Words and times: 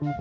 Buenas 0.00 0.20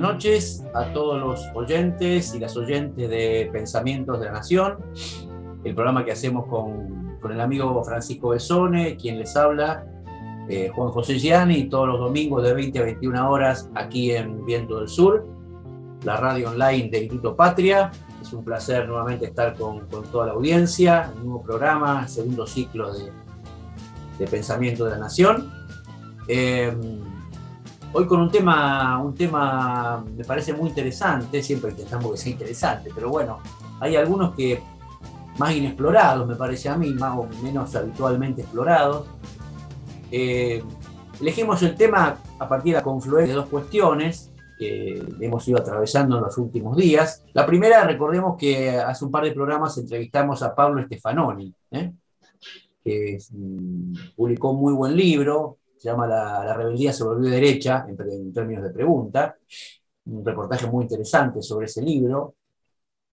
noches 0.00 0.64
a 0.72 0.92
todos 0.92 1.20
los 1.20 1.44
oyentes 1.54 2.32
y 2.34 2.38
las 2.38 2.56
oyentes 2.56 3.10
de 3.10 3.50
Pensamientos 3.52 4.20
de 4.20 4.26
la 4.26 4.32
Nación, 4.32 4.76
el 5.64 5.74
programa 5.74 6.04
que 6.04 6.12
hacemos 6.12 6.46
con, 6.46 7.18
el 7.28 7.40
amigo 7.40 7.82
Francisco 7.82 8.28
Besone, 8.28 8.96
quien 8.96 9.18
les 9.18 9.36
habla, 9.36 9.84
eh, 10.48 10.70
Juan 10.74 10.90
José 10.90 11.18
Gianni, 11.18 11.68
todos 11.68 11.88
los 11.88 12.00
domingos 12.00 12.42
de 12.42 12.54
20 12.54 12.78
a 12.78 12.82
21 12.82 13.30
horas 13.30 13.68
aquí 13.74 14.12
en 14.12 14.44
Viento 14.46 14.78
del 14.78 14.88
Sur, 14.88 15.26
la 16.04 16.16
radio 16.16 16.50
online 16.50 16.88
de 16.90 16.98
Instituto 17.00 17.36
Patria. 17.36 17.90
Es 18.22 18.32
un 18.32 18.44
placer 18.44 18.88
nuevamente 18.88 19.26
estar 19.26 19.54
con, 19.54 19.86
toda 20.10 20.26
la 20.26 20.32
audiencia, 20.32 21.12
un 21.16 21.24
nuevo 21.24 21.42
programa, 21.42 22.08
segundo 22.08 22.46
ciclo 22.46 22.92
de, 22.92 23.12
de 24.18 24.26
Pensamiento 24.26 24.86
de 24.86 24.92
la 24.92 24.98
Nación. 24.98 25.52
Eh, 26.26 26.74
hoy 27.92 28.06
con 28.06 28.20
un 28.20 28.30
tema, 28.30 29.00
un 29.02 29.14
tema 29.14 30.04
me 30.16 30.24
parece 30.24 30.52
muy 30.52 30.68
interesante, 30.70 31.42
siempre 31.42 31.70
intentamos 31.70 32.12
que 32.12 32.16
sea 32.16 32.32
interesante, 32.32 32.90
pero 32.94 33.10
bueno, 33.10 33.38
hay 33.80 33.96
algunos 33.96 34.34
que 34.34 34.62
más 35.38 35.54
inexplorados, 35.54 36.26
me 36.26 36.34
parece 36.34 36.68
a 36.68 36.76
mí, 36.76 36.90
más 36.94 37.16
o 37.16 37.28
menos 37.42 37.74
habitualmente 37.76 38.42
explorados. 38.42 39.06
Eh, 40.10 40.62
elegimos 41.20 41.62
el 41.62 41.74
tema 41.74 42.18
a 42.38 42.48
partir 42.48 42.72
de 42.72 42.78
la 42.78 42.84
confluencia 42.84 43.34
de 43.34 43.40
dos 43.40 43.48
cuestiones 43.48 44.32
que 44.58 45.00
hemos 45.20 45.46
ido 45.46 45.58
atravesando 45.58 46.16
en 46.16 46.24
los 46.24 46.36
últimos 46.36 46.76
días. 46.76 47.24
La 47.32 47.46
primera, 47.46 47.84
recordemos 47.84 48.36
que 48.36 48.70
hace 48.70 49.04
un 49.04 49.10
par 49.10 49.24
de 49.24 49.32
programas 49.32 49.78
entrevistamos 49.78 50.42
a 50.42 50.54
Pablo 50.54 50.82
Stefanoni, 50.82 51.54
¿eh? 51.70 51.92
que 52.82 53.18
publicó 54.16 54.50
un 54.50 54.60
muy 54.60 54.72
buen 54.72 54.96
libro, 54.96 55.58
se 55.76 55.88
llama 55.88 56.06
La, 56.06 56.54
rebeldía 56.54 56.92
se 56.92 57.04
volvió 57.04 57.30
derecha, 57.30 57.86
en, 57.88 58.32
términos 58.32 58.64
de 58.64 58.70
pregunta, 58.70 59.36
un 60.06 60.24
reportaje 60.24 60.66
muy 60.66 60.84
interesante 60.84 61.40
sobre 61.40 61.66
ese 61.66 61.82
libro. 61.82 62.34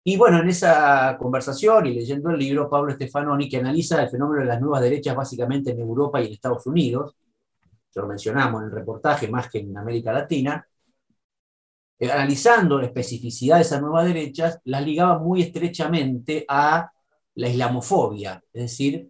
Y 0.05 0.17
bueno, 0.17 0.39
en 0.39 0.49
esa 0.49 1.17
conversación 1.17 1.85
y 1.85 1.93
leyendo 1.93 2.29
el 2.29 2.37
libro, 2.37 2.69
Pablo 2.69 2.93
Stefanoni, 2.93 3.47
que 3.47 3.57
analiza 3.57 4.01
el 4.03 4.09
fenómeno 4.09 4.41
de 4.41 4.47
las 4.47 4.59
nuevas 4.59 4.81
derechas 4.81 5.15
básicamente 5.15 5.71
en 5.71 5.79
Europa 5.79 6.21
y 6.21 6.27
en 6.27 6.33
Estados 6.33 6.65
Unidos, 6.67 7.15
lo 7.95 8.07
mencionamos 8.07 8.61
en 8.61 8.69
el 8.69 8.73
reportaje 8.73 9.27
más 9.29 9.49
que 9.49 9.59
en 9.59 9.77
América 9.77 10.11
Latina, 10.11 10.67
eh, 11.99 12.11
analizando 12.11 12.79
la 12.79 12.87
especificidad 12.87 13.57
de 13.57 13.61
esas 13.61 13.81
nuevas 13.81 14.05
derechas, 14.05 14.59
las 14.65 14.85
ligaba 14.85 15.19
muy 15.19 15.41
estrechamente 15.41 16.45
a 16.47 16.91
la 17.35 17.49
islamofobia, 17.49 18.43
es 18.51 18.61
decir, 18.63 19.09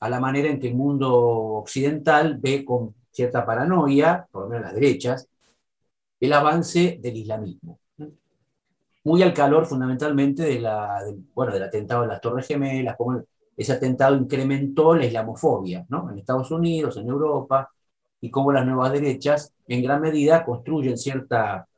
a 0.00 0.10
la 0.10 0.20
manera 0.20 0.48
en 0.50 0.60
que 0.60 0.68
el 0.68 0.74
mundo 0.74 1.12
occidental 1.14 2.38
ve 2.38 2.64
con 2.64 2.94
cierta 3.10 3.46
paranoia, 3.46 4.26
por 4.30 4.42
lo 4.44 4.48
menos 4.48 4.64
las 4.66 4.74
derechas, 4.74 5.28
el 6.20 6.32
avance 6.32 6.98
del 7.00 7.16
islamismo. 7.16 7.80
Muy 9.06 9.22
al 9.22 9.32
calor 9.32 9.66
fundamentalmente 9.66 10.42
de 10.42 10.58
la, 10.58 11.00
bueno, 11.32 11.52
del 11.52 11.62
atentado 11.62 12.02
de 12.02 12.08
las 12.08 12.20
Torres 12.20 12.44
Gemelas, 12.44 12.96
como 12.96 13.22
ese 13.56 13.72
atentado 13.72 14.16
incrementó 14.16 14.96
la 14.96 15.06
islamofobia 15.06 15.86
¿no? 15.90 16.10
en 16.10 16.18
Estados 16.18 16.50
Unidos, 16.50 16.96
en 16.96 17.06
Europa, 17.06 17.70
y 18.20 18.32
cómo 18.32 18.50
las 18.50 18.66
nuevas 18.66 18.92
derechas 18.92 19.54
en 19.68 19.84
gran 19.84 20.00
medida 20.00 20.44
construyen 20.44 20.98
cierta, 20.98 21.68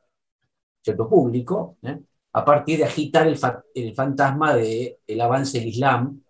cierto 0.81 1.07
público 1.07 1.77
¿eh? 1.83 2.01
a 2.33 2.45
partir 2.47 2.79
de 2.79 2.85
agitar 2.87 3.27
el, 3.27 3.39
el 3.75 3.95
fantasma 3.95 4.55
del 4.55 4.97
el 5.07 5.21
avance 5.21 5.59
del 5.59 5.69
Islam 5.69 6.23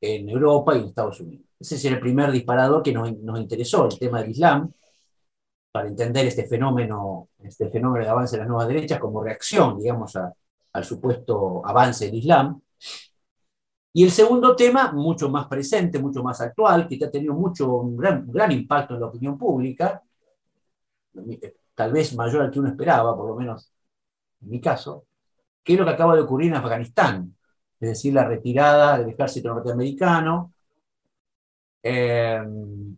en 0.00 0.30
Europa 0.30 0.74
y 0.74 0.78
en 0.78 0.86
Estados 0.86 1.20
Unidos. 1.20 1.44
Ese 1.60 1.74
es 1.74 1.84
el 1.84 2.00
primer 2.00 2.32
disparador 2.32 2.82
que 2.82 2.94
nos, 2.94 3.14
nos, 3.18 3.38
interesó, 3.38 3.86
el 3.86 3.98
tema 3.98 4.22
del 4.22 4.30
Islam, 4.30 4.72
para 5.72 5.88
entender 5.88 6.26
este 6.26 6.46
fenómeno, 6.46 7.30
este 7.42 7.70
fenómeno 7.70 8.04
de 8.04 8.10
avance 8.10 8.36
de 8.36 8.42
las 8.42 8.48
nuevas 8.48 8.68
derechas 8.68 9.00
como 9.00 9.22
reacción, 9.22 9.78
digamos, 9.78 10.14
al 10.16 10.84
supuesto 10.84 11.62
avance 11.64 12.06
del 12.06 12.16
Islam. 12.16 12.60
Y 13.94 14.04
el 14.04 14.10
segundo 14.10 14.54
tema, 14.54 14.92
mucho 14.92 15.30
más 15.30 15.46
presente, 15.48 15.98
mucho 15.98 16.22
más 16.22 16.40
actual, 16.42 16.86
que 16.86 17.02
ha 17.04 17.10
tenido 17.10 17.34
mucho, 17.34 17.74
un 17.74 17.96
gran, 17.96 18.30
gran 18.30 18.52
impacto 18.52 18.94
en 18.94 19.00
la 19.00 19.06
opinión 19.06 19.38
pública, 19.38 20.02
tal 21.74 21.92
vez 21.92 22.14
mayor 22.14 22.42
al 22.42 22.50
que 22.50 22.60
uno 22.60 22.68
esperaba, 22.68 23.16
por 23.16 23.28
lo 23.28 23.36
menos 23.36 23.72
en 24.42 24.50
mi 24.50 24.60
caso, 24.60 25.06
que 25.62 25.74
es 25.74 25.78
lo 25.78 25.84
que 25.84 25.92
acaba 25.92 26.14
de 26.14 26.22
ocurrir 26.22 26.48
en 26.48 26.56
Afganistán, 26.56 27.34
es 27.80 27.88
decir, 27.90 28.14
la 28.14 28.26
retirada 28.26 28.98
del 28.98 29.10
ejército 29.10 29.48
norteamericano 29.48 30.52
eh, 31.82 32.42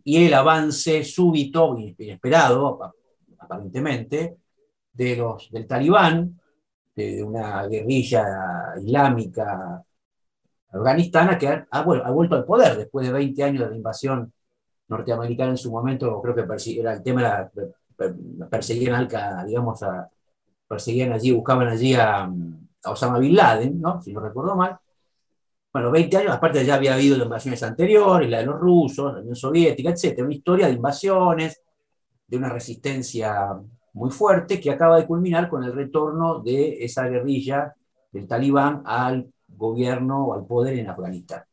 y 0.03 0.25
el 0.25 0.33
avance 0.33 1.03
súbito, 1.03 1.77
inesperado, 1.77 2.93
aparentemente, 3.39 4.37
de 4.93 5.15
los, 5.15 5.49
del 5.51 5.67
talibán, 5.67 6.39
de, 6.95 7.23
una 7.23 7.65
guerrilla 7.67 8.75
islámica 8.81 9.83
afganistana 10.71 11.37
que 11.37 11.65
ha, 11.69 11.81
vuelto 11.83 12.35
al 12.35 12.45
poder 12.45 12.77
después 12.77 13.05
de 13.07 13.13
20 13.13 13.43
años 13.43 13.63
de 13.63 13.69
la 13.69 13.75
invasión 13.75 14.31
norteamericana 14.87 15.51
en 15.51 15.57
su 15.57 15.71
momento, 15.71 16.21
creo 16.21 16.35
que 16.35 16.79
era 16.79 16.93
el 16.93 17.03
tema 17.03 17.21
era 17.21 18.49
perseguían 18.49 18.95
al 18.95 19.47
digamos, 19.47 19.81
a, 19.83 20.09
perseguían 20.67 21.13
allí, 21.13 21.31
buscaban 21.31 21.67
allí 21.67 21.93
a, 21.95 22.23
a 22.23 22.91
Osama 22.91 23.19
Bin 23.19 23.35
Laden, 23.35 23.81
¿no? 23.81 24.01
si 24.01 24.13
no 24.13 24.19
recuerdo 24.19 24.55
mal. 24.55 24.77
Bueno, 25.75 25.91
20 25.91 26.15
años, 26.15 26.31
aparte 26.31 26.63
ya 26.65 26.75
había 26.75 26.93
habido 26.93 27.21
invasiones 27.21 27.61
anteriores, 27.61 28.29
la 28.29 28.37
de 28.37 28.45
los 28.45 28.57
rusos, 28.57 29.13
la 29.13 29.19
Unión 29.19 29.35
Soviética, 29.35 29.89
etc. 29.89 30.21
Una 30.21 30.33
historia 30.33 30.67
de 30.67 30.73
invasiones, 30.75 31.61
de 32.25 32.37
una 32.37 32.47
resistencia 32.47 33.49
muy 33.91 34.09
fuerte 34.09 34.61
que 34.61 34.71
acaba 34.71 34.95
de 34.95 35.05
culminar 35.05 35.49
con 35.49 35.65
el 35.65 35.73
retorno 35.73 36.39
de 36.39 36.81
esa 36.81 37.09
guerrilla 37.09 37.75
del 38.09 38.25
talibán 38.25 38.83
al 38.85 39.29
gobierno 39.49 40.27
o 40.27 40.33
al 40.33 40.45
poder 40.45 40.79
en 40.79 40.87
Afganistán. 40.87 41.43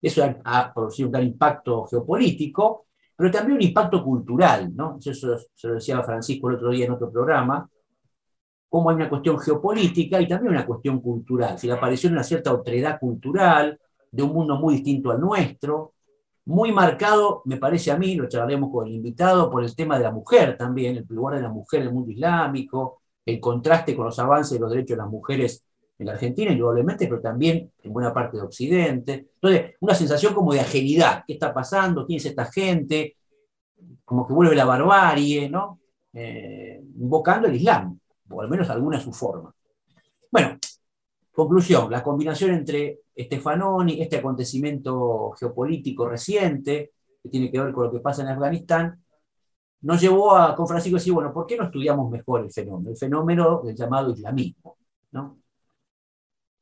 Eso 0.00 0.24
ha, 0.42 0.72
producido 0.72 1.08
un 1.08 1.12
gran 1.12 1.26
impacto 1.26 1.84
geopolítico, 1.84 2.86
pero 3.14 3.30
también 3.30 3.58
un 3.58 3.62
impacto 3.62 4.02
cultural, 4.02 4.74
¿no? 4.74 4.96
Eso 4.98 5.36
se 5.54 5.68
lo 5.68 5.74
decía 5.74 6.02
Francisco 6.02 6.48
el 6.48 6.56
otro 6.56 6.70
día 6.70 6.86
en 6.86 6.92
otro 6.92 7.12
programa, 7.12 7.68
cómo 8.76 8.90
hay 8.90 8.96
una 8.96 9.08
cuestión 9.08 9.38
geopolítica 9.38 10.20
y 10.20 10.28
también 10.28 10.52
una 10.52 10.66
cuestión 10.66 11.00
cultural. 11.00 11.58
Si 11.58 11.66
la 11.66 11.76
aparición 11.76 12.12
de 12.12 12.16
una 12.16 12.24
cierta 12.24 12.52
otredad 12.52 13.00
cultural, 13.00 13.80
de 14.12 14.22
un 14.22 14.34
mundo 14.34 14.56
muy 14.56 14.74
distinto 14.74 15.10
al 15.10 15.18
nuestro, 15.18 15.94
muy 16.44 16.72
marcado, 16.72 17.40
me 17.46 17.56
parece 17.56 17.90
a 17.90 17.96
mí, 17.96 18.14
lo 18.14 18.28
charlaremos 18.28 18.70
con 18.70 18.86
el 18.86 18.92
invitado, 18.92 19.50
por 19.50 19.64
el 19.64 19.74
tema 19.74 19.96
de 19.96 20.04
la 20.04 20.10
mujer 20.10 20.58
también, 20.58 20.98
el 20.98 21.06
lugar 21.08 21.36
de 21.36 21.40
la 21.40 21.48
mujer 21.48 21.80
en 21.80 21.86
el 21.86 21.94
mundo 21.94 22.10
islámico, 22.10 23.00
el 23.24 23.40
contraste 23.40 23.96
con 23.96 24.04
los 24.04 24.18
avances 24.18 24.52
de 24.52 24.60
los 24.60 24.70
derechos 24.70 24.90
de 24.90 25.02
las 25.02 25.10
mujeres 25.10 25.64
en 25.98 26.06
la 26.06 26.12
Argentina, 26.12 26.52
indudablemente, 26.52 27.06
pero 27.08 27.22
también 27.22 27.72
en 27.82 27.92
buena 27.94 28.12
parte 28.12 28.36
de 28.36 28.42
Occidente. 28.42 29.28
Entonces, 29.36 29.74
una 29.80 29.94
sensación 29.94 30.34
como 30.34 30.52
de 30.52 30.60
ajenidad. 30.60 31.24
¿Qué 31.26 31.32
está 31.32 31.54
pasando? 31.54 32.04
¿Quién 32.04 32.18
es 32.18 32.26
esta 32.26 32.44
gente? 32.44 33.16
Como 34.04 34.26
que 34.26 34.34
vuelve 34.34 34.54
la 34.54 34.66
barbarie, 34.66 35.48
¿no? 35.48 35.80
Eh, 36.12 36.82
invocando 36.98 37.48
el 37.48 37.56
Islam 37.56 37.98
o 38.30 38.42
al 38.42 38.48
menos 38.48 38.68
alguna 38.70 39.00
su 39.00 39.12
forma. 39.12 39.54
Bueno, 40.30 40.58
conclusión, 41.32 41.90
la 41.90 42.02
combinación 42.02 42.52
entre 42.52 43.00
Stefanoni, 43.16 44.00
este 44.00 44.16
acontecimiento 44.16 45.32
geopolítico 45.38 46.08
reciente, 46.08 46.92
que 47.22 47.28
tiene 47.28 47.50
que 47.50 47.60
ver 47.60 47.72
con 47.72 47.84
lo 47.84 47.92
que 47.92 48.00
pasa 48.00 48.22
en 48.22 48.28
Afganistán, 48.28 49.02
nos 49.82 50.00
llevó 50.00 50.36
a, 50.36 50.54
con 50.56 50.66
Francisco, 50.66 50.96
a 50.96 51.00
decir, 51.00 51.12
bueno, 51.12 51.32
¿por 51.32 51.46
qué 51.46 51.56
no 51.56 51.64
estudiamos 51.64 52.10
mejor 52.10 52.42
el 52.42 52.52
fenómeno? 52.52 52.90
El 52.90 52.96
fenómeno 52.96 53.62
del 53.62 53.76
llamado 53.76 54.10
islamismo, 54.12 54.76
¿no? 55.12 55.38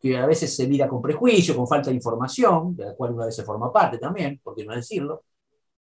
que 0.04 0.18
a 0.18 0.26
veces 0.26 0.54
se 0.54 0.68
mira 0.68 0.86
con 0.86 1.00
prejuicio, 1.00 1.56
con 1.56 1.66
falta 1.66 1.88
de 1.88 1.96
información, 1.96 2.76
de 2.76 2.84
la 2.84 2.94
cual 2.94 3.14
una 3.14 3.24
vez 3.24 3.36
se 3.36 3.42
forma 3.42 3.72
parte 3.72 3.96
también, 3.96 4.38
por 4.44 4.54
qué 4.54 4.62
no 4.66 4.74
decirlo, 4.74 5.24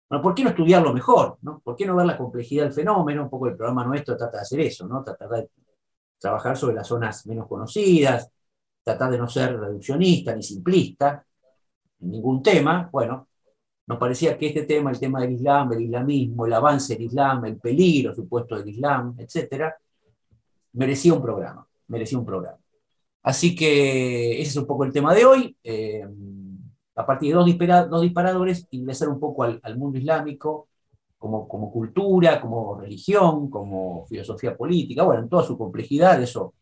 bueno, 0.08 0.22
¿por 0.22 0.34
qué 0.34 0.44
no 0.44 0.50
estudiarlo 0.50 0.92
mejor? 0.92 1.38
¿Por 1.64 1.74
qué 1.74 1.84
no 1.84 1.96
ver 1.96 2.06
la 2.06 2.16
complejidad 2.16 2.64
del 2.64 2.72
fenómeno? 2.72 3.24
Un 3.24 3.30
poco 3.30 3.48
el 3.48 3.56
programa 3.56 3.84
nuestro 3.84 4.16
trata 4.16 4.38
de 4.38 4.42
hacer 4.42 4.60
eso, 4.60 4.86
¿no? 4.86 5.02
Tratar 5.02 5.28
de 5.30 5.50
trabajar 6.18 6.56
sobre 6.56 6.76
las 6.76 6.86
zonas 6.86 7.26
menos 7.26 7.48
conocidas, 7.48 8.30
tratar 8.84 9.10
de 9.10 9.18
no 9.18 9.28
ser 9.28 9.58
reduccionista 9.58 10.34
ni 10.34 10.42
simplista 10.42 11.24
en 12.00 12.10
ningún 12.10 12.42
tema. 12.42 12.88
Bueno, 12.92 13.28
nos 13.86 13.98
parecía 13.98 14.38
que 14.38 14.46
este 14.46 14.62
tema, 14.62 14.90
el 14.90 15.00
tema 15.00 15.20
del 15.20 15.32
Islam, 15.32 15.72
el 15.72 15.82
islamismo, 15.82 16.46
el 16.46 16.52
avance 16.52 16.94
del 16.94 17.04
Islam, 17.04 17.44
el 17.46 17.58
peligro 17.58 18.14
supuesto 18.14 18.56
del 18.56 18.68
Islam, 18.68 19.16
etc., 19.18 19.72
merecía 20.74 21.14
un 21.14 21.22
programa, 21.22 21.66
merecía 21.88 22.18
un 22.18 22.26
programa. 22.26 22.58
Así 23.22 23.56
que 23.56 24.40
ese 24.40 24.50
es 24.50 24.56
un 24.56 24.66
poco 24.66 24.84
el 24.84 24.92
tema 24.92 25.12
de 25.14 25.24
hoy. 25.24 25.56
Eh, 25.64 26.06
a 26.96 27.06
partir 27.06 27.28
de 27.28 27.34
dos, 27.88 28.00
disparadores, 28.02 28.66
ingresar 28.70 29.08
un 29.08 29.20
poco 29.20 29.44
al, 29.44 29.78
mundo 29.78 29.98
islámico, 29.98 30.68
como, 31.18 31.46
como 31.46 31.70
cultura, 31.70 32.40
como 32.40 32.80
religión, 32.80 33.50
como 33.50 34.06
filosofía 34.06 34.56
política, 34.56 35.02
bueno, 35.02 35.22
en 35.22 35.28
toda 35.28 35.42
su 35.42 35.58
complejidad, 35.58 36.20
eso, 36.22 36.54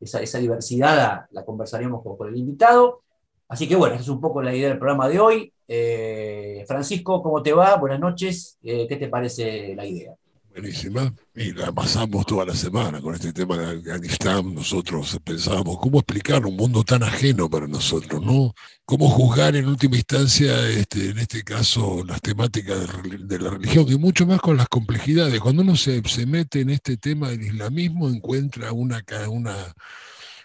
esa, 0.00 0.38
diversidad 0.38 1.26
la, 1.30 1.44
conversaremos 1.44 2.02
con, 2.02 2.28
el 2.28 2.36
invitado. 2.36 3.02
Así 3.48 3.68
que 3.68 3.76
bueno, 3.76 3.94
esa 3.94 4.04
es 4.04 4.08
un 4.08 4.20
poco 4.20 4.42
la 4.42 4.54
idea 4.54 4.68
del 4.68 4.78
programa 4.78 5.08
de 5.08 5.20
hoy. 5.20 5.52
Eh, 5.66 6.64
Francisco, 6.66 7.22
¿cómo 7.22 7.42
te 7.42 7.52
va? 7.52 7.76
Buenas 7.76 8.00
noches. 8.00 8.58
Eh, 8.62 8.86
¿Qué 8.86 8.96
te 8.96 9.08
parece 9.08 9.74
la 9.74 9.86
idea? 9.86 10.14
Buenísima. 10.54 11.12
Y 11.34 11.50
la 11.50 11.72
pasamos 11.72 12.24
toda 12.26 12.46
la 12.46 12.54
semana 12.54 13.00
con 13.00 13.12
este 13.12 13.32
tema 13.32 13.58
de 13.58 13.76
Afganistán. 13.76 14.54
Nosotros 14.54 15.18
pensábamos 15.24 15.78
cómo 15.80 15.98
explicar 15.98 16.46
un 16.46 16.54
mundo 16.54 16.84
tan 16.84 17.02
ajeno 17.02 17.50
para 17.50 17.66
nosotros, 17.66 18.22
¿no? 18.24 18.54
Cómo 18.84 19.08
juzgar 19.08 19.56
en 19.56 19.66
última 19.66 19.96
instancia, 19.96 20.68
este, 20.68 21.10
en 21.10 21.18
este 21.18 21.42
caso, 21.42 22.04
las 22.06 22.20
temáticas 22.20 22.86
de 23.02 23.38
la 23.40 23.50
religión 23.50 23.86
y 23.88 23.98
mucho 23.98 24.26
más 24.26 24.40
con 24.40 24.56
las 24.56 24.68
complejidades. 24.68 25.40
Cuando 25.40 25.62
uno 25.62 25.74
se, 25.74 26.00
se 26.08 26.24
mete 26.24 26.60
en 26.60 26.70
este 26.70 26.98
tema 26.98 27.30
del 27.30 27.42
islamismo, 27.42 28.08
encuentra 28.08 28.70
una, 28.70 29.02
una 29.28 29.74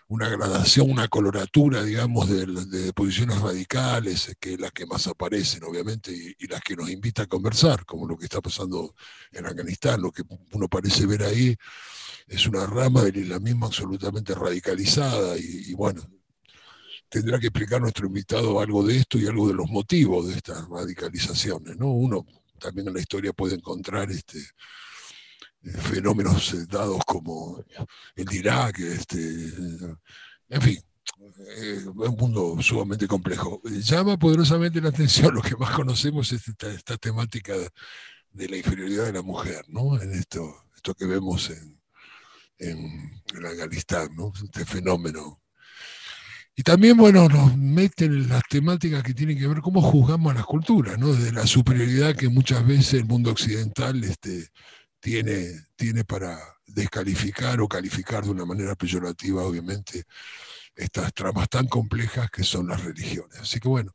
una 0.09 0.27
gradación, 0.27 0.89
una 0.89 1.07
coloratura, 1.07 1.83
digamos, 1.83 2.27
de, 2.29 2.93
posiciones 2.93 3.39
radicales, 3.41 4.35
que 4.39 4.53
es 4.53 4.59
las 4.59 4.71
que 4.71 4.87
más 4.87 5.05
aparecen, 5.05 5.63
obviamente, 5.63 6.11
y, 6.11 6.47
las 6.47 6.61
que 6.61 6.75
nos 6.75 6.89
invita 6.89 7.23
a 7.23 7.27
conversar, 7.27 7.85
como 7.85 8.07
lo 8.07 8.17
que 8.17 8.25
está 8.25 8.41
pasando 8.41 8.95
en 9.31 9.45
Afganistán. 9.45 10.01
Lo 10.01 10.11
que 10.11 10.23
uno 10.51 10.67
parece 10.67 11.05
ver 11.05 11.23
ahí 11.23 11.55
es 12.27 12.47
una 12.47 12.65
rama 12.65 13.03
del 13.03 13.17
islamismo 13.17 13.67
absolutamente 13.67 14.33
radicalizada, 14.33 15.37
y, 15.37 15.73
bueno, 15.75 16.01
tendrá 17.07 17.39
que 17.39 17.47
explicar 17.47 17.79
nuestro 17.79 18.07
invitado 18.07 18.59
algo 18.59 18.83
de 18.83 18.97
esto 18.97 19.19
y 19.19 19.27
algo 19.27 19.47
de 19.47 19.53
los 19.53 19.69
motivos 19.69 20.27
de 20.27 20.35
estas 20.37 20.67
radicalizaciones, 20.67 21.77
¿no? 21.77 21.91
Uno 21.91 22.25
también 22.59 22.87
en 22.87 22.95
la 22.95 22.99
historia 22.99 23.31
puede 23.31 23.55
encontrar 23.55 24.11
este, 24.11 24.39
fenómenos 25.63 26.53
eh, 26.53 26.65
dados 26.69 27.01
como 27.05 27.63
el 28.15 28.25
de 28.25 28.35
Irak, 28.35 28.79
este, 28.79 29.19
en 30.49 30.61
fin, 30.61 30.79
es 31.57 31.85
un 31.85 32.15
mundo 32.17 32.57
sumamente 32.61 33.07
complejo. 33.07 33.61
Llama 33.63 34.17
poderosamente 34.17 34.81
la 34.81 34.89
atención, 34.89 35.33
lo 35.33 35.41
que 35.41 35.55
más 35.55 35.71
conocemos 35.71 36.31
es 36.31 36.47
esta, 36.47 36.97
temática 36.97 37.53
de 38.31 38.49
la 38.49 38.57
inferioridad 38.57 39.05
de 39.05 39.13
la 39.13 39.21
mujer, 39.21 39.65
¿no? 39.67 40.01
En 40.01 40.11
esto, 40.13 40.65
esto 40.75 40.93
que 40.93 41.05
vemos 41.05 41.49
en, 41.49 41.79
en, 42.59 43.21
Afganistán, 43.45 44.15
¿no? 44.15 44.31
Este 44.43 44.65
fenómeno. 44.65 45.41
Y 46.55 46.63
también, 46.63 46.97
bueno, 46.97 47.29
nos 47.29 47.55
meten 47.57 48.13
en 48.13 48.29
las 48.29 48.43
temáticas 48.49 49.01
que 49.01 49.13
tienen 49.13 49.39
que 49.39 49.47
ver 49.47 49.61
cómo 49.61 49.81
juzgamos 49.81 50.31
a 50.31 50.35
las 50.35 50.45
culturas, 50.45 50.99
¿no? 50.99 51.13
Desde 51.13 51.31
la 51.31 51.47
superioridad 51.47 52.15
que 52.15 52.27
muchas 52.27 52.65
veces 52.67 52.95
el 52.95 53.05
mundo 53.05 53.31
occidental 53.31 54.03
este, 54.03 54.49
tiene, 54.99 55.65
tiene 55.75 56.03
para 56.03 56.37
descalificar 56.65 57.61
o 57.61 57.67
calificar 57.67 58.23
de 58.23 58.31
una 58.31 58.45
manera 58.45 58.75
peyorativa, 58.75 59.43
obviamente, 59.43 60.03
estas 60.75 61.13
tramas 61.13 61.49
tan 61.49 61.67
complejas 61.67 62.29
que 62.29 62.43
son 62.43 62.67
las 62.67 62.83
religiones. 62.83 63.39
Así 63.39 63.59
que 63.59 63.67
bueno, 63.67 63.93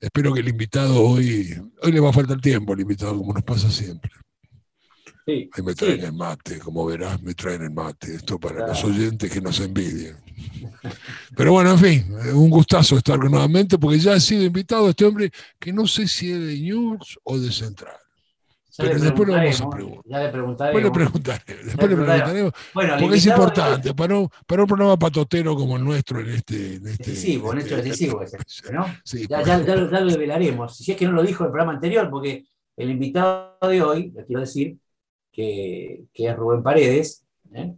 espero 0.00 0.32
que 0.32 0.40
el 0.40 0.48
invitado 0.48 1.00
hoy, 1.02 1.54
hoy 1.82 1.92
le 1.92 2.00
va 2.00 2.10
a 2.10 2.14
faltar 2.14 2.40
tiempo 2.40 2.72
al 2.72 2.80
invitado, 2.80 3.16
como 3.16 3.32
nos 3.32 3.44
pasa 3.44 3.70
siempre. 3.70 4.10
Ahí 5.26 5.62
me 5.62 5.74
traen 5.74 6.00
el 6.00 6.12
mate, 6.12 6.58
como 6.58 6.84
verás, 6.86 7.22
me 7.22 7.34
traen 7.34 7.62
el 7.62 7.70
mate. 7.70 8.14
Esto 8.16 8.38
para 8.38 8.66
los 8.66 8.82
oyentes 8.82 9.30
que 9.30 9.40
nos 9.40 9.60
envidian. 9.60 10.16
Pero 11.36 11.52
bueno, 11.52 11.72
en 11.72 11.78
fin, 11.78 12.14
un 12.34 12.50
gustazo 12.50 12.96
estar 12.96 13.18
nuevamente, 13.18 13.78
porque 13.78 13.98
ya 13.98 14.14
ha 14.14 14.20
sido 14.20 14.42
invitado 14.44 14.88
este 14.88 15.04
hombre 15.04 15.30
que 15.58 15.72
no 15.72 15.86
sé 15.86 16.08
si 16.08 16.32
es 16.32 16.40
de 16.40 16.58
News 16.58 17.18
o 17.22 17.38
de 17.38 17.52
Central. 17.52 17.99
Pero 18.76 18.98
después 18.98 19.28
lo 19.28 19.34
vamos 19.34 19.60
a 19.60 19.70
preguntar. 19.70 20.04
Ya 20.04 20.18
le 20.20 20.28
preguntaremos. 20.28 20.92
Después 20.92 21.90
le 21.90 21.96
preguntaremos. 21.96 22.52
Bueno, 22.74 22.94
porque 23.00 23.16
es 23.16 23.26
importante, 23.26 23.94
para, 23.94 24.18
un, 24.18 24.28
para 24.46 24.62
un 24.62 24.68
programa 24.68 24.96
patotero 24.96 25.54
como 25.56 25.76
el 25.76 25.84
nuestro 25.84 26.20
en 26.20 26.30
este. 26.30 26.76
En 26.76 26.86
este 26.86 27.10
decisivo, 27.10 27.52
en 27.52 27.60
hecho 27.60 27.76
decisivo 27.76 28.22
ese, 28.22 28.38
¿no? 28.72 28.86
Sí, 29.04 29.26
ya, 29.28 29.42
ya, 29.42 29.64
ya, 29.64 29.74
lo 29.76 30.10
develaremos. 30.10 30.76
Si 30.76 30.92
es 30.92 30.96
que 30.96 31.06
no 31.06 31.12
lo 31.12 31.22
dijo 31.22 31.44
el 31.44 31.50
programa 31.50 31.72
anterior, 31.72 32.08
porque 32.10 32.44
el 32.76 32.90
invitado 32.90 33.56
de 33.62 33.82
hoy, 33.82 34.12
le 34.14 34.24
quiero 34.24 34.40
decir, 34.40 34.78
que, 35.32 36.04
que 36.12 36.28
es 36.28 36.36
Rubén 36.36 36.62
Paredes, 36.62 37.24
¿eh? 37.52 37.74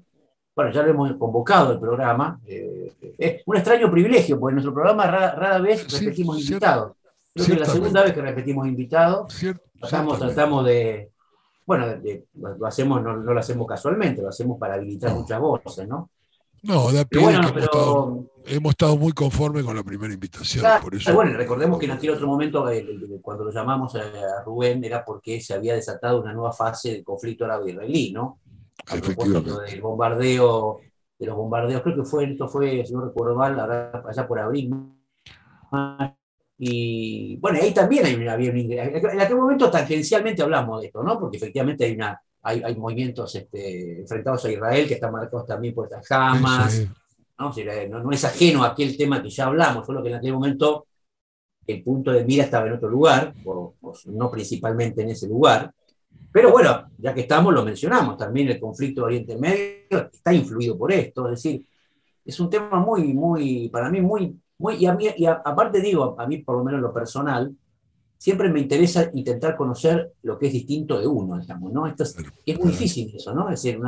bueno, 0.54 0.72
ya 0.72 0.82
lo 0.82 0.90
hemos 0.90 1.16
convocado 1.16 1.72
el 1.72 1.80
programa. 1.80 2.40
Eh, 2.46 2.92
es 3.18 3.42
un 3.46 3.56
extraño 3.56 3.90
privilegio, 3.90 4.38
porque 4.38 4.52
en 4.52 4.56
nuestro 4.56 4.74
programa 4.74 5.06
rara, 5.06 5.58
vez 5.58 5.90
repetimos 6.00 6.40
invitados. 6.40 6.92
Creo 7.34 7.46
que 7.46 7.52
es 7.52 7.60
la 7.60 7.66
segunda 7.66 8.02
vez 8.02 8.12
que 8.12 8.20
repetimos 8.20 8.66
invitados. 8.66 9.32
Cierto 9.32 9.71
Tratamos, 9.88 10.64
de, 10.64 11.10
bueno, 11.66 11.86
lo 12.34 12.66
hacemos, 12.66 13.02
no, 13.02 13.16
lo 13.16 13.38
hacemos 13.38 13.66
casualmente, 13.66 14.22
lo 14.22 14.28
hacemos 14.28 14.58
para 14.58 14.74
habilitar 14.74 15.12
muchas 15.14 15.40
voces, 15.40 15.88
¿no? 15.88 16.10
No, 16.62 16.92
da 16.92 17.04
pena 17.04 17.40
que 17.52 18.54
hemos, 18.54 18.70
estado, 18.70 18.96
muy 18.96 19.12
conformes 19.12 19.64
con 19.64 19.74
la 19.74 19.82
primera 19.82 20.14
invitación. 20.14 20.64
por 20.80 20.94
eso, 20.94 21.12
bueno, 21.12 21.36
recordemos 21.36 21.76
que 21.78 21.86
en 21.86 21.92
aquel 21.92 22.10
otro 22.10 22.28
momento, 22.28 22.64
cuando 23.20 23.44
lo 23.44 23.50
llamamos 23.50 23.96
a 23.96 24.44
Rubén, 24.44 24.84
era 24.84 25.04
porque 25.04 25.40
se 25.40 25.54
había 25.54 25.74
desatado 25.74 26.20
una 26.20 26.32
nueva 26.32 26.52
fase 26.52 26.92
del 26.92 27.04
conflicto 27.04 27.44
árabe-israelí, 27.44 28.12
¿no? 28.12 28.38
A 28.86 28.96
propósito 28.96 29.60
del 29.60 29.80
bombardeo, 29.80 30.78
de 31.18 31.26
los 31.26 31.36
bombardeos, 31.36 31.82
creo 31.82 31.96
que 31.96 32.04
fue, 32.04 32.30
esto 32.30 32.48
fue, 32.48 32.86
si 32.86 32.92
no 32.92 33.04
recuerdo 33.04 33.34
mal, 33.34 33.58
allá 33.58 34.28
por 34.28 34.38
abril, 34.38 34.72
y 36.64 37.38
bueno, 37.38 37.58
ahí 37.60 37.74
también 37.74 38.06
hay, 38.06 38.28
había 38.28 38.52
un 38.52 38.56
En 38.56 39.20
aquel 39.20 39.36
momento 39.36 39.68
tangencialmente 39.68 40.42
hablamos 40.42 40.80
de 40.80 40.86
esto, 40.86 41.02
¿no? 41.02 41.18
Porque 41.18 41.36
efectivamente 41.36 41.84
hay, 41.84 41.96
una, 41.96 42.22
hay, 42.40 42.62
hay 42.62 42.76
movimientos 42.76 43.34
este, 43.34 44.02
enfrentados 44.02 44.44
a 44.44 44.52
Israel 44.52 44.86
que 44.86 44.94
están 44.94 45.10
marcados 45.10 45.44
también 45.44 45.74
por 45.74 45.86
estas 45.86 46.06
jamas. 46.06 46.86
¿no? 47.36 47.52
¿no? 47.88 48.12
es 48.12 48.24
ajeno 48.24 48.62
a 48.62 48.68
aquel 48.68 48.96
tema 48.96 49.20
que 49.20 49.28
ya 49.28 49.46
hablamos, 49.46 49.84
solo 49.84 50.04
que 50.04 50.10
en 50.10 50.14
aquel 50.14 50.34
momento 50.34 50.86
el 51.66 51.82
punto 51.82 52.12
de 52.12 52.24
mira 52.24 52.44
estaba 52.44 52.68
en 52.68 52.74
otro 52.74 52.88
lugar, 52.88 53.34
o, 53.44 53.74
no 54.04 54.30
principalmente 54.30 55.02
en 55.02 55.10
ese 55.10 55.26
lugar. 55.26 55.74
Pero 56.30 56.52
bueno, 56.52 56.92
ya 56.96 57.12
que 57.12 57.22
estamos, 57.22 57.52
lo 57.52 57.64
mencionamos, 57.64 58.16
también 58.16 58.46
el 58.50 58.60
conflicto 58.60 59.00
de 59.00 59.06
Oriente 59.06 59.36
Medio 59.36 60.10
está 60.12 60.32
influido 60.32 60.78
por 60.78 60.92
esto, 60.92 61.26
es 61.26 61.42
decir, 61.42 61.66
es 62.24 62.38
un 62.38 62.48
tema 62.48 62.78
muy, 62.78 63.12
muy, 63.12 63.68
para 63.68 63.90
mí 63.90 64.00
muy 64.00 64.38
y, 64.70 64.86
a 64.86 64.94
mí, 64.94 65.06
y 65.16 65.26
aparte 65.26 65.80
digo, 65.80 66.14
a 66.18 66.26
mí 66.26 66.38
por 66.38 66.56
lo 66.56 66.64
menos 66.64 66.80
lo 66.80 66.92
personal, 66.92 67.54
siempre 68.16 68.48
me 68.48 68.60
interesa 68.60 69.10
intentar 69.14 69.56
conocer 69.56 70.12
lo 70.22 70.38
que 70.38 70.46
es 70.46 70.52
distinto 70.52 71.00
de 71.00 71.06
uno, 71.06 71.40
digamos, 71.40 71.72
¿no? 71.72 71.86
Esto 71.88 72.04
es, 72.04 72.16
muy 72.60 72.70
difícil 72.70 73.12
eso, 73.16 73.34
¿no? 73.34 73.50
Es 73.50 73.62
decir, 73.62 73.80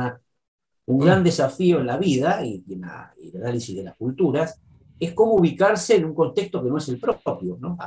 un 0.87 0.99
gran 0.99 1.23
desafío 1.23 1.79
en 1.79 1.87
la 1.87 1.97
vida 1.97 2.43
y, 2.45 2.63
en 2.69 2.83
el 2.83 3.41
análisis 3.41 3.75
de 3.75 3.83
las 3.83 3.95
culturas 3.95 4.59
es 4.99 5.13
cómo 5.13 5.35
ubicarse 5.35 5.95
en 5.95 6.05
un 6.05 6.13
contexto 6.13 6.61
que 6.61 6.69
no 6.69 6.77
es 6.77 6.89
el 6.89 6.99
propio, 6.99 7.57
¿no? 7.59 7.77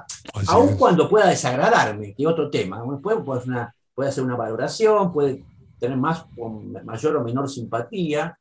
Aun 0.47 0.77
cuando 0.77 1.09
pueda 1.09 1.29
desagradarme, 1.29 2.15
que 2.15 2.27
otro 2.27 2.49
tema, 2.51 2.83
puede, 3.01 3.21
puede, 3.21 3.43
una, 3.45 3.75
puede 3.95 4.09
hacer 4.09 4.25
una 4.25 4.37
valoración, 4.37 5.13
puede 5.13 5.45
tener 5.79 5.99
más 5.99 6.25
mayor 6.85 7.17
o 7.17 7.25
menor 7.25 7.49
simpatía, 7.49 8.39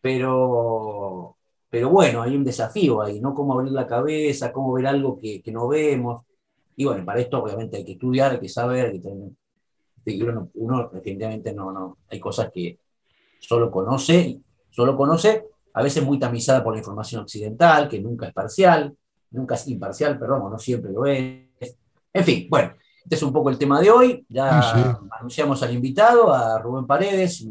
pero 0.00 1.36
pero 1.70 1.88
bueno, 1.88 2.22
hay 2.22 2.36
un 2.36 2.42
desafío 2.42 3.00
ahí, 3.00 3.20
¿no? 3.20 3.32
Cómo 3.32 3.54
abrir 3.54 3.72
la 3.72 3.86
cabeza, 3.86 4.52
cómo 4.52 4.72
ver 4.72 4.88
algo 4.88 5.18
que, 5.20 5.42
no 5.52 5.68
vemos. 5.68 6.22
Y 6.76 6.84
bueno, 6.84 7.04
para 7.04 7.20
esto 7.20 7.40
obviamente 7.40 7.76
hay 7.76 7.84
que 7.84 7.92
estudiar, 7.92 8.32
hay 8.32 8.40
que 8.40 8.48
saber, 8.48 8.86
hay 8.86 9.00
que 9.00 9.08
tener, 9.08 10.48
uno, 10.54 10.90
definitivamente 10.92 11.52
no, 11.52 11.70
no, 11.70 11.98
hay 12.08 12.18
cosas 12.18 12.50
que 12.52 12.78
solo 13.38 13.70
conoce, 13.70 14.40
solo 14.68 14.96
conoce, 14.96 15.46
a 15.72 15.82
veces 15.82 16.04
muy 16.04 16.18
tamizada 16.18 16.64
por 16.64 16.72
la 16.74 16.80
información 16.80 17.22
occidental, 17.22 17.88
que 17.88 18.00
nunca 18.00 18.26
es 18.26 18.32
parcial, 18.32 18.96
nunca 19.30 19.54
es 19.54 19.68
imparcial, 19.68 20.18
perdón, 20.18 20.50
no 20.50 20.58
siempre 20.58 20.90
lo 20.90 21.06
es. 21.06 21.46
En 22.12 22.24
fin, 22.24 22.48
bueno, 22.50 22.74
este 23.04 23.14
es 23.14 23.22
un 23.22 23.32
poco 23.32 23.50
el 23.50 23.58
tema 23.58 23.80
de 23.80 23.90
hoy. 23.90 24.26
Ya 24.28 24.60
anunciamos 25.18 25.62
al 25.62 25.72
invitado, 25.72 26.32
a 26.32 26.58
Rubén 26.58 26.86
Paredes, 26.86 27.46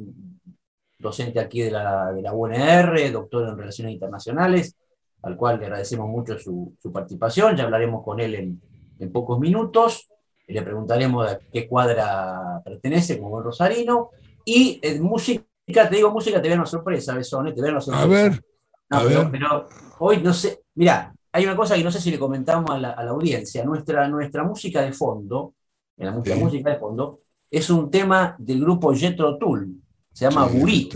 docente 0.99 1.39
aquí 1.39 1.61
de 1.61 1.71
la, 1.71 2.11
de 2.11 2.21
la 2.21 2.33
UNR, 2.33 3.11
doctor 3.11 3.47
en 3.47 3.57
Relaciones 3.57 3.93
Internacionales, 3.93 4.75
al 5.21 5.37
cual 5.37 5.59
le 5.59 5.65
agradecemos 5.65 6.07
mucho 6.09 6.37
su, 6.37 6.75
participación. 6.93 7.55
Ya 7.55 7.63
hablaremos 7.63 8.03
con 8.03 8.19
él 8.19 8.35
en, 8.35 8.61
en, 8.99 9.11
pocos 9.11 9.39
minutos. 9.39 10.09
Le 10.47 10.61
preguntaremos 10.61 11.31
a 11.31 11.39
qué 11.39 11.67
cuadra 11.67 12.61
pertenece 12.63 13.17
como 13.17 13.31
buen 13.31 13.45
rosarino. 13.45 14.09
Y 14.43 14.79
en 14.81 15.01
música, 15.01 15.43
te 15.65 15.95
digo 15.95 16.11
música, 16.11 16.41
te 16.41 16.47
voy 16.47 16.55
a 16.55 16.59
una 16.59 16.65
sorpresa, 16.65 17.15
Besone, 17.15 17.53
te 17.53 17.61
voy 17.61 17.69
a 17.69 17.73
una 17.73 17.81
sorpresa. 17.81 18.03
A 18.03 18.07
ver. 18.07 18.43
a 18.89 18.99
pero, 18.99 19.19
ver. 19.21 19.31
pero, 19.31 19.69
hoy 19.99 20.21
no 20.21 20.33
sé, 20.33 20.63
mira, 20.75 21.13
hay 21.31 21.45
una 21.45 21.55
cosa 21.55 21.75
que 21.75 21.83
no 21.83 21.91
sé 21.91 22.01
si 22.01 22.11
le 22.11 22.19
comentamos 22.19 22.71
a 22.71 22.77
la, 22.77 22.91
a 22.91 23.03
la 23.03 23.11
audiencia. 23.11 23.63
Nuestra, 23.63 24.07
nuestra 24.07 24.43
música 24.43 24.81
de 24.81 24.91
fondo, 24.91 25.53
en 25.97 26.07
la 26.07 26.11
música, 26.11 26.35
música 26.35 26.69
de 26.71 26.79
fondo, 26.79 27.19
es 27.51 27.69
un 27.69 27.89
tema 27.89 28.35
del 28.39 28.59
grupo 28.61 28.93
Jetro 28.93 29.37
Tull 29.37 29.81
se 30.19 30.25
llama 30.25 30.47
Burí. 30.47 30.89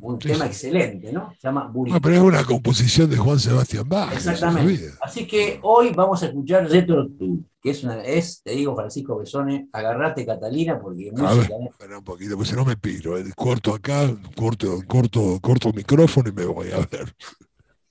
un 0.00 0.18
tema 0.18 0.46
excelente, 0.46 1.12
¿no? 1.12 1.34
Se 1.34 1.48
llama 1.48 1.66
Burito. 1.66 2.00
pero 2.00 2.14
es 2.14 2.22
una 2.22 2.44
composición 2.44 3.10
de 3.10 3.18
Juan 3.18 3.38
Sebastián 3.38 3.86
Bach. 3.86 4.10
Exactamente. 4.14 4.90
Así 5.02 5.26
que 5.26 5.58
hoy 5.62 5.92
vamos 5.94 6.22
a 6.22 6.26
escuchar 6.26 6.66
Retro 6.70 7.06
Tour, 7.10 7.40
que 7.60 7.70
es, 7.70 7.84
una, 7.84 8.02
es, 8.02 8.40
te 8.42 8.52
digo, 8.52 8.74
Francisco 8.74 9.18
Besone, 9.18 9.68
agarrate 9.70 10.24
Catalina, 10.24 10.80
porque 10.80 11.12
música. 11.12 11.54
Ver, 11.78 11.96
un 11.98 12.04
poquito, 12.04 12.36
pues 12.36 12.48
si 12.48 12.56
no 12.56 12.64
me 12.64 12.78
piro, 12.78 13.18
eh, 13.18 13.24
corto 13.36 13.74
acá, 13.74 14.16
corto, 14.34 14.78
corto, 14.88 15.38
corto 15.42 15.68
el 15.68 15.74
micrófono 15.74 16.30
y 16.30 16.32
me 16.32 16.46
voy 16.46 16.70
a 16.72 16.78
ver. 16.78 17.14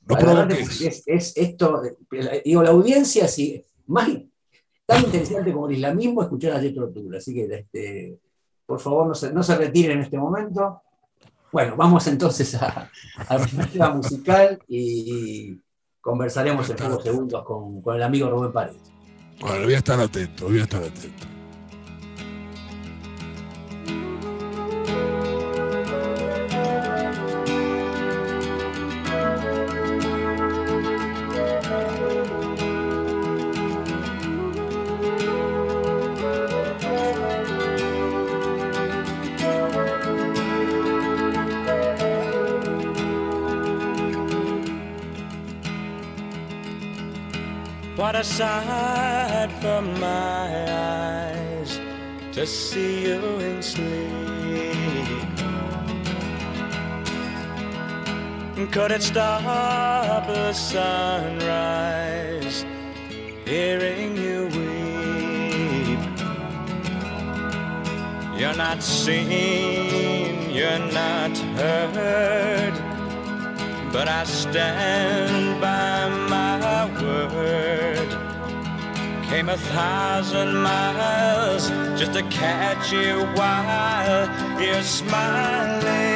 No 0.07 0.49
es, 0.49 1.03
es, 1.05 1.37
esto, 1.37 1.83
digo, 2.43 2.63
la 2.63 2.71
audiencia, 2.71 3.27
sí, 3.27 3.63
más 3.85 4.09
tan 4.87 5.03
interesante 5.05 5.53
como 5.53 5.67
el 5.67 5.75
islamismo, 5.75 6.23
escuchar 6.23 6.53
a 6.53 6.59
Retro 6.59 6.89
Tour. 6.89 7.15
Así 7.15 7.31
que, 7.31 7.45
este, 7.45 8.17
por 8.73 8.81
favor, 8.81 9.07
no 9.07 9.13
se, 9.13 9.31
no 9.31 9.43
se 9.43 9.55
retiren 9.55 9.99
en 9.99 10.03
este 10.05 10.17
momento. 10.17 10.81
Bueno, 11.51 11.75
vamos 11.75 12.07
entonces 12.07 12.55
a, 12.55 12.89
la 13.29 13.67
tema 13.71 13.91
musical 13.91 14.59
y 14.67 15.61
conversaremos 16.01 16.67
en 16.71 16.75
pocos 16.77 17.03
segundos 17.03 17.45
con, 17.45 17.83
con, 17.83 17.95
el 17.95 18.01
amigo 18.01 18.31
Rubén 18.31 18.51
Paredes. 18.51 18.91
Bueno, 19.39 19.65
voy 19.65 19.75
a 19.75 19.77
estar 19.77 19.99
atento, 19.99 20.45
voy 20.45 20.59
a 20.59 20.63
estar 20.63 20.81
atento. 20.81 21.32
What 48.13 48.21
a 48.21 48.25
sight 48.25 49.51
for 49.59 49.81
my 49.81 50.71
eyes 50.71 51.79
to 52.33 52.45
see 52.45 53.07
you 53.07 53.39
in 53.39 53.63
sleep. 53.63 53.87
Could 58.71 58.91
it 58.91 59.01
stop 59.01 60.27
the 60.27 60.53
sunrise, 60.53 61.03
hearing 63.45 64.15
you 64.15 64.45
weep? 64.53 65.99
You're 68.39 68.55
not 68.55 68.83
seen, 68.83 70.51
you're 70.51 70.85
not 70.93 71.35
heard, 71.57 72.92
but 73.93 74.07
I 74.07 74.23
stand 74.23 75.61
by 75.61 76.09
my 76.27 76.85
word 77.35 78.09
came 79.29 79.49
a 79.49 79.57
thousand 79.57 80.55
miles 80.55 81.69
just 81.99 82.13
to 82.13 82.23
catch 82.23 82.91
you 82.91 83.23
while 83.35 84.27
you're 84.59 84.81
smiling. 84.81 86.12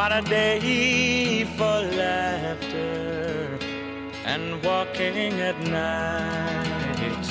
What 0.00 0.12
a 0.12 0.22
day 0.22 1.44
for 1.58 1.78
laughter 2.00 3.58
and 4.24 4.62
walking 4.64 5.34
at 5.48 5.60
night. 5.60 7.26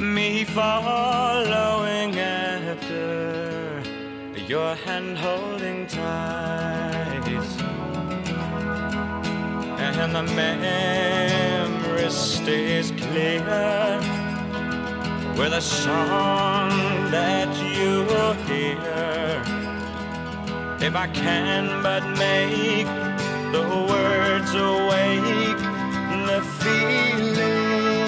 Me 0.00 0.44
following 0.44 2.18
after 2.18 3.82
your 4.48 4.74
hand 4.86 5.18
holding 5.18 5.86
tight. 5.86 7.28
And 9.84 10.14
the 10.16 10.22
memory 10.32 12.10
stays 12.10 12.90
clear 12.92 14.00
with 15.36 15.52
a 15.52 15.60
song 15.60 16.70
that 17.10 17.50
you 17.76 18.04
will 18.04 18.34
hear. 18.48 19.11
If 20.84 20.96
I 20.96 21.06
can 21.06 21.80
but 21.80 22.04
make 22.18 22.86
the 23.52 23.62
words 23.88 24.52
awake 24.52 25.58
the 26.26 26.42
feeling 26.58 28.01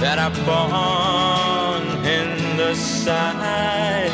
that 0.00 0.18
are 0.18 0.36
born 0.44 2.04
in 2.04 2.56
the 2.58 2.74
sight 2.74 4.12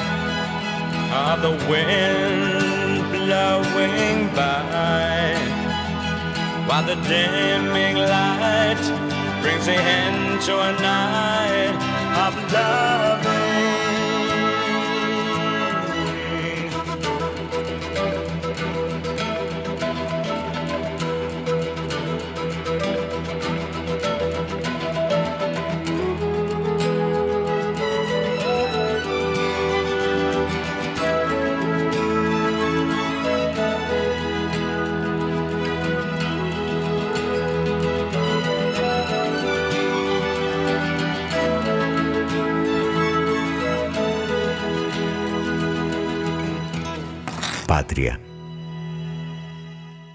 of 1.26 1.42
the 1.42 1.50
wind 1.68 3.10
blowing 3.10 4.28
by. 4.34 5.36
While 6.66 6.84
the 6.84 6.94
dimming 7.08 7.96
light 7.96 8.82
brings 9.42 9.66
the 9.66 9.74
end 9.74 10.40
to 10.42 10.54
a 10.54 10.72
night 10.80 11.76
of 12.26 12.52
loving 12.52 13.41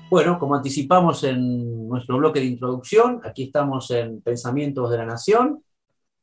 Bueno, 0.09 0.39
como 0.39 0.55
anticipamos 0.55 1.21
en 1.25 1.89
nuestro 1.89 2.17
bloque 2.17 2.39
de 2.39 2.45
introducción, 2.45 3.19
aquí 3.25 3.43
estamos 3.43 3.91
en 3.91 4.21
Pensamientos 4.21 4.89
de 4.89 4.97
la 4.97 5.05
Nación 5.05 5.61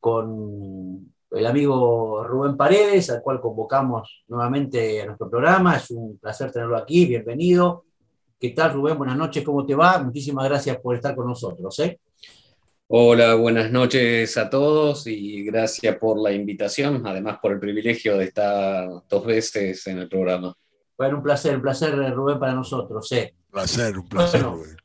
con 0.00 1.12
el 1.30 1.46
amigo 1.46 2.24
Rubén 2.24 2.56
Paredes, 2.56 3.10
al 3.10 3.20
cual 3.20 3.42
convocamos 3.42 4.24
nuevamente 4.28 5.02
a 5.02 5.06
nuestro 5.06 5.28
programa. 5.28 5.76
Es 5.76 5.90
un 5.90 6.16
placer 6.16 6.50
tenerlo 6.50 6.78
aquí, 6.78 7.04
bienvenido. 7.04 7.84
¿Qué 8.40 8.50
tal, 8.50 8.72
Rubén? 8.72 8.96
Buenas 8.96 9.18
noches, 9.18 9.44
¿cómo 9.44 9.66
te 9.66 9.74
va? 9.74 9.98
Muchísimas 9.98 10.46
gracias 10.46 10.78
por 10.78 10.94
estar 10.94 11.14
con 11.14 11.26
nosotros. 11.26 11.78
¿eh? 11.80 12.00
Hola, 12.86 13.34
buenas 13.34 13.70
noches 13.70 14.34
a 14.38 14.48
todos 14.48 15.06
y 15.06 15.44
gracias 15.44 15.96
por 15.98 16.18
la 16.18 16.32
invitación, 16.32 17.06
además 17.06 17.36
por 17.42 17.52
el 17.52 17.60
privilegio 17.60 18.16
de 18.16 18.24
estar 18.24 18.88
dos 19.10 19.26
veces 19.26 19.86
en 19.88 19.98
el 19.98 20.08
programa. 20.08 20.54
Bueno, 20.96 21.16
un 21.16 21.22
placer, 21.22 21.56
un 21.56 21.62
placer, 21.62 22.14
Rubén, 22.14 22.38
para 22.38 22.54
nosotros. 22.54 23.10
¿eh? 23.12 23.34
Un 23.46 23.50
placer, 23.50 23.98
un 23.98 24.08
placer, 24.08 24.42
Rubén. 24.42 24.76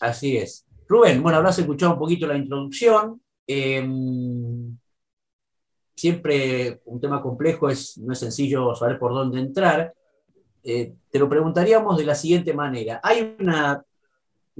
Así 0.00 0.36
es. 0.36 0.66
Rubén, 0.88 1.22
bueno, 1.22 1.38
habrás 1.38 1.58
escuchado 1.58 1.92
un 1.92 1.98
poquito 1.98 2.26
la 2.26 2.36
introducción. 2.36 3.20
Em, 3.46 4.76
siempre 5.94 6.80
un 6.84 7.00
tema 7.00 7.20
complejo, 7.20 7.68
es, 7.68 7.98
no 7.98 8.12
es 8.12 8.18
sencillo 8.18 8.74
saber 8.74 8.98
por 8.98 9.12
dónde 9.12 9.40
entrar. 9.40 9.94
Eh, 10.62 10.94
te 11.10 11.18
lo 11.18 11.28
preguntaríamos 11.28 11.96
de 11.96 12.04
la 12.04 12.14
siguiente 12.14 12.52
manera. 12.52 13.00
Hay 13.02 13.36
una 13.40 13.84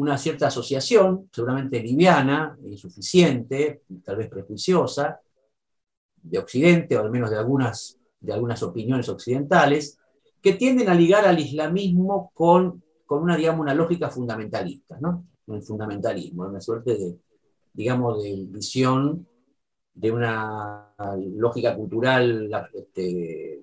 una 0.01 0.17
cierta 0.17 0.47
asociación, 0.47 1.29
seguramente 1.31 1.79
liviana, 1.83 2.57
insuficiente, 2.65 3.83
tal 4.03 4.17
vez 4.17 4.31
prejuiciosa, 4.31 5.21
de 6.23 6.39
Occidente, 6.39 6.97
o 6.97 7.03
al 7.03 7.11
menos 7.11 7.31
de 7.31 7.37
algunas, 7.37 7.99
de 8.19 8.33
algunas 8.33 8.63
opiniones 8.63 9.11
occidentales, 9.11 9.99
que 10.43 10.55
tienden 10.55 10.89
a 10.89 10.95
ligar 10.95 11.27
al 11.27 11.39
islamismo 11.39 12.31
con, 12.35 12.83
con 13.07 13.23
una, 13.23 13.37
digamos, 13.37 13.61
una 13.61 13.75
lógica 13.75 14.09
fundamentalista, 14.09 14.99
¿no? 15.01 15.27
El 15.47 15.63
fundamentalismo, 15.63 16.47
una 16.47 16.61
suerte 16.61 16.97
de, 16.97 17.19
digamos, 17.73 18.23
de 18.23 18.47
visión 18.49 19.27
de 19.93 20.13
una 20.13 20.95
lógica 21.37 21.75
cultural 21.75 22.51
este, 22.73 23.61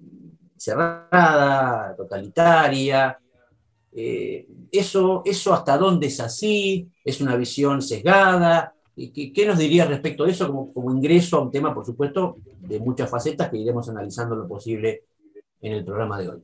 cerrada, 0.58 1.96
totalitaria, 1.96 3.18
eh, 4.00 4.48
eso, 4.72 5.24
¿Eso 5.26 5.56
hasta 5.56 5.76
dónde 5.76 6.06
es 6.06 6.20
así? 6.20 6.88
¿Es 7.04 7.20
una 7.20 7.36
visión 7.36 7.82
sesgada? 7.82 8.76
¿Qué, 8.96 9.34
qué 9.34 9.46
nos 9.48 9.58
diría 9.58 9.86
respecto 9.86 10.24
a 10.24 10.30
eso 10.30 10.48
como, 10.48 10.72
como, 10.72 10.92
ingreso 10.92 11.38
a 11.38 11.42
un 11.42 11.50
tema, 11.50 11.74
por 11.74 11.84
supuesto, 11.84 12.38
de 12.60 12.80
muchas 12.80 13.10
facetas 13.10 13.50
que 13.50 13.58
iremos 13.58 13.90
analizando 13.90 14.36
lo 14.36 14.48
posible 14.48 15.06
en 15.62 15.74
el 15.74 15.84
programa 15.84 16.20
de 16.20 16.30
hoy? 16.30 16.44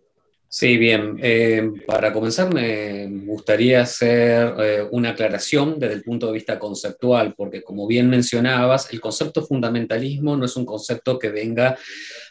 Sí, 0.56 0.78
bien. 0.78 1.18
Eh, 1.24 1.68
para 1.88 2.14
comenzar, 2.14 2.54
me 2.54 3.08
gustaría 3.26 3.82
hacer 3.82 4.54
eh, 4.60 4.88
una 4.92 5.10
aclaración 5.10 5.80
desde 5.80 5.96
el 5.96 6.04
punto 6.04 6.28
de 6.28 6.34
vista 6.34 6.60
conceptual, 6.60 7.34
porque 7.36 7.64
como 7.64 7.88
bien 7.88 8.08
mencionabas, 8.08 8.94
el 8.94 9.02
concepto 9.02 9.44
fundamentalismo 9.44 10.38
no 10.38 10.46
es 10.46 10.56
un 10.56 10.64
concepto 10.64 11.18
que 11.18 11.30
venga 11.30 11.76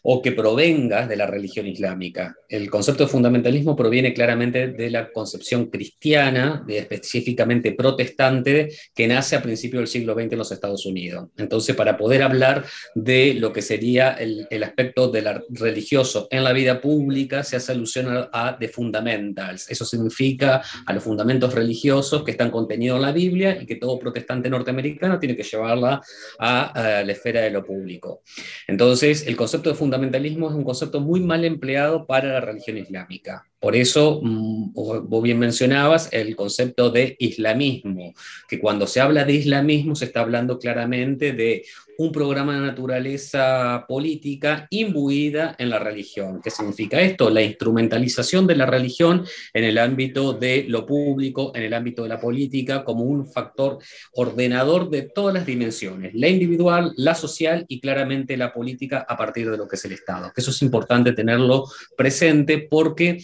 o 0.04 0.22
que 0.22 0.30
provenga 0.30 1.08
de 1.08 1.16
la 1.16 1.26
religión 1.26 1.66
islámica. 1.66 2.36
El 2.48 2.70
concepto 2.70 3.04
de 3.04 3.10
fundamentalismo 3.10 3.74
proviene 3.74 4.14
claramente 4.14 4.68
de 4.68 4.90
la 4.90 5.10
concepción 5.10 5.66
cristiana, 5.66 6.62
de 6.64 6.78
específicamente 6.78 7.72
protestante, 7.72 8.68
que 8.94 9.08
nace 9.08 9.34
a 9.34 9.42
principios 9.42 9.80
del 9.80 9.88
siglo 9.88 10.14
XX 10.14 10.32
en 10.32 10.38
los 10.38 10.52
Estados 10.52 10.86
Unidos. 10.86 11.28
Entonces, 11.38 11.74
para 11.74 11.96
poder 11.96 12.22
hablar 12.22 12.64
de 12.94 13.34
lo 13.34 13.52
que 13.52 13.62
sería 13.62 14.12
el, 14.12 14.62
aspecto 14.62 15.08
de 15.08 15.22
la, 15.22 15.42
religioso 15.50 16.28
en 16.30 16.44
la 16.44 16.52
vida 16.52 16.80
pública, 16.80 17.42
se 17.42 17.56
hace 17.56 17.72
alusión 17.72 18.08
a, 18.08 18.11
a 18.32 18.56
the 18.58 18.68
fundamentals. 18.68 19.70
Eso 19.70 19.84
significa 19.84 20.62
a 20.86 20.92
los 20.92 21.02
fundamentos 21.02 21.54
religiosos 21.54 22.22
que 22.24 22.32
están 22.32 22.50
contenidos 22.50 22.96
en 22.96 23.02
la 23.02 23.12
Biblia 23.12 23.58
y 23.60 23.66
que 23.66 23.76
todo 23.76 23.98
protestante 23.98 24.50
norteamericano 24.50 25.18
tiene 25.18 25.36
que 25.36 25.42
llevarla 25.42 26.00
a, 26.38 26.98
a 26.98 27.04
la 27.04 27.12
esfera 27.12 27.40
de 27.40 27.50
lo 27.50 27.64
público. 27.64 28.22
Entonces, 28.66 29.26
el 29.26 29.36
concepto 29.36 29.70
de 29.70 29.76
fundamentalismo 29.76 30.48
es 30.48 30.54
un 30.54 30.64
concepto 30.64 31.00
muy 31.00 31.20
mal 31.20 31.44
empleado 31.44 32.06
para 32.06 32.28
la 32.28 32.40
religión 32.40 32.78
islámica. 32.78 33.44
Por 33.62 33.76
eso, 33.76 34.18
mm, 34.20 34.72
vos 34.72 35.22
bien 35.22 35.38
mencionabas 35.38 36.08
el 36.12 36.34
concepto 36.34 36.90
de 36.90 37.14
islamismo, 37.20 38.12
que 38.48 38.58
cuando 38.58 38.88
se 38.88 39.00
habla 39.00 39.24
de 39.24 39.34
islamismo 39.34 39.94
se 39.94 40.06
está 40.06 40.18
hablando 40.18 40.58
claramente 40.58 41.32
de 41.32 41.64
un 41.98 42.12
programa 42.12 42.54
de 42.54 42.60
naturaleza 42.60 43.84
política 43.88 44.66
imbuida 44.70 45.54
en 45.58 45.70
la 45.70 45.78
religión. 45.78 46.40
¿Qué 46.42 46.50
significa 46.50 47.00
esto? 47.00 47.30
La 47.30 47.42
instrumentalización 47.42 48.46
de 48.46 48.56
la 48.56 48.66
religión 48.66 49.24
en 49.52 49.64
el 49.64 49.78
ámbito 49.78 50.32
de 50.32 50.64
lo 50.68 50.86
público, 50.86 51.52
en 51.54 51.64
el 51.64 51.74
ámbito 51.74 52.02
de 52.02 52.08
la 52.08 52.20
política, 52.20 52.84
como 52.84 53.04
un 53.04 53.26
factor 53.26 53.78
ordenador 54.14 54.90
de 54.90 55.02
todas 55.02 55.34
las 55.34 55.46
dimensiones, 55.46 56.14
la 56.14 56.28
individual, 56.28 56.92
la 56.96 57.14
social 57.14 57.64
y 57.68 57.80
claramente 57.80 58.36
la 58.36 58.52
política 58.52 59.04
a 59.08 59.16
partir 59.16 59.50
de 59.50 59.56
lo 59.56 59.68
que 59.68 59.76
es 59.76 59.84
el 59.84 59.92
Estado. 59.92 60.32
Eso 60.34 60.50
es 60.50 60.62
importante 60.62 61.12
tenerlo 61.12 61.66
presente 61.96 62.66
porque 62.70 63.18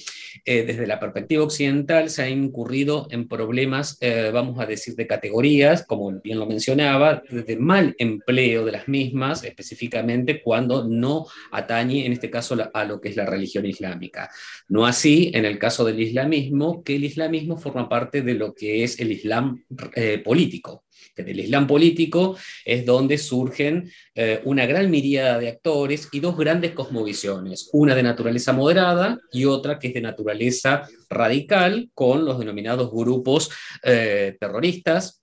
eh, 0.44 0.64
desde 0.64 0.86
la 0.86 1.00
perspectiva 1.00 1.44
occidental 1.44 2.10
se 2.10 2.22
ha 2.22 2.28
incurrido 2.28 3.08
en 3.10 3.28
problemas, 3.28 3.98
eh, 4.00 4.30
vamos 4.32 4.58
a 4.60 4.66
decir, 4.66 4.94
de 4.94 5.06
categorías, 5.06 5.84
como 5.84 6.12
bien 6.20 6.38
lo 6.38 6.46
mencionaba, 6.46 7.22
de 7.30 7.56
mal 7.56 7.94
empleo 7.98 8.57
de 8.64 8.72
las 8.72 8.88
mismas, 8.88 9.44
específicamente 9.44 10.42
cuando 10.42 10.84
no 10.84 11.26
atañe, 11.50 12.06
en 12.06 12.12
este 12.12 12.30
caso, 12.30 12.56
a 12.72 12.84
lo 12.84 13.00
que 13.00 13.08
es 13.10 13.16
la 13.16 13.26
religión 13.26 13.66
islámica. 13.66 14.30
No 14.68 14.86
así 14.86 15.30
en 15.34 15.44
el 15.44 15.58
caso 15.58 15.84
del 15.84 16.00
islamismo, 16.00 16.82
que 16.82 16.96
el 16.96 17.04
islamismo 17.04 17.56
forma 17.56 17.88
parte 17.88 18.22
de 18.22 18.34
lo 18.34 18.54
que 18.54 18.84
es 18.84 18.98
el 19.00 19.12
islam 19.12 19.64
eh, 19.94 20.18
político 20.18 20.84
que 21.14 21.24
del 21.24 21.40
Islam 21.40 21.66
político 21.66 22.36
es 22.64 22.84
donde 22.86 23.18
surgen 23.18 23.90
eh, 24.14 24.40
una 24.44 24.66
gran 24.66 24.90
miríada 24.90 25.38
de 25.38 25.48
actores 25.48 26.08
y 26.12 26.20
dos 26.20 26.36
grandes 26.36 26.72
cosmovisiones, 26.72 27.70
una 27.72 27.94
de 27.94 28.02
naturaleza 28.02 28.52
moderada 28.52 29.18
y 29.32 29.44
otra 29.44 29.78
que 29.78 29.88
es 29.88 29.94
de 29.94 30.00
naturaleza 30.00 30.88
radical, 31.08 31.90
con 31.94 32.24
los 32.24 32.38
denominados 32.38 32.90
grupos 32.90 33.50
eh, 33.82 34.36
terroristas, 34.38 35.17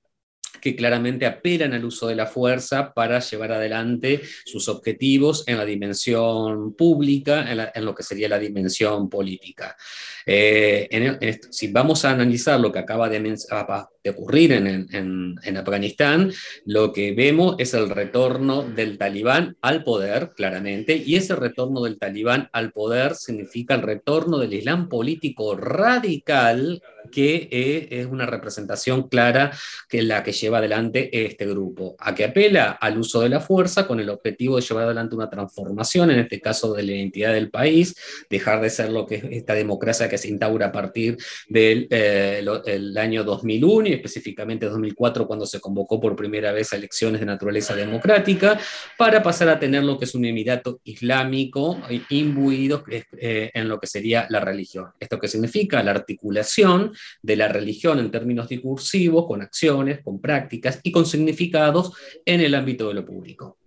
que 0.66 0.76
claramente 0.76 1.28
apelan 1.28 1.74
al 1.74 1.86
uso 1.86 2.08
de 2.08 2.16
la 2.16 2.26
fuerza 2.26 2.92
para 2.92 3.20
llevar 3.20 3.52
adelante 3.52 4.24
sus 4.46 4.68
objetivos 4.68 5.44
en 5.46 5.58
la 5.58 5.66
dimensión 5.66 6.74
pública, 6.74 7.46
en, 7.72 7.86
lo 7.86 7.94
que 7.94 8.02
sería 8.02 8.28
la 8.28 8.40
dimensión 8.40 9.08
política. 9.08 9.78
Eh, 10.26 11.40
si 11.52 11.72
vamos 11.72 12.04
a 12.04 12.12
analizar 12.12 12.60
lo 12.60 12.72
que 12.72 12.80
acaba 12.80 13.10
de, 13.10 13.20
de 13.20 14.10
ocurrir 14.10 14.52
en, 14.54 15.58
Afganistán, 15.58 16.32
lo 16.66 16.92
que 16.92 17.14
vemos 17.14 17.56
es 17.60 17.74
el 17.74 17.90
retorno 17.90 18.64
del 18.64 18.98
talibán 18.98 19.58
al 19.62 19.84
poder, 19.84 20.32
claramente, 20.36 20.96
y 20.96 21.16
ese 21.16 21.36
retorno 21.36 21.82
del 21.84 21.98
talibán 21.98 22.50
al 22.54 22.72
poder 22.72 23.16
significa 23.16 23.76
el 23.76 23.82
retorno 23.82 24.38
del 24.38 24.54
Islam 24.54 24.90
político 24.90 25.56
radical 25.56 26.82
que 27.12 27.88
es 27.92 28.06
una 28.06 28.26
representación 28.26 29.08
clara 29.08 29.52
que 29.88 30.00
es 30.00 30.06
la 30.06 30.24
que 30.24 30.32
lleva 30.32 30.58
adelante 30.58 31.26
este 31.26 31.46
grupo, 31.46 31.96
a 32.00 32.16
que 32.16 32.26
apela 32.26 32.72
al 32.72 32.98
uso 32.98 33.22
de 33.22 33.30
la 33.30 33.40
fuerza 33.40 33.88
con 33.88 34.00
el 34.00 34.10
objetivo 34.10 34.56
de 34.56 34.64
llevar 34.64 34.86
adelante 34.86 35.16
una 35.16 35.30
transformación, 35.30 36.12
en 36.12 36.20
este 36.20 36.42
caso 36.42 36.74
de 36.74 36.84
la 36.84 36.94
identidad 36.94 37.34
del 37.34 37.50
país, 37.50 37.96
dejar 38.30 38.62
de 38.62 38.70
ser 38.70 38.92
lo 38.92 39.06
que 39.06 39.16
es 39.16 39.24
esta 39.32 39.54
democracia 39.54 40.10
que 40.10 40.15
se 40.18 40.30
instaura 40.30 40.68
a 40.68 40.72
partir 40.72 41.18
del 41.48 41.88
eh, 41.90 42.44
el 42.66 42.98
año 42.98 43.24
2001 43.24 43.88
específicamente 43.88 44.66
2004 44.68 45.28
cuando 45.28 45.46
se 45.46 45.60
convocó 45.60 46.00
por 46.00 46.16
primera 46.16 46.52
vez 46.52 46.74
a 46.74 46.78
elecciones 46.78 47.20
de 47.20 47.26
naturaleza 47.26 47.76
democrática, 47.76 48.60
para 48.98 49.22
pasar 49.22 49.50
a 49.50 49.60
tener 49.60 49.84
lo 49.84 49.98
que 49.98 50.06
es 50.06 50.16
un 50.16 50.26
emirato 50.26 50.80
islámico 50.84 51.78
imbuido 52.10 52.84
eh, 52.90 53.52
en 53.54 53.68
lo 53.68 53.80
que 53.80 53.88
sería 53.88 54.28
la 54.30 54.40
religión. 54.40 54.88
¿Esto 55.00 55.20
qué 55.20 55.28
significa? 55.28 55.84
La 55.84 55.92
articulación 55.92 56.94
de 57.22 57.36
la 57.36 57.48
religión 57.48 58.00
en 58.00 58.12
términos 58.12 58.48
discursivos, 58.48 59.26
con 59.28 59.42
acciones, 59.42 60.02
con 60.04 60.20
prácticas 60.20 60.80
y 60.84 60.92
con 60.92 61.06
significados 61.06 61.94
en 62.26 62.42
el 62.42 62.56
ámbito 62.56 62.88
de 62.88 62.94
lo 62.94 63.06
público. 63.06 63.58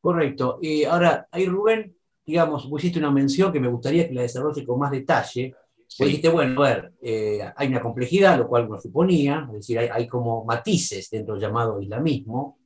Correcto. 0.00 0.58
Y 0.60 0.84
ahora, 0.84 1.26
ahí 1.30 1.46
Rubén, 1.46 1.96
digamos, 2.26 2.68
vos 2.68 2.82
hiciste 2.82 2.98
una 2.98 3.10
mención 3.10 3.52
que 3.52 3.60
me 3.60 3.68
gustaría 3.68 4.06
que 4.06 4.14
la 4.14 4.22
desarrolle 4.22 4.64
con 4.64 4.78
más 4.78 4.90
detalle, 4.90 5.54
Sí. 5.86 6.04
dijiste, 6.04 6.28
bueno, 6.28 6.62
a 6.62 6.68
ver, 6.68 6.92
eh, 7.02 7.40
hay 7.56 7.68
una 7.68 7.80
complejidad, 7.80 8.38
lo 8.38 8.48
cual 8.48 8.66
uno 8.66 8.80
suponía, 8.80 9.46
es 9.48 9.54
decir, 9.54 9.78
hay, 9.78 10.06
como 10.06 10.44
matices 10.44 11.08
dentro 11.10 11.34
del 11.34 11.42
llamado 11.42 11.80
islamismo, 11.80 12.58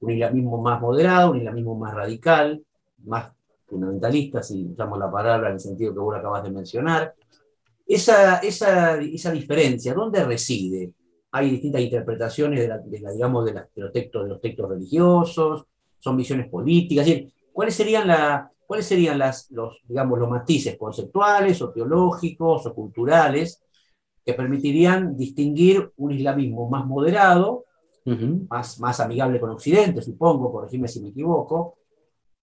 un 0.00 0.10
islamismo 0.10 0.60
más 0.60 0.80
moderado, 0.80 1.30
un 1.30 1.38
islamismo 1.38 1.76
más 1.76 1.94
radical, 1.94 2.64
más 3.04 3.32
fundamentalista, 3.66 4.42
si 4.42 4.66
usamos 4.66 4.98
la 4.98 5.10
palabra 5.10 5.48
en 5.48 5.54
el 5.54 5.60
sentido 5.60 5.92
que 5.92 6.00
vos 6.00 6.16
acabas 6.16 6.42
de 6.42 6.50
mencionar. 6.50 7.14
Esa, 7.86 8.38
esa, 8.38 9.00
esa 9.00 9.30
diferencia, 9.30 9.94
¿dónde 9.94 10.24
reside? 10.24 10.92
Hay 11.30 11.50
distintas 11.50 11.80
interpretaciones 11.80 12.60
de, 12.60 12.68
la, 12.68 13.12
digamos, 13.12 13.44
de, 13.44 13.54
los 13.76 13.92
textos, 13.92 14.24
de 14.24 14.28
los 14.28 14.40
textos 14.40 14.68
religiosos, 14.68 15.66
son 15.98 16.16
visiones 16.16 16.48
políticas. 16.48 17.06
¿Cuáles 17.52 17.74
serían 17.74 18.08
la, 18.08 18.51
¿Cuáles 18.72 18.86
serían 18.86 19.18
las, 19.18 19.50
los, 19.50 19.82
digamos, 19.86 20.18
los 20.18 20.30
matices 20.30 20.78
conceptuales 20.78 21.60
o 21.60 21.70
teológicos 21.70 22.64
o 22.64 22.74
culturales 22.74 23.62
que 24.24 24.32
permitirían 24.32 25.14
distinguir 25.14 25.92
un 25.98 26.12
islamismo 26.12 26.70
más 26.70 26.86
moderado, 26.86 27.66
más, 28.48 28.80
más 28.80 28.98
amigable 29.00 29.38
con 29.38 29.50
Occidente, 29.50 30.00
supongo, 30.00 30.50
corregime 30.50 30.88
si 30.88 31.02
me 31.02 31.10
equivoco, 31.10 31.76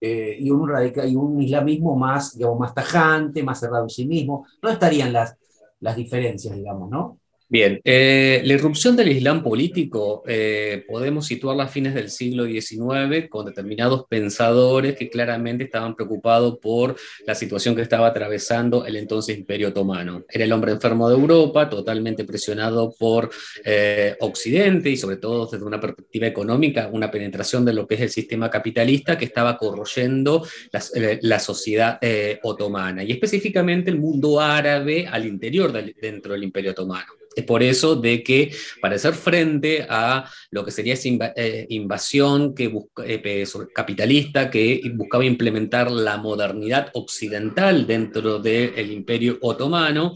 eh, 0.00 0.36
y, 0.38 0.52
un 0.52 0.70
y 1.04 1.16
un 1.16 1.42
islamismo 1.42 1.96
más, 1.96 2.38
digamos, 2.38 2.60
más 2.60 2.74
tajante, 2.74 3.42
más 3.42 3.58
cerrado 3.58 3.82
en 3.82 3.90
sí 3.90 4.06
mismo? 4.06 4.46
¿Dónde 4.62 4.74
estarían 4.74 5.12
las, 5.12 5.36
las 5.80 5.96
diferencias, 5.96 6.54
digamos, 6.54 6.88
no? 6.88 7.18
Bien, 7.52 7.80
eh, 7.82 8.42
la 8.44 8.52
irrupción 8.52 8.94
del 8.94 9.08
Islam 9.08 9.42
político 9.42 10.22
eh, 10.24 10.84
podemos 10.86 11.26
situarla 11.26 11.64
a 11.64 11.66
fines 11.66 11.94
del 11.94 12.08
siglo 12.08 12.44
XIX 12.44 13.28
con 13.28 13.44
determinados 13.44 14.04
pensadores 14.08 14.94
que 14.94 15.10
claramente 15.10 15.64
estaban 15.64 15.96
preocupados 15.96 16.60
por 16.62 16.94
la 17.26 17.34
situación 17.34 17.74
que 17.74 17.82
estaba 17.82 18.06
atravesando 18.06 18.86
el 18.86 18.94
entonces 18.94 19.36
Imperio 19.36 19.70
Otomano. 19.70 20.24
Era 20.28 20.44
el 20.44 20.52
hombre 20.52 20.70
enfermo 20.70 21.08
de 21.08 21.16
Europa, 21.16 21.68
totalmente 21.68 22.24
presionado 22.24 22.94
por 22.96 23.30
eh, 23.64 24.14
Occidente 24.20 24.88
y 24.88 24.96
sobre 24.96 25.16
todo 25.16 25.46
desde 25.46 25.64
una 25.64 25.80
perspectiva 25.80 26.28
económica, 26.28 26.88
una 26.92 27.10
penetración 27.10 27.64
de 27.64 27.72
lo 27.72 27.84
que 27.84 27.96
es 27.96 28.00
el 28.02 28.10
sistema 28.10 28.48
capitalista 28.48 29.18
que 29.18 29.24
estaba 29.24 29.58
corroyendo 29.58 30.46
la, 30.70 30.80
la 31.22 31.40
sociedad 31.40 31.98
otomana 32.44 33.02
y 33.02 33.10
específicamente 33.10 33.90
el 33.90 33.98
mundo 33.98 34.40
árabe 34.40 35.08
al 35.08 35.26
interior 35.26 35.72
dentro 35.72 36.34
del 36.34 36.44
Imperio 36.44 36.70
Otomano. 36.70 37.19
Es 37.36 37.44
por 37.44 37.62
eso 37.62 37.94
de 37.94 38.24
que 38.24 38.52
para 38.80 38.96
hacer 38.96 39.14
frente 39.14 39.86
a 39.88 40.28
lo 40.50 40.64
que 40.64 40.72
sería 40.72 40.94
esa 40.94 41.08
eh, 41.36 41.66
invasión 41.68 42.54
que 42.54 42.72
eh, 43.04 43.44
capitalista 43.72 44.50
que 44.50 44.82
buscaba 44.94 45.24
implementar 45.24 45.92
la 45.92 46.16
modernidad 46.16 46.90
occidental 46.94 47.86
dentro 47.86 48.40
del 48.40 48.90
imperio 48.90 49.38
otomano, 49.42 50.14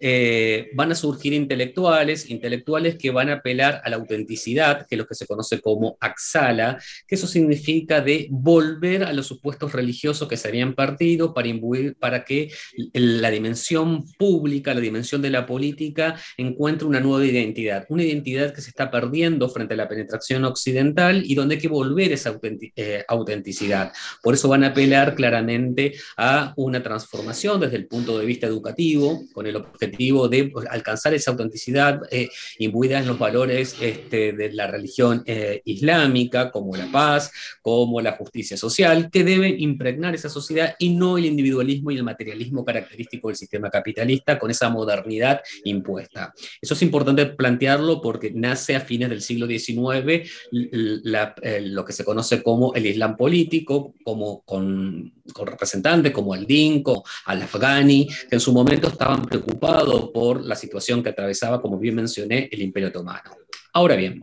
eh, 0.00 0.70
van 0.74 0.90
a 0.90 0.96
surgir 0.96 1.32
intelectuales, 1.32 2.30
intelectuales 2.30 2.96
que 2.96 3.10
van 3.10 3.30
a 3.30 3.34
apelar 3.34 3.80
a 3.84 3.90
la 3.90 3.96
autenticidad, 3.96 4.86
que 4.86 4.96
es 4.96 4.98
lo 4.98 5.06
que 5.06 5.14
se 5.14 5.26
conoce 5.26 5.60
como 5.60 5.96
axala, 6.00 6.78
que 7.06 7.14
eso 7.14 7.28
significa 7.28 8.00
de 8.00 8.26
volver 8.30 9.04
a 9.04 9.12
los 9.12 9.26
supuestos 9.28 9.72
religiosos 9.72 10.26
que 10.26 10.36
se 10.36 10.48
habían 10.48 10.74
partido 10.74 11.32
para 11.32 11.46
imbuir, 11.46 11.96
para 11.96 12.24
que 12.24 12.50
la 12.92 13.30
dimensión 13.30 14.04
pública, 14.18 14.74
la 14.74 14.80
dimensión 14.80 15.22
de 15.22 15.30
la 15.30 15.46
política, 15.46 16.16
encuentra 16.56 16.88
una 16.88 17.00
nueva 17.00 17.24
identidad, 17.24 17.84
una 17.90 18.02
identidad 18.02 18.54
que 18.54 18.62
se 18.62 18.70
está 18.70 18.90
perdiendo 18.90 19.48
frente 19.50 19.74
a 19.74 19.76
la 19.76 19.88
penetración 19.88 20.44
occidental 20.46 21.22
y 21.24 21.34
donde 21.34 21.56
hay 21.56 21.60
que 21.60 21.68
volver 21.68 22.12
esa 22.12 22.38
eh, 22.76 23.04
autenticidad. 23.06 23.92
Por 24.22 24.32
eso 24.32 24.48
van 24.48 24.64
a 24.64 24.68
apelar 24.68 25.14
claramente 25.14 25.94
a 26.16 26.54
una 26.56 26.82
transformación 26.82 27.60
desde 27.60 27.76
el 27.76 27.86
punto 27.86 28.18
de 28.18 28.24
vista 28.24 28.46
educativo, 28.46 29.22
con 29.34 29.46
el 29.46 29.56
objetivo 29.56 30.28
de 30.28 30.50
alcanzar 30.70 31.12
esa 31.12 31.32
autenticidad 31.32 32.00
eh, 32.10 32.30
imbuida 32.58 32.98
en 32.98 33.06
los 33.06 33.18
valores 33.18 33.76
este, 33.82 34.32
de 34.32 34.52
la 34.52 34.66
religión 34.66 35.22
eh, 35.26 35.60
islámica, 35.66 36.50
como 36.50 36.74
la 36.74 36.90
paz, 36.90 37.30
como 37.60 38.00
la 38.00 38.12
justicia 38.12 38.56
social, 38.56 39.10
que 39.10 39.24
deben 39.24 39.60
impregnar 39.60 40.14
esa 40.14 40.30
sociedad 40.30 40.74
y 40.78 40.88
no 40.90 41.18
el 41.18 41.26
individualismo 41.26 41.90
y 41.90 41.96
el 41.96 42.02
materialismo 42.02 42.64
característico 42.64 43.28
del 43.28 43.36
sistema 43.36 43.68
capitalista 43.68 44.38
con 44.38 44.50
esa 44.50 44.70
modernidad 44.70 45.42
impuesta. 45.64 46.32
Eso 46.60 46.74
es 46.74 46.82
importante 46.82 47.26
plantearlo 47.26 48.00
porque 48.00 48.30
nace 48.34 48.76
a 48.76 48.80
fines 48.80 49.08
del 49.08 49.22
siglo 49.22 49.46
XIX 49.46 50.28
eh, 50.52 51.60
lo 51.62 51.84
que 51.84 51.92
se 51.92 52.04
conoce 52.04 52.42
como 52.42 52.74
el 52.74 52.86
Islam 52.86 53.16
político, 53.16 53.94
como 54.04 54.42
con, 54.42 55.12
representantes 55.44 56.12
como 56.12 56.34
el 56.34 56.46
DIN, 56.46 56.82
al-Afghani, 57.26 58.06
que 58.06 58.36
en 58.36 58.40
su 58.40 58.52
momento 58.52 58.88
estaban 58.88 59.24
preocupados 59.24 60.10
por 60.10 60.44
la 60.44 60.54
situación 60.54 61.02
que 61.02 61.10
atravesaba, 61.10 61.60
como 61.60 61.78
bien 61.78 61.94
mencioné, 61.94 62.48
el 62.50 62.62
Imperio 62.62 62.88
Otomano. 62.88 63.36
Ahora 63.72 63.94
bien, 63.94 64.22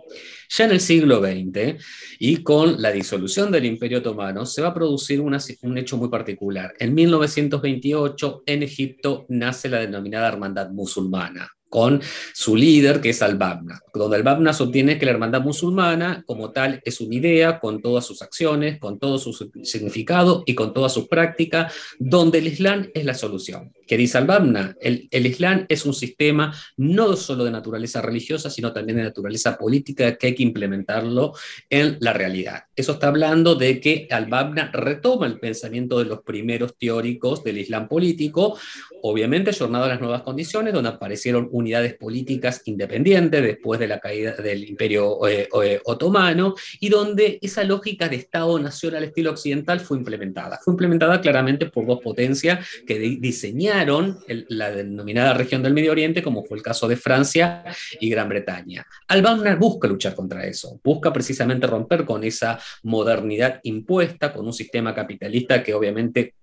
ya 0.49 0.65
en 0.65 0.71
el 0.71 0.79
siglo 0.79 1.21
XX 1.21 1.75
y 2.17 2.37
con 2.37 2.81
la 2.81 2.91
disolución 2.91 3.51
del 3.51 3.65
Imperio 3.65 3.99
Otomano 3.99 4.47
se 4.47 4.61
va 4.61 4.69
a 4.69 4.73
producir 4.73 5.21
un 5.21 5.77
hecho 5.77 5.97
muy 5.97 6.09
particular. 6.09 6.73
En 6.79 6.93
1928 6.95 8.43
en 8.47 8.63
Egipto 8.63 9.25
nace 9.29 9.69
la 9.69 9.79
denominada 9.79 10.27
Hermandad 10.27 10.71
Musulmana 10.71 11.51
con 11.73 12.03
su 12.35 12.55
líder, 12.55 13.01
que 13.01 13.09
es 13.09 13.23
Al-Babna, 13.23 13.81
donde 13.95 14.17
Al-Babna 14.17 14.53
sostiene 14.53 14.99
que 14.99 15.07
la 15.07 15.13
hermandad 15.13 15.41
musulmana, 15.41 16.23
como 16.27 16.51
tal, 16.51 16.83
es 16.85 17.01
una 17.01 17.15
idea 17.15 17.59
con 17.59 17.81
todas 17.81 18.05
sus 18.05 18.21
acciones, 18.21 18.77
con 18.77 18.99
todo 18.99 19.17
su 19.17 19.33
significado 19.63 20.43
y 20.45 20.53
con 20.53 20.71
toda 20.71 20.87
su 20.87 21.07
práctica, 21.07 21.71
donde 21.97 22.37
el 22.37 22.45
Islam 22.45 22.91
es 22.93 23.05
la 23.05 23.15
solución. 23.15 23.73
¿Qué 23.87 23.97
dice 23.97 24.19
Al-Babna? 24.19 24.75
El, 24.79 25.07
el 25.09 25.25
Islam 25.25 25.65
es 25.67 25.83
un 25.83 25.95
sistema 25.95 26.53
no 26.77 27.15
solo 27.15 27.43
de 27.43 27.49
naturaleza 27.49 28.03
religiosa, 28.03 28.51
sino 28.51 28.71
también 28.71 28.97
de 28.97 29.05
naturaleza 29.05 29.57
política 29.57 30.15
que 30.15 30.27
hay 30.27 30.35
que 30.35 30.43
implementarlo 30.43 31.33
en 31.71 31.97
la 32.01 32.13
realidad. 32.13 32.65
Eso 32.75 32.91
está 32.91 33.07
hablando 33.07 33.55
de 33.55 33.79
que 33.79 34.07
Al-Babna 34.11 34.69
retoma 34.71 35.25
el 35.25 35.39
pensamiento 35.39 35.97
de 35.97 36.05
los 36.05 36.21
primeros 36.21 36.77
teóricos 36.77 37.43
del 37.43 37.57
Islam 37.57 37.87
político, 37.87 38.59
obviamente 39.01 39.49
ayornado 39.49 39.85
a 39.85 39.89
las 39.89 39.99
nuevas 39.99 40.21
condiciones, 40.21 40.71
donde 40.71 40.89
aparecieron 40.89 41.49
un 41.51 41.62
unidades 41.63 41.95
políticas 41.95 42.61
independientes 42.65 43.41
después 43.41 43.79
de 43.79 43.87
la 43.87 43.99
caída 43.99 44.33
del 44.33 44.67
Imperio 44.67 45.25
eh, 45.27 45.47
eh, 45.63 45.81
Otomano 45.85 46.55
y 46.79 46.89
donde 46.89 47.39
esa 47.41 47.63
lógica 47.63 48.09
de 48.09 48.17
Estado-nación 48.17 48.95
al 48.95 49.05
estilo 49.05 49.31
occidental 49.31 49.79
fue 49.79 49.97
implementada. 49.97 50.59
Fue 50.63 50.73
implementada 50.73 51.21
claramente 51.21 51.67
por 51.67 51.85
dos 51.85 52.01
potencias 52.01 52.67
que 52.85 52.99
diseñaron 52.99 54.19
la 54.27 54.71
denominada 54.71 55.33
región 55.33 55.63
del 55.63 55.73
Medio 55.73 55.91
Oriente, 55.91 56.21
como 56.21 56.43
fue 56.43 56.57
el 56.57 56.63
caso 56.63 56.87
de 56.87 56.97
Francia 56.97 57.63
y 57.99 58.09
Gran 58.09 58.29
Bretaña. 58.29 58.85
Al-Banna 59.07 59.55
busca 59.55 59.87
luchar 59.87 60.15
contra 60.15 60.45
eso, 60.45 60.79
busca 60.83 61.11
precisamente 61.11 61.67
romper 61.67 62.05
con 62.05 62.23
esa 62.23 62.59
modernidad 62.83 63.59
impuesta, 63.63 64.33
con 64.33 64.45
un 64.45 64.53
sistema 64.53 64.93
capitalista 64.93 65.63
que 65.63 65.73
obviamente 65.73 66.35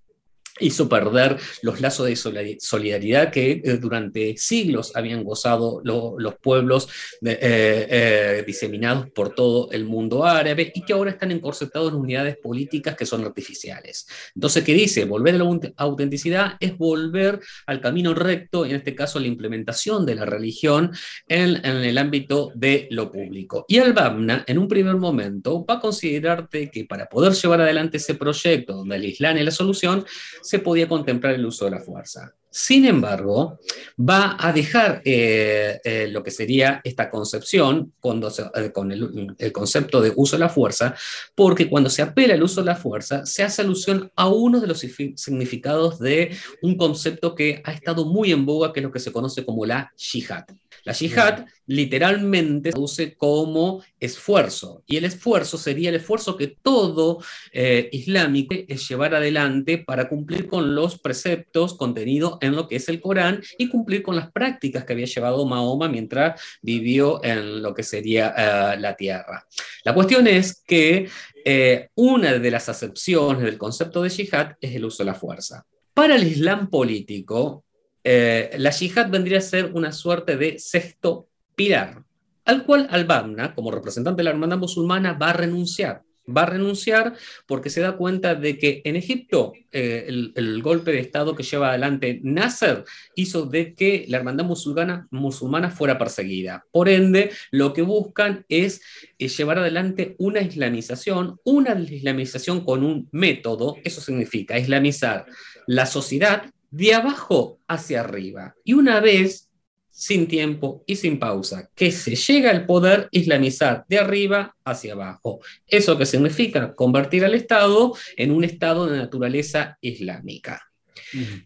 hizo 0.58 0.88
perder 0.88 1.38
los 1.62 1.80
lazos 1.80 2.06
de 2.06 2.56
solidaridad 2.60 3.30
que 3.30 3.62
eh, 3.64 3.78
durante 3.78 4.36
siglos 4.36 4.92
habían 4.94 5.24
gozado 5.24 5.80
los 5.84 6.34
pueblos 6.36 6.88
eh, 7.24 7.38
eh, 7.40 8.44
diseminados 8.46 9.10
por 9.10 9.34
todo 9.34 9.70
el 9.70 9.84
mundo 9.84 10.24
árabe 10.24 10.72
y 10.74 10.82
que 10.82 10.92
ahora 10.92 11.12
están 11.12 11.30
encorsetados 11.30 11.92
en 11.92 11.98
unidades 11.98 12.36
políticas 12.36 12.96
que 12.96 13.06
son 13.06 13.24
artificiales. 13.24 14.06
Entonces, 14.34 14.64
¿qué 14.64 14.74
dice? 14.74 15.04
Volver 15.04 15.36
a 15.36 15.38
la 15.38 15.72
autenticidad 15.76 16.54
es 16.60 16.76
volver 16.76 17.40
al 17.66 17.80
camino 17.80 18.14
recto, 18.14 18.64
en 18.64 18.76
este 18.76 18.94
caso 18.94 19.18
la 19.20 19.26
implementación 19.26 20.04
de 20.04 20.14
la 20.14 20.24
religión 20.24 20.92
en, 21.28 21.64
en 21.64 21.76
el 21.76 21.98
ámbito 21.98 22.52
de 22.54 22.88
lo 22.90 23.10
público. 23.10 23.64
Y 23.68 23.78
al-Babna, 23.78 24.44
en 24.46 24.58
un 24.58 24.68
primer 24.68 24.96
momento, 24.96 25.64
va 25.64 25.74
a 25.74 25.80
considerarte 25.80 26.70
que 26.70 26.84
para 26.84 27.08
poder 27.08 27.32
llevar 27.32 27.60
adelante 27.60 27.96
ese 27.96 28.14
proyecto 28.14 28.74
donde 28.74 28.96
el 28.96 29.04
Islam 29.04 29.36
es 29.36 29.44
la 29.44 29.50
solución, 29.50 30.04
se 30.42 30.58
podía 30.58 30.88
contemplar 30.88 31.34
el 31.34 31.46
uso 31.46 31.64
de 31.64 31.72
la 31.72 31.80
fuerza. 31.80 32.34
Sin 32.52 32.84
embargo, 32.84 33.60
va 33.98 34.36
a 34.38 34.52
dejar 34.52 35.02
eh, 35.04 35.78
eh, 35.84 36.08
lo 36.10 36.24
que 36.24 36.32
sería 36.32 36.80
esta 36.82 37.08
concepción 37.08 37.92
cuando 38.00 38.28
eh, 38.28 38.72
con 38.72 38.90
el, 38.90 39.52
concepto 39.52 40.00
de 40.00 40.12
uso 40.16 40.34
de 40.34 40.40
la 40.40 40.48
fuerza, 40.48 40.96
porque 41.36 41.70
cuando 41.70 41.88
se 41.88 42.02
apela 42.02 42.34
al 42.34 42.42
uso 42.42 42.60
de 42.60 42.66
la 42.66 42.74
fuerza, 42.74 43.24
se 43.24 43.44
hace 43.44 43.62
alusión 43.62 44.10
a 44.16 44.28
uno 44.28 44.60
de 44.60 44.66
los 44.66 44.80
significados 44.80 46.00
de 46.00 46.36
un 46.62 46.76
concepto 46.76 47.36
que 47.36 47.62
ha 47.64 47.72
estado 47.72 48.04
muy 48.04 48.32
en 48.32 48.44
boga, 48.44 48.72
que 48.72 48.80
es 48.80 48.84
lo 48.84 48.92
que 48.92 48.98
se 48.98 49.12
conoce 49.12 49.44
como 49.44 49.64
la 49.64 49.92
yihad. 49.96 50.44
La 50.84 50.92
yihad 50.92 51.46
literalmente 51.66 52.70
se 52.70 52.72
traduce 52.72 53.16
como 53.16 53.82
esfuerzo, 53.98 54.82
y 54.86 54.96
el 54.96 55.04
esfuerzo 55.04 55.58
sería 55.58 55.90
el 55.90 55.96
esfuerzo 55.96 56.36
que 56.36 56.48
todo 56.48 57.22
eh, 57.52 57.88
islámico 57.92 58.54
es 58.66 58.88
llevar 58.88 59.14
adelante 59.14 59.78
para 59.78 60.08
cumplir 60.08 60.46
con 60.46 60.74
los 60.74 60.98
preceptos 60.98 61.74
contenidos 61.74 62.38
en 62.40 62.56
lo 62.56 62.66
que 62.66 62.76
es 62.76 62.88
el 62.88 63.00
Corán 63.00 63.40
y 63.58 63.68
cumplir 63.68 64.02
con 64.02 64.16
las 64.16 64.32
prácticas 64.32 64.84
que 64.84 64.92
había 64.92 65.06
llevado 65.06 65.46
Mahoma 65.46 65.88
mientras 65.88 66.40
vivió 66.62 67.22
en 67.24 67.62
lo 67.62 67.74
que 67.74 67.82
sería 67.82 68.34
eh, 68.36 68.80
la 68.80 68.96
tierra. 68.96 69.46
La 69.84 69.94
cuestión 69.94 70.26
es 70.26 70.62
que 70.66 71.08
eh, 71.44 71.88
una 71.94 72.38
de 72.38 72.50
las 72.50 72.68
acepciones 72.68 73.42
del 73.44 73.58
concepto 73.58 74.02
de 74.02 74.10
yihad 74.10 74.52
es 74.60 74.74
el 74.74 74.84
uso 74.84 75.02
de 75.02 75.10
la 75.10 75.14
fuerza. 75.14 75.64
Para 75.94 76.16
el 76.16 76.26
Islam 76.26 76.68
político, 76.70 77.64
eh, 78.04 78.54
la 78.58 78.70
yihad 78.70 79.10
vendría 79.10 79.38
a 79.38 79.42
ser 79.42 79.70
una 79.74 79.92
suerte 79.92 80.36
de 80.36 80.58
sexto 80.58 81.28
pilar, 81.54 82.02
al 82.44 82.64
cual 82.64 82.88
al-Banna, 82.90 83.54
como 83.54 83.70
representante 83.70 84.20
de 84.20 84.24
la 84.24 84.30
hermandad 84.30 84.58
musulmana, 84.58 85.12
va 85.12 85.30
a 85.30 85.34
renunciar. 85.34 86.02
Va 86.28 86.42
a 86.42 86.46
renunciar 86.46 87.14
porque 87.46 87.70
se 87.70 87.80
da 87.80 87.96
cuenta 87.96 88.36
de 88.36 88.56
que 88.56 88.82
en 88.84 88.94
Egipto 88.94 89.52
eh, 89.72 90.06
el, 90.08 90.62
golpe 90.62 90.92
de 90.92 91.00
Estado 91.00 91.34
que 91.34 91.42
lleva 91.42 91.70
adelante 91.70 92.20
Nasser 92.22 92.84
hizo 93.16 93.46
de 93.46 93.74
que 93.74 94.04
la 94.06 94.18
hermandad 94.18 94.44
musulmana, 94.44 95.08
musulmana 95.10 95.70
fuera 95.70 95.98
perseguida. 95.98 96.64
Por 96.70 96.88
ende, 96.88 97.32
lo 97.50 97.72
que 97.72 97.82
buscan 97.82 98.44
es 98.48 98.80
llevar 99.18 99.58
adelante 99.58 100.14
una 100.18 100.40
islamización, 100.40 101.40
una 101.42 101.72
islamización 101.80 102.64
con 102.64 102.84
un 102.84 103.08
método, 103.10 103.76
eso 103.82 104.00
significa 104.00 104.58
islamizar 104.58 105.26
la 105.66 105.86
sociedad 105.86 106.44
de 106.70 106.94
abajo 106.94 107.58
hacia 107.68 108.00
arriba. 108.00 108.54
Y 108.64 108.74
una 108.74 109.00
vez, 109.00 109.48
sin 109.90 110.28
tiempo 110.28 110.82
y 110.86 110.96
sin 110.96 111.18
pausa, 111.18 111.68
que 111.74 111.90
se 111.90 112.14
llega 112.14 112.50
al 112.50 112.66
poder 112.66 113.08
islamizar 113.10 113.84
de 113.88 113.98
arriba 113.98 114.56
hacia 114.64 114.94
abajo. 114.94 115.40
¿Eso 115.66 115.98
qué 115.98 116.06
significa? 116.06 116.74
Convertir 116.74 117.24
al 117.24 117.34
Estado 117.34 117.94
en 118.16 118.30
un 118.30 118.44
Estado 118.44 118.86
de 118.86 118.98
naturaleza 118.98 119.76
islámica. 119.80 120.62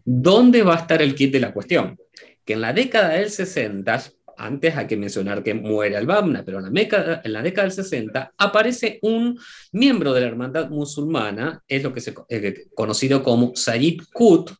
¿Dónde 0.03 0.61
va 0.61 0.75
a 0.75 0.79
estar 0.79 1.01
el 1.01 1.15
kit 1.15 1.33
de 1.33 1.39
la 1.39 1.53
cuestión? 1.53 1.97
Que 2.45 2.53
en 2.53 2.61
la 2.61 2.71
década 2.71 3.09
del 3.09 3.31
60 3.31 4.03
antes 4.37 4.75
hay 4.75 4.87
que 4.87 4.97
mencionar 4.97 5.43
que 5.43 5.53
muere 5.53 5.95
al-Banna, 5.97 6.43
pero 6.43 6.59
en 6.59 6.65
la, 6.65 6.69
década, 6.69 7.21
en 7.23 7.33
la 7.33 7.41
década 7.41 7.67
del 7.67 7.73
60 7.73 8.33
aparece 8.37 8.99
un 9.01 9.39
miembro 9.71 10.13
de 10.13 10.21
la 10.21 10.27
hermandad 10.27 10.69
musulmana, 10.69 11.63
es 11.67 11.83
lo 11.83 11.93
que 11.93 12.01
se 12.01 12.13
eh, 12.29 12.67
conocido 12.75 13.23
como 13.23 13.53
Sayyid 13.55 14.01
Qut, 14.13 14.51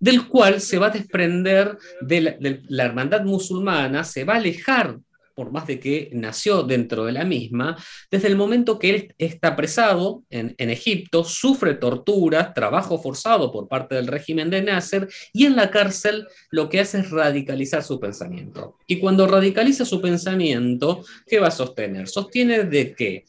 del 0.00 0.26
cual 0.26 0.60
se 0.60 0.78
va 0.78 0.88
a 0.88 0.90
desprender 0.90 1.78
de 2.00 2.60
la, 2.68 2.84
hermandad 2.84 3.22
musulmana, 3.22 4.02
se 4.02 4.24
va 4.24 4.34
a 4.34 4.36
alejar 4.38 4.98
por 5.34 5.52
más 5.52 5.66
de 5.66 5.80
que 5.80 6.10
nació 6.12 6.64
dentro 6.64 7.06
de 7.06 7.12
la 7.12 7.24
misma, 7.24 7.74
desde 8.10 8.28
el 8.28 8.36
momento 8.36 8.78
que 8.78 8.90
él 8.90 9.14
está 9.16 9.48
apresado 9.48 10.22
en, 10.28 10.54
Egipto, 10.58 11.24
sufre 11.24 11.74
torturas, 11.74 12.52
trabajo 12.52 13.00
forzado 13.00 13.50
por 13.50 13.66
parte 13.66 13.94
del 13.94 14.06
régimen 14.06 14.50
de 14.50 14.60
Nasser, 14.60 15.08
y 15.32 15.46
en 15.46 15.56
la 15.56 15.70
cárcel 15.70 16.26
lo 16.50 16.68
que 16.68 16.80
hace 16.80 17.00
es 17.00 17.10
radicalizar 17.10 17.82
su 17.82 17.98
pensamiento. 17.98 18.76
Y 18.86 18.98
cuando 18.98 19.26
radicaliza 19.26 19.86
su 19.86 20.02
pensamiento, 20.02 21.02
¿qué 21.26 21.40
va 21.40 21.48
a 21.48 21.52
sostener? 21.52 22.06
Sostiene 22.08 22.64
de 22.64 22.94
que 22.94 23.24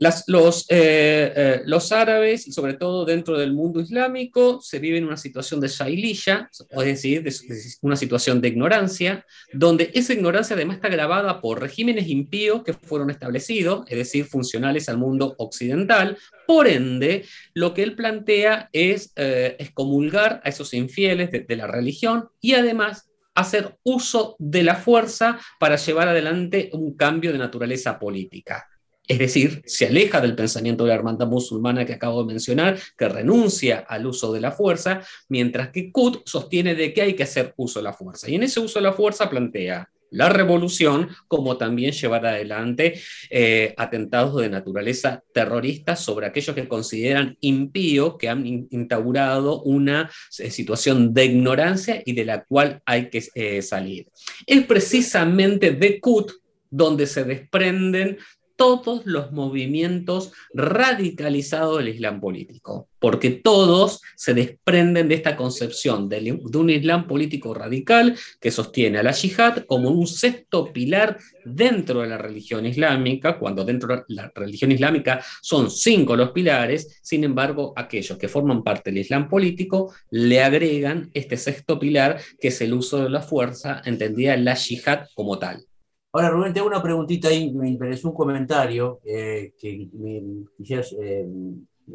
los, 0.00 0.66
eh, 0.70 1.32
eh, 1.36 1.62
los, 1.66 1.92
árabes, 1.92 2.48
y 2.48 2.52
sobre 2.52 2.74
todo 2.74 3.04
dentro 3.04 3.36
del 3.38 3.52
mundo 3.52 3.80
islámico, 3.80 4.60
se 4.62 4.78
vive 4.78 4.96
en 4.96 5.04
una 5.04 5.18
situación 5.18 5.60
de 5.60 5.68
shaililla, 5.68 6.48
es 6.70 6.84
decir, 6.84 7.22
de, 7.22 7.34
una 7.82 7.96
situación 7.96 8.40
de 8.40 8.48
ignorancia, 8.48 9.26
donde 9.52 9.90
esa 9.92 10.14
ignorancia 10.14 10.56
además 10.56 10.76
está 10.76 10.88
grabada 10.88 11.42
por 11.42 11.60
regímenes 11.60 12.08
impíos 12.08 12.62
que 12.64 12.72
fueron 12.72 13.10
establecidos, 13.10 13.84
es 13.88 13.98
decir, 13.98 14.24
funcionales 14.24 14.88
al 14.88 14.96
mundo 14.96 15.34
occidental. 15.36 16.16
Por 16.46 16.66
ende, 16.66 17.26
lo 17.52 17.74
que 17.74 17.82
él 17.82 17.94
plantea 17.94 18.70
es 18.72 19.12
eh, 19.16 19.56
excomulgar 19.58 20.40
a 20.42 20.48
esos 20.48 20.72
infieles 20.72 21.30
de 21.30 21.56
la 21.56 21.66
religión 21.66 22.30
y 22.40 22.54
además 22.54 23.10
hacer 23.34 23.76
uso 23.82 24.34
de 24.38 24.62
la 24.62 24.76
fuerza 24.76 25.38
para 25.58 25.76
llevar 25.76 26.08
adelante 26.08 26.70
un 26.72 26.96
cambio 26.96 27.32
de 27.32 27.38
naturaleza 27.38 27.98
política. 27.98 28.69
Es 29.10 29.18
decir, 29.18 29.60
se 29.66 29.88
aleja 29.88 30.20
del 30.20 30.36
pensamiento 30.36 30.84
de 30.84 30.90
la 30.90 30.94
hermandad 30.94 31.26
musulmana 31.26 31.84
que 31.84 31.94
acabo 31.94 32.22
de 32.22 32.32
mencionar, 32.32 32.78
que 32.96 33.08
renuncia 33.08 33.80
al 33.88 34.06
uso 34.06 34.32
de 34.32 34.40
la 34.40 34.52
fuerza, 34.52 35.00
mientras 35.28 35.70
que 35.70 35.90
Kut 35.90 36.22
sostiene 36.24 36.76
de 36.76 36.94
que 36.94 37.02
hay 37.02 37.14
que 37.14 37.24
hacer 37.24 37.52
uso 37.56 37.80
de 37.80 37.82
la 37.82 37.92
fuerza. 37.92 38.30
Y 38.30 38.36
en 38.36 38.44
ese 38.44 38.60
uso 38.60 38.78
de 38.78 38.84
la 38.84 38.92
fuerza 38.92 39.28
plantea 39.28 39.90
la 40.10 40.28
revolución, 40.28 41.08
como 41.26 41.56
también 41.56 41.90
llevar 41.90 42.24
adelante 42.24 43.00
eh, 43.30 43.74
atentados 43.76 44.40
de 44.40 44.48
naturaleza 44.48 45.24
terrorista 45.34 45.96
sobre 45.96 46.26
aquellos 46.26 46.54
que 46.54 46.68
consideran 46.68 47.36
impío, 47.40 48.16
que 48.16 48.28
han 48.28 48.46
instaurado 48.46 49.60
una 49.62 50.08
eh, 50.38 50.52
situación 50.52 51.12
de 51.12 51.24
ignorancia 51.24 52.00
y 52.06 52.12
de 52.12 52.26
la 52.26 52.44
cual 52.44 52.80
hay 52.84 53.10
que 53.10 53.24
eh, 53.34 53.60
salir. 53.60 54.06
Es 54.46 54.64
precisamente 54.66 55.72
de 55.72 55.98
Kut 55.98 56.30
donde 56.70 57.08
se 57.08 57.24
desprenden 57.24 58.16
todos 58.60 59.06
los 59.06 59.32
movimientos 59.32 60.32
radicalizados 60.52 61.78
del 61.78 61.88
Islam 61.88 62.20
político, 62.20 62.90
porque 62.98 63.30
todos 63.30 64.02
se 64.16 64.34
desprenden 64.34 65.08
de 65.08 65.14
esta 65.14 65.34
concepción 65.34 66.10
de, 66.10 66.38
un 66.52 66.68
Islam 66.68 67.06
político 67.06 67.54
radical 67.54 68.14
que 68.38 68.50
sostiene 68.50 68.98
a 68.98 69.02
la 69.02 69.12
yihad 69.12 69.64
como 69.64 69.88
un 69.88 70.06
sexto 70.06 70.74
pilar 70.74 71.16
dentro 71.42 72.02
de 72.02 72.08
la 72.08 72.18
religión 72.18 72.66
islámica, 72.66 73.38
cuando 73.38 73.64
dentro 73.64 73.96
de 73.96 74.02
la 74.08 74.30
religión 74.34 74.72
islámica 74.72 75.24
son 75.40 75.70
cinco 75.70 76.14
los 76.14 76.32
pilares, 76.32 77.00
sin 77.02 77.24
embargo, 77.24 77.72
aquellos 77.74 78.18
que 78.18 78.28
forman 78.28 78.62
parte 78.62 78.90
del 78.90 78.98
Islam 78.98 79.30
político 79.30 79.94
le 80.10 80.42
agregan 80.42 81.10
este 81.14 81.38
sexto 81.38 81.78
pilar, 81.78 82.20
que 82.38 82.48
es 82.48 82.60
el 82.60 82.74
uso 82.74 83.04
de 83.04 83.08
la 83.08 83.22
fuerza, 83.22 83.80
entendida 83.86 84.36
la 84.36 84.54
yihad 84.54 85.06
como 85.14 85.38
tal. 85.38 85.64
Ahora, 86.12 86.30
Rubén, 86.30 86.52
tengo 86.52 86.66
una 86.66 86.82
preguntita 86.82 87.28
ahí, 87.28 87.52
me 87.52 87.68
interesó 87.68 88.08
un 88.08 88.14
comentario 88.14 89.00
eh, 89.04 89.52
que 89.56 89.88
eh, 90.04 91.26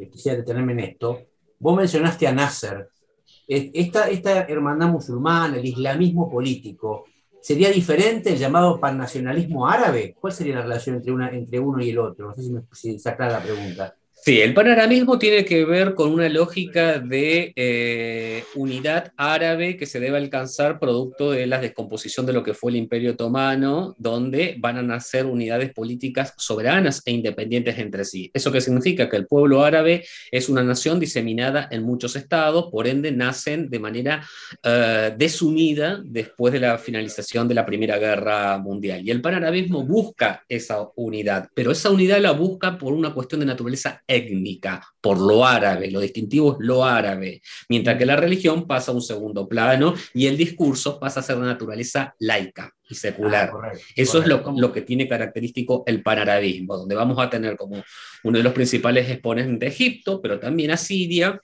quisiera 0.09 0.37
detenerme 0.37 0.71
en 0.71 0.79
esto. 0.79 1.19
Vos 1.59 1.75
mencionaste 1.75 2.25
a 2.27 2.31
Nasser. 2.31 2.89
Esta, 3.47 4.09
hermandad 4.47 4.87
musulmana, 4.87 5.57
el 5.57 5.65
islamismo 5.65 6.29
político, 6.29 7.05
¿sería 7.41 7.69
diferente 7.69 8.31
el 8.31 8.39
llamado 8.39 8.79
pannacionalismo 8.79 9.67
árabe? 9.67 10.15
¿Cuál 10.19 10.33
sería 10.33 10.55
la 10.55 10.61
relación 10.61 10.95
entre, 10.95 11.59
uno 11.59 11.83
y 11.83 11.89
el 11.89 11.99
otro? 11.99 12.27
No 12.27 12.33
sé 12.33 12.43
si, 12.43 12.51
me, 12.51 12.61
si 12.71 12.97
la 13.05 13.43
pregunta. 13.43 13.95
Sí, 14.25 14.41
el 14.41 14.55
panarabismo 14.55 15.19
tiene 15.19 15.45
que 15.45 15.65
ver 15.65 15.93
con 15.93 16.11
una 16.11 16.27
lógica 16.29 16.97
de 16.97 17.53
eh, 17.55 18.43
unidad 18.55 19.13
árabe 19.17 19.77
que 19.77 19.85
se 19.85 19.99
debe 19.99 20.17
alcanzar 20.17 20.79
producto 20.79 21.29
de 21.29 21.45
la 21.45 21.59
descomposición 21.59 22.25
de 22.25 22.33
lo 22.33 22.41
que 22.41 22.55
fue 22.55 22.71
el 22.71 22.77
Imperio 22.77 23.11
Otomano, 23.11 23.93
donde 23.99 24.55
van 24.57 24.77
a 24.77 24.81
nacer 24.81 25.27
unidades 25.27 25.71
políticas 25.73 26.33
soberanas 26.37 27.03
e 27.05 27.11
independientes 27.11 27.77
entre 27.77 28.03
sí. 28.03 28.31
¿Eso 28.33 28.51
qué 28.51 28.61
significa? 28.61 29.11
Que 29.11 29.17
el 29.17 29.27
pueblo 29.27 29.63
árabe 29.63 30.03
es 30.31 30.49
una 30.49 30.63
nación 30.63 30.99
diseminada 30.99 31.67
en 31.69 31.83
muchos 31.83 32.15
estados, 32.15 32.71
por 32.71 32.87
ende 32.87 33.11
nacen 33.11 33.69
de 33.69 33.77
manera 33.77 34.27
eh, 34.63 35.13
desunida 35.15 36.01
después 36.03 36.51
de 36.51 36.61
la 36.61 36.79
finalización 36.79 37.47
de 37.47 37.53
la 37.53 37.63
Primera 37.67 37.99
Guerra 37.99 38.57
Mundial. 38.57 39.05
Y 39.05 39.11
el 39.11 39.21
panarabismo 39.21 39.83
busca 39.83 40.43
esa 40.49 40.89
unidad, 40.95 41.47
pero 41.53 41.69
esa 41.69 41.91
unidad 41.91 42.19
la 42.19 42.31
busca 42.31 42.75
por 42.75 42.91
una 42.91 43.13
cuestión 43.13 43.41
de 43.41 43.45
naturaleza 43.45 44.01
por 45.01 45.19
lo 45.19 45.45
árabe, 45.45 45.91
lo 45.91 45.99
distintivo 45.99 46.53
es 46.53 46.57
lo 46.65 46.83
árabe, 46.83 47.41
mientras 47.69 47.97
que 47.97 48.05
la 48.05 48.15
religión 48.15 48.65
pasa 48.67 48.91
a 48.91 48.95
un 48.95 49.01
segundo 49.01 49.47
plano 49.47 49.93
y 50.13 50.27
el 50.27 50.37
discurso 50.37 50.99
pasa 50.99 51.19
a 51.19 51.23
ser 51.23 51.37
de 51.37 51.45
naturaleza 51.45 52.15
laica 52.19 52.73
y 52.89 52.95
secular. 52.95 53.51
Ah, 53.53 53.71
Eso 53.95 54.21
es 54.21 54.27
lo, 54.27 54.71
que 54.71 54.81
tiene 54.81 55.07
característico 55.07 55.83
el 55.85 56.01
panarabismo, 56.01 56.77
donde 56.77 56.95
vamos 56.95 57.17
a 57.19 57.29
tener 57.29 57.55
como 57.55 57.83
uno 58.23 58.37
de 58.37 58.43
los 58.43 58.53
principales 58.53 59.09
exponentes 59.09 59.59
de 59.59 59.67
Egipto, 59.67 60.21
pero 60.21 60.39
también 60.39 60.71
a 60.71 60.77
Siria, 60.77 61.41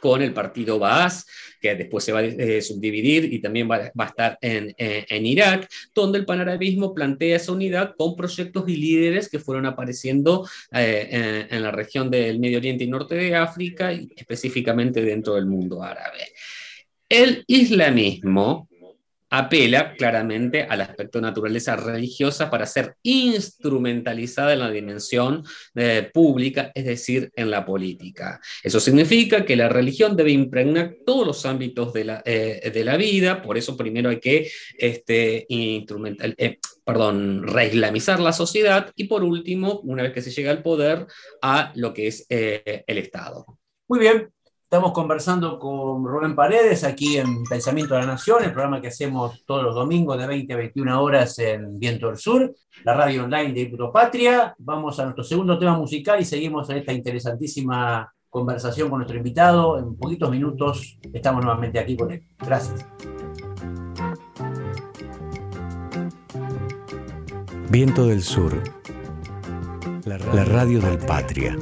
con 0.00 0.22
el 0.22 0.32
partido 0.32 0.78
Baas, 0.78 1.26
que 1.60 1.74
después 1.74 2.02
se 2.02 2.12
va 2.12 2.20
a 2.20 2.24
eh, 2.24 2.62
subdividir 2.62 3.32
y 3.32 3.40
también 3.40 3.70
va, 3.70 3.92
a 3.96 4.06
estar 4.06 4.38
en, 4.40 4.74
en, 4.78 5.26
Irak, 5.26 5.68
donde 5.94 6.18
el 6.18 6.24
panarabismo 6.24 6.94
plantea 6.94 7.36
esa 7.36 7.52
unidad 7.52 7.94
con 7.96 8.16
proyectos 8.16 8.66
y 8.66 8.76
líderes 8.76 9.28
que 9.28 9.38
fueron 9.38 9.66
apareciendo 9.66 10.48
eh, 10.72 11.08
en, 11.50 11.56
en 11.56 11.62
la 11.62 11.70
región 11.70 12.10
del 12.10 12.40
Medio 12.40 12.58
Oriente 12.58 12.84
y 12.84 12.88
Norte 12.88 13.14
de 13.14 13.34
África, 13.34 13.92
y 13.92 14.08
específicamente 14.16 15.02
dentro 15.02 15.34
del 15.34 15.46
mundo 15.46 15.82
árabe. 15.82 16.32
El 17.08 17.44
islamismo 17.46 18.69
apela 19.30 19.94
claramente 19.94 20.64
al 20.64 20.80
aspecto 20.80 21.18
de 21.18 21.22
naturaleza 21.22 21.76
religiosa 21.76 22.50
para 22.50 22.66
ser 22.66 22.96
instrumentalizada 23.02 24.52
en 24.52 24.58
la 24.58 24.70
dimensión 24.70 25.44
eh, 25.76 26.10
pública, 26.12 26.72
es 26.74 26.84
decir, 26.84 27.30
en 27.36 27.50
la 27.50 27.64
política. 27.64 28.40
Eso 28.62 28.80
significa 28.80 29.44
que 29.44 29.56
la 29.56 29.68
religión 29.68 30.16
debe 30.16 30.32
impregnar 30.32 30.96
todos 31.06 31.26
los 31.26 31.46
ámbitos 31.46 31.92
de 31.92 32.04
la, 32.04 32.22
eh, 32.26 32.70
de 32.74 32.84
la 32.84 32.96
vida, 32.96 33.40
por 33.40 33.56
eso 33.56 33.76
primero 33.76 34.10
hay 34.10 34.18
que 34.18 34.50
este, 34.76 35.46
instrumental, 35.48 36.34
eh, 36.36 36.58
perdón, 36.84 37.44
reislamizar 37.46 38.18
la 38.18 38.32
sociedad 38.32 38.90
y 38.96 39.04
por 39.04 39.22
último, 39.22 39.80
una 39.84 40.02
vez 40.02 40.12
que 40.12 40.22
se 40.22 40.32
llega 40.32 40.50
al 40.50 40.62
poder, 40.62 41.06
a 41.40 41.72
lo 41.76 41.94
que 41.94 42.08
es 42.08 42.26
el 42.28 42.98
Estado. 42.98 43.46
Muy 43.86 44.00
bien, 44.00 44.30
Estamos 44.72 44.92
conversando 44.92 45.58
con 45.58 46.04
Rubén 46.04 46.36
Paredes 46.36 46.84
aquí 46.84 47.16
en 47.16 47.42
Pensamiento 47.42 47.94
de 47.94 48.02
la 48.02 48.06
Nación, 48.06 48.44
el 48.44 48.52
programa 48.52 48.80
que 48.80 48.86
hacemos 48.86 49.44
todos 49.44 49.64
los 49.64 49.74
domingos 49.74 50.16
de 50.16 50.28
20 50.28 50.52
a 50.52 50.56
21 50.58 51.02
horas 51.02 51.36
en 51.40 51.76
Viento 51.76 52.06
del 52.06 52.16
Sur, 52.16 52.54
la 52.84 52.94
radio 52.94 53.24
online 53.24 53.52
de 53.52 53.76
Patria. 53.92 54.54
Vamos 54.58 55.00
a 55.00 55.06
nuestro 55.06 55.24
segundo 55.24 55.58
tema 55.58 55.76
musical 55.76 56.20
y 56.20 56.24
seguimos 56.24 56.70
en 56.70 56.76
esta 56.76 56.92
interesantísima 56.92 58.14
conversación 58.28 58.88
con 58.90 58.98
nuestro 58.98 59.16
invitado. 59.16 59.76
En 59.76 59.96
poquitos 59.96 60.30
minutos 60.30 61.00
estamos 61.12 61.44
nuevamente 61.44 61.80
aquí 61.80 61.96
con 61.96 62.12
él. 62.12 62.22
Gracias. 62.38 62.86
Viento 67.70 68.06
del 68.06 68.22
Sur, 68.22 68.62
la 70.04 70.44
radio 70.44 70.78
del 70.78 70.98
Patria. 70.98 71.58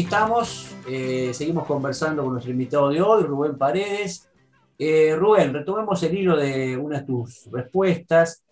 Estamos, 0.00 0.74
eh, 0.88 1.30
seguimos 1.34 1.66
conversando 1.66 2.22
con 2.22 2.32
nuestro 2.32 2.50
invitado 2.50 2.88
de 2.88 3.02
hoy, 3.02 3.22
Rubén 3.22 3.58
Paredes. 3.58 4.30
Eh, 4.78 5.14
Rubén, 5.14 5.52
retomemos 5.52 6.02
el 6.02 6.16
hilo 6.16 6.38
de 6.38 6.74
una 6.74 7.00
de 7.00 7.06
tus 7.06 7.46
respuestas 7.52 8.42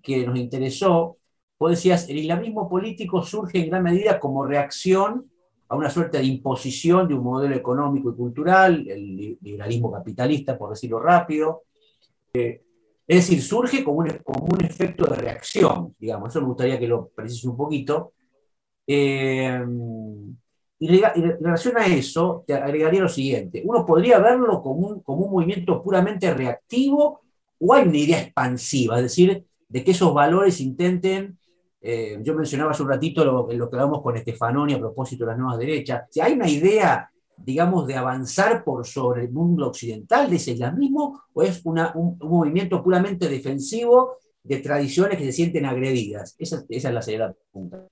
que 0.00 0.24
nos 0.24 0.36
interesó. 0.38 1.16
Vos 1.58 1.72
decías, 1.72 2.08
el 2.08 2.18
islamismo 2.18 2.68
político 2.68 3.20
surge 3.24 3.58
en 3.58 3.70
gran 3.70 3.82
medida 3.82 4.20
como 4.20 4.46
reacción 4.46 5.28
a 5.68 5.74
una 5.74 5.90
suerte 5.90 6.18
de 6.18 6.24
imposición 6.24 7.08
de 7.08 7.14
un 7.14 7.24
modelo 7.24 7.56
económico 7.56 8.12
y 8.12 8.14
cultural, 8.14 8.86
el 8.88 9.36
liberalismo 9.42 9.90
capitalista, 9.90 10.56
por 10.56 10.70
decirlo 10.70 11.00
rápido. 11.00 11.64
Eh, 12.32 12.62
es 13.08 13.16
decir, 13.16 13.42
surge 13.42 13.82
como 13.82 13.98
un, 13.98 14.08
como 14.22 14.46
un, 14.46 14.64
efecto 14.64 15.04
de 15.06 15.16
reacción, 15.16 15.96
digamos. 15.98 16.28
Eso 16.28 16.42
me 16.42 16.46
gustaría 16.46 16.78
que 16.78 16.86
lo 16.86 17.08
precises 17.08 17.44
un 17.44 17.56
poquito. 17.56 18.12
Y, 20.82 21.02
en 21.02 21.38
relación 21.40 21.76
a 21.78 21.86
eso, 21.86 22.42
te 22.46 22.54
agregaría 22.54 23.02
lo 23.02 23.08
siguiente. 23.08 23.62
Uno 23.64 23.86
podría 23.86 24.18
verlo 24.18 24.60
como 24.62 24.88
un, 24.88 25.00
como 25.00 25.26
un 25.26 25.32
movimiento 25.32 25.82
puramente 25.82 26.32
reactivo 26.34 27.20
o 27.60 27.74
hay 27.74 27.86
una 27.86 27.98
idea 27.98 28.20
expansiva, 28.20 28.96
es 28.96 29.04
decir, 29.04 29.44
de 29.68 29.84
que 29.84 29.92
esos 29.92 30.12
valores 30.12 30.60
intenten 30.60 31.38
eh, 31.84 32.20
yo 32.22 32.34
mencionaba 32.34 32.70
hace 32.70 32.82
un 32.84 32.88
ratito 32.90 33.24
lo, 33.24 33.46
que 33.46 33.76
hablamos 33.76 34.02
con 34.02 34.16
Estefanoni 34.16 34.74
a 34.74 34.78
propósito 34.78 35.24
de 35.24 35.30
las 35.32 35.38
nuevas 35.38 35.58
derechas. 35.58 36.04
Si 36.10 36.20
hay 36.20 36.34
una 36.34 36.48
idea, 36.48 37.10
digamos, 37.36 37.88
de 37.88 37.96
avanzar 37.96 38.62
por 38.62 38.86
sobre 38.86 39.22
el 39.22 39.32
mundo 39.32 39.66
occidental 39.66 40.30
de 40.30 40.36
ese 40.36 40.52
islamismo, 40.52 41.22
o 41.32 41.42
es 41.42 41.60
un, 41.64 41.80
un, 41.94 42.18
movimiento 42.20 42.82
puramente 42.84 43.28
defensivo 43.28 44.16
de 44.44 44.58
tradiciones 44.58 45.18
que 45.18 45.24
se 45.24 45.32
sienten 45.32 45.66
agredidas. 45.66 46.36
Esa, 46.38 46.64
esa 46.68 46.88
es 46.88 46.94
la 46.94 47.02
segunda 47.02 47.34
pregunta. 47.52 47.88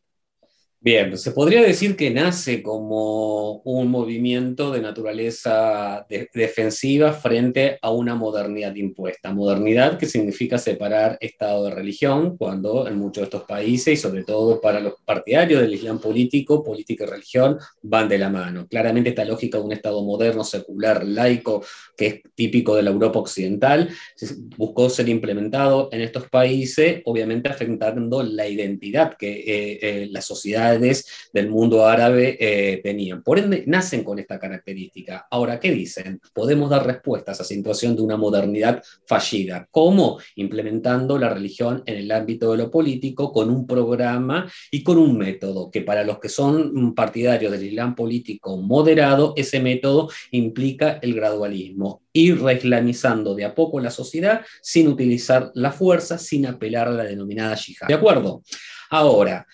Bien, 0.82 1.18
se 1.18 1.32
podría 1.32 1.60
decir 1.60 1.94
que 1.94 2.08
nace 2.08 2.62
como 2.62 3.56
un 3.64 3.88
movimiento 3.90 4.70
de 4.70 4.80
naturaleza 4.80 6.06
de 6.08 6.30
defensiva 6.32 7.12
frente 7.12 7.78
a 7.82 7.90
una 7.90 8.14
modernidad 8.14 8.74
impuesta. 8.76 9.30
Modernidad 9.30 9.98
que 9.98 10.06
significa 10.06 10.56
separar 10.56 11.18
Estado 11.20 11.64
de 11.66 11.72
religión, 11.72 12.38
cuando 12.38 12.88
en 12.88 12.96
muchos 12.96 13.20
de 13.20 13.24
estos 13.24 13.42
países, 13.42 13.92
y 13.92 13.96
sobre 13.98 14.24
todo 14.24 14.58
para 14.58 14.80
los 14.80 14.94
partidarios 15.04 15.60
del 15.60 15.74
Islam 15.74 16.00
político, 16.00 16.64
política 16.64 17.04
y 17.04 17.08
religión 17.08 17.58
van 17.82 18.08
de 18.08 18.16
la 18.16 18.30
mano. 18.30 18.66
Claramente 18.66 19.10
esta 19.10 19.26
lógica 19.26 19.58
de 19.58 19.64
un 19.64 19.72
Estado 19.72 20.02
moderno, 20.02 20.44
secular, 20.44 21.04
laico, 21.04 21.62
que 21.94 22.06
es 22.06 22.20
típico 22.34 22.74
de 22.74 22.84
la 22.84 22.90
Europa 22.90 23.18
occidental, 23.18 23.90
buscó 24.56 24.88
ser 24.88 25.10
implementado 25.10 25.90
en 25.92 26.00
estos 26.00 26.30
países, 26.30 27.02
obviamente 27.04 27.50
afectando 27.50 28.22
la 28.22 28.48
identidad 28.48 29.14
que 29.18 29.40
eh, 29.40 29.78
eh, 29.82 30.08
la 30.10 30.22
sociedad 30.22 30.69
del 30.78 31.48
mundo 31.48 31.86
árabe 31.86 32.36
eh, 32.40 32.80
tenían. 32.82 33.22
Por 33.22 33.38
ende, 33.38 33.64
nacen 33.66 34.04
con 34.04 34.18
esta 34.18 34.38
característica. 34.38 35.26
Ahora, 35.30 35.58
¿qué 35.58 35.72
dicen? 35.72 36.20
Podemos 36.32 36.70
dar 36.70 36.86
respuestas 36.86 37.40
a 37.40 37.42
esa 37.42 37.54
situación 37.54 37.96
de 37.96 38.02
una 38.02 38.16
modernidad 38.16 38.82
fallida. 39.06 39.66
¿Cómo? 39.70 40.18
Implementando 40.36 41.18
la 41.18 41.30
religión 41.30 41.82
en 41.86 41.96
el 41.96 42.10
ámbito 42.12 42.52
de 42.52 42.58
lo 42.58 42.70
político 42.70 43.32
con 43.32 43.50
un 43.50 43.66
programa 43.66 44.50
y 44.70 44.82
con 44.82 44.98
un 44.98 45.16
método 45.16 45.70
que 45.70 45.82
para 45.82 46.04
los 46.04 46.18
que 46.18 46.28
son 46.28 46.94
partidarios 46.94 47.52
del 47.52 47.64
Islam 47.64 47.94
político 47.94 48.56
moderado, 48.56 49.34
ese 49.36 49.60
método 49.60 50.08
implica 50.30 50.98
el 51.02 51.14
gradualismo 51.14 52.02
ir 52.12 52.42
reislamizando 52.42 53.34
de 53.34 53.44
a 53.44 53.54
poco 53.54 53.80
la 53.80 53.90
sociedad 53.90 54.44
sin 54.62 54.88
utilizar 54.88 55.50
la 55.54 55.72
fuerza, 55.72 56.18
sin 56.18 56.46
apelar 56.46 56.88
a 56.88 56.92
la 56.92 57.04
denominada 57.04 57.54
yihad. 57.54 57.88
¿De 57.88 57.94
acuerdo? 57.94 58.42
Ahora, 58.90 59.46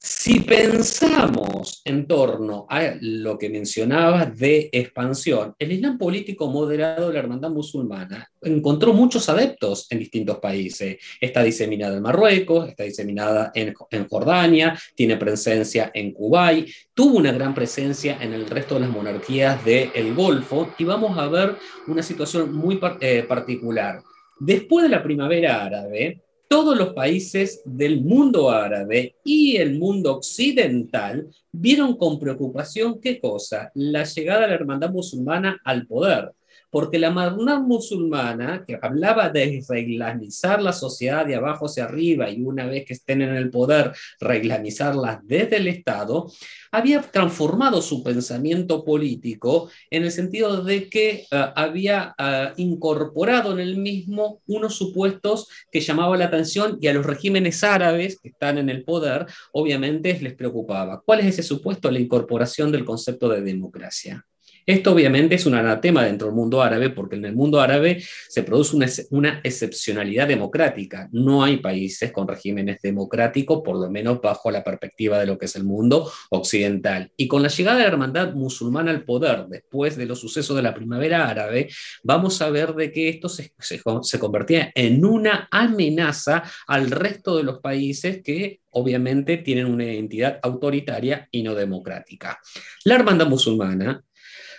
si 0.00 0.40
pensamos 0.40 1.82
en 1.84 2.06
torno 2.06 2.66
a 2.70 2.94
lo 3.00 3.36
que 3.36 3.50
mencionabas 3.50 4.38
de 4.38 4.68
expansión, 4.70 5.56
el 5.58 5.72
Islam 5.72 5.98
político 5.98 6.46
moderado 6.46 7.08
de 7.08 7.14
la 7.14 7.18
hermandad 7.18 7.50
musulmana 7.50 8.30
encontró 8.40 8.92
muchos 8.92 9.28
adeptos 9.28 9.88
en 9.90 9.98
distintos 9.98 10.38
países. 10.38 10.98
Está 11.20 11.42
diseminada 11.42 11.96
en 11.96 12.02
Marruecos, 12.02 12.68
está 12.68 12.84
diseminada 12.84 13.50
en, 13.54 13.74
Jordania, 14.08 14.78
tiene 14.94 15.16
presencia 15.16 15.90
en 15.92 16.12
Kuwait, 16.12 16.68
tuvo 16.94 17.18
una 17.18 17.32
gran 17.32 17.52
presencia 17.52 18.18
en 18.20 18.32
el 18.32 18.46
resto 18.46 18.74
de 18.74 18.82
las 18.82 18.90
monarquías 18.90 19.64
del 19.64 20.14
Golfo 20.14 20.74
y 20.78 20.84
vamos 20.84 21.18
a 21.18 21.26
ver 21.26 21.56
una 21.88 22.04
situación 22.04 22.54
muy 22.54 22.78
eh, 23.00 23.24
particular. 23.26 24.00
Después 24.38 24.84
de 24.84 24.90
la 24.90 25.02
primavera 25.02 25.64
árabe, 25.64 26.22
todos 26.48 26.76
los 26.76 26.94
países 26.94 27.62
del 27.64 28.00
mundo 28.00 28.50
árabe 28.50 29.16
y 29.22 29.56
el 29.58 29.78
mundo 29.78 30.16
occidental 30.16 31.28
vieron 31.52 31.96
con 31.96 32.18
preocupación 32.18 33.00
qué 33.00 33.20
cosa? 33.20 33.70
La 33.74 34.04
llegada 34.04 34.42
de 34.42 34.48
la 34.48 34.54
hermandad 34.54 34.90
musulmana 34.90 35.60
al 35.62 35.86
poder 35.86 36.32
porque 36.70 36.98
la 36.98 37.08
hermandad 37.08 37.60
musulmana, 37.60 38.64
que 38.66 38.78
hablaba 38.80 39.28
de 39.28 39.64
reglamizar 39.68 40.62
la 40.62 40.72
sociedad 40.72 41.26
de 41.26 41.36
abajo 41.36 41.66
hacia 41.66 41.84
arriba 41.84 42.30
y 42.30 42.42
una 42.42 42.66
vez 42.66 42.84
que 42.84 42.94
estén 42.94 43.22
en 43.22 43.34
el 43.34 43.50
poder, 43.50 43.92
reglamizarla 44.20 45.20
desde 45.24 45.56
el 45.56 45.68
Estado, 45.68 46.30
había 46.70 47.00
transformado 47.02 47.80
su 47.80 48.02
pensamiento 48.02 48.84
político 48.84 49.70
en 49.90 50.04
el 50.04 50.10
sentido 50.10 50.62
de 50.62 50.88
que 50.88 51.26
uh, 51.32 51.36
había 51.54 52.14
uh, 52.18 52.60
incorporado 52.60 53.52
en 53.52 53.60
el 53.60 53.76
mismo 53.76 54.40
unos 54.46 54.76
supuestos 54.76 55.48
que 55.70 55.80
llamaban 55.80 56.18
la 56.18 56.26
atención 56.26 56.78
y 56.80 56.88
a 56.88 56.92
los 56.92 57.06
regímenes 57.06 57.64
árabes 57.64 58.18
que 58.20 58.28
están 58.28 58.58
en 58.58 58.68
el 58.68 58.84
poder, 58.84 59.26
obviamente 59.52 60.18
les 60.20 60.34
preocupaba. 60.34 61.02
¿Cuál 61.04 61.20
es 61.20 61.26
ese 61.26 61.42
supuesto? 61.42 61.90
La 61.90 62.00
incorporación 62.00 62.70
del 62.70 62.84
concepto 62.84 63.28
de 63.28 63.40
democracia. 63.40 64.24
Esto 64.68 64.92
obviamente 64.92 65.36
es 65.36 65.46
un 65.46 65.54
anatema 65.54 66.04
dentro 66.04 66.26
del 66.26 66.36
mundo 66.36 66.60
árabe 66.60 66.90
porque 66.90 67.16
en 67.16 67.24
el 67.24 67.34
mundo 67.34 67.58
árabe 67.58 68.04
se 68.28 68.42
produce 68.42 69.06
una, 69.08 69.40
excepcionalidad 69.42 70.28
democrática. 70.28 71.08
No 71.10 71.42
hay 71.42 71.56
países 71.56 72.12
con 72.12 72.28
regímenes 72.28 72.82
democráticos, 72.82 73.62
por 73.64 73.76
lo 73.76 73.90
menos 73.90 74.20
bajo 74.20 74.50
la 74.50 74.62
perspectiva 74.62 75.18
de 75.18 75.24
lo 75.24 75.38
que 75.38 75.46
es 75.46 75.56
el 75.56 75.64
mundo 75.64 76.12
occidental. 76.28 77.10
Y 77.16 77.28
con 77.28 77.42
la 77.42 77.48
llegada 77.48 77.78
de 77.78 77.84
la 77.84 77.88
hermandad 77.88 78.34
musulmana 78.34 78.90
al 78.90 79.04
poder, 79.04 79.46
después 79.48 79.96
de 79.96 80.04
los 80.04 80.20
sucesos 80.20 80.54
de 80.54 80.62
la 80.62 80.74
primavera 80.74 81.26
árabe, 81.26 81.70
vamos 82.02 82.42
a 82.42 82.50
ver 82.50 82.74
de 82.74 82.92
que 82.92 83.08
esto 83.08 83.30
se, 83.30 83.54
se 83.58 84.18
convertía 84.18 84.70
en 84.74 85.02
una 85.02 85.48
amenaza 85.50 86.42
al 86.66 86.90
resto 86.90 87.38
de 87.38 87.42
los 87.42 87.60
países 87.60 88.22
que 88.22 88.60
obviamente 88.70 89.38
tienen 89.38 89.66
una 89.66 89.84
identidad 89.84 90.38
autoritaria 90.42 91.26
y 91.30 91.42
no 91.42 91.54
democrática. 91.54 92.38
La 92.84 92.96
hermandad 92.96 93.26
musulmana 93.26 94.04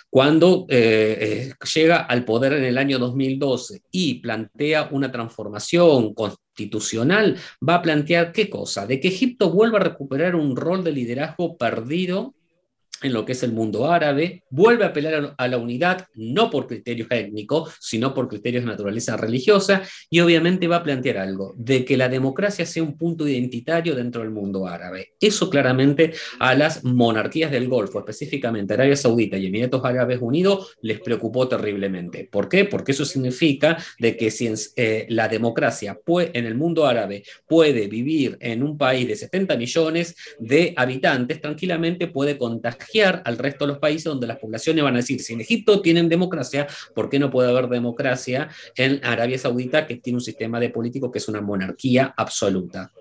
cuando 0.10 0.66
eh, 0.70 1.52
eh, 1.52 1.54
llega 1.74 1.98
al 1.98 2.26
poder 2.26 2.54
en 2.54 2.64
el 2.64 2.78
año 2.78 2.98
2012 2.98 3.84
y 3.92 4.16
plantea 4.16 4.90
una 4.92 5.12
transformación 5.12 6.14
constitucional, 6.14 7.38
va 7.68 7.76
a 7.76 7.82
plantear 7.82 8.32
qué 8.32 8.50
cosa? 8.50 8.88
De 8.88 9.00
que 9.00 9.10
Egipto 9.10 9.52
vuelva 9.52 9.78
a 9.78 9.84
recuperar 9.84 10.36
un 10.36 10.56
rol 10.56 10.84
de 10.84 10.94
liderazgo 10.94 11.58
perdido 11.58 12.34
en 13.02 13.14
lo 13.14 13.26
que 13.26 13.34
es 13.34 13.44
el 13.44 13.54
mundo 13.54 13.90
árabe, 13.90 14.44
vuelve 14.50 14.84
a 14.84 14.88
apelar 14.88 15.36
a 15.38 15.48
la 15.48 15.58
unidad, 15.58 16.08
no 16.16 16.50
por 16.50 16.68
criterios 16.68 17.08
étnicos, 17.12 17.74
sino 17.80 18.14
por 18.14 18.28
criterios 18.28 18.64
de 18.64 18.72
naturaleza 18.72 19.18
religiosa, 19.18 19.84
y 20.10 20.20
obviamente 20.20 20.68
va 20.68 20.78
a 20.78 20.84
plantear 20.84 21.18
algo, 21.18 21.54
de 21.58 21.86
que 21.86 21.98
la 21.98 22.10
democracia 22.10 22.66
sea 22.66 22.84
un 22.84 22.98
punto 22.98 23.28
identitario 23.28 23.96
dentro 23.96 24.22
del 24.22 24.32
mundo 24.32 24.68
árabe. 24.68 25.14
Eso 25.20 25.50
claramente 25.50 26.14
a 26.40 26.56
las 26.56 26.84
monarquías 26.84 27.52
del 27.52 27.68
Golfo, 27.68 28.00
específicamente 28.00 28.74
Arabia 28.74 28.96
Saudita 28.96 29.38
y 29.38 29.48
Emiratos 29.48 29.84
Árabes 29.84 30.20
Unidos, 30.22 30.76
les 30.82 31.00
preocupó 31.00 31.48
terriblemente. 31.48 32.28
¿Por 32.30 32.50
qué? 32.50 32.66
Porque 32.66 32.92
eso 32.92 33.06
significa 33.06 33.78
de 34.00 34.18
que 34.18 34.32
si 34.32 34.50
eh, 34.76 35.06
la 35.10 35.28
democracia 35.28 36.00
en 36.08 36.46
el 36.46 36.56
mundo 36.56 36.86
árabe 36.86 37.24
puede 37.48 37.88
vivir 37.88 38.38
en 38.40 38.64
un 38.64 38.78
país 38.78 39.08
de 39.08 39.16
70 39.16 39.58
millones 39.58 40.16
de 40.40 40.74
habitantes, 40.76 41.40
tranquilamente 41.40 42.08
puede 42.08 42.38
contagiar 42.38 42.89
al 43.24 43.38
resto 43.38 43.66
de 43.66 43.74
los 43.74 43.80
países 43.80 44.06
donde 44.06 44.28
las 44.28 44.38
poblaciones 44.38 44.84
van 44.84 44.96
a 44.96 44.98
decir, 44.98 45.22
si 45.22 45.34
en 45.34 45.42
Egipto 45.42 45.82
tienen 45.82 46.10
democracia, 46.10 46.68
¿por 46.96 47.10
qué 47.10 47.20
no 47.20 47.30
puede 47.30 47.50
haber 47.50 47.68
democracia 47.68 48.50
en 48.76 49.00
Arabia 49.04 49.38
Saudita, 49.38 49.86
que 49.86 49.98
tiene 49.98 50.18
un 50.18 50.24
sistema 50.24 50.60
de 50.60 50.70
político 50.70 51.12
que 51.12 51.20
es 51.20 51.28
una 51.28 51.42
monarquía 51.42 52.14
absoluta? 52.18 52.92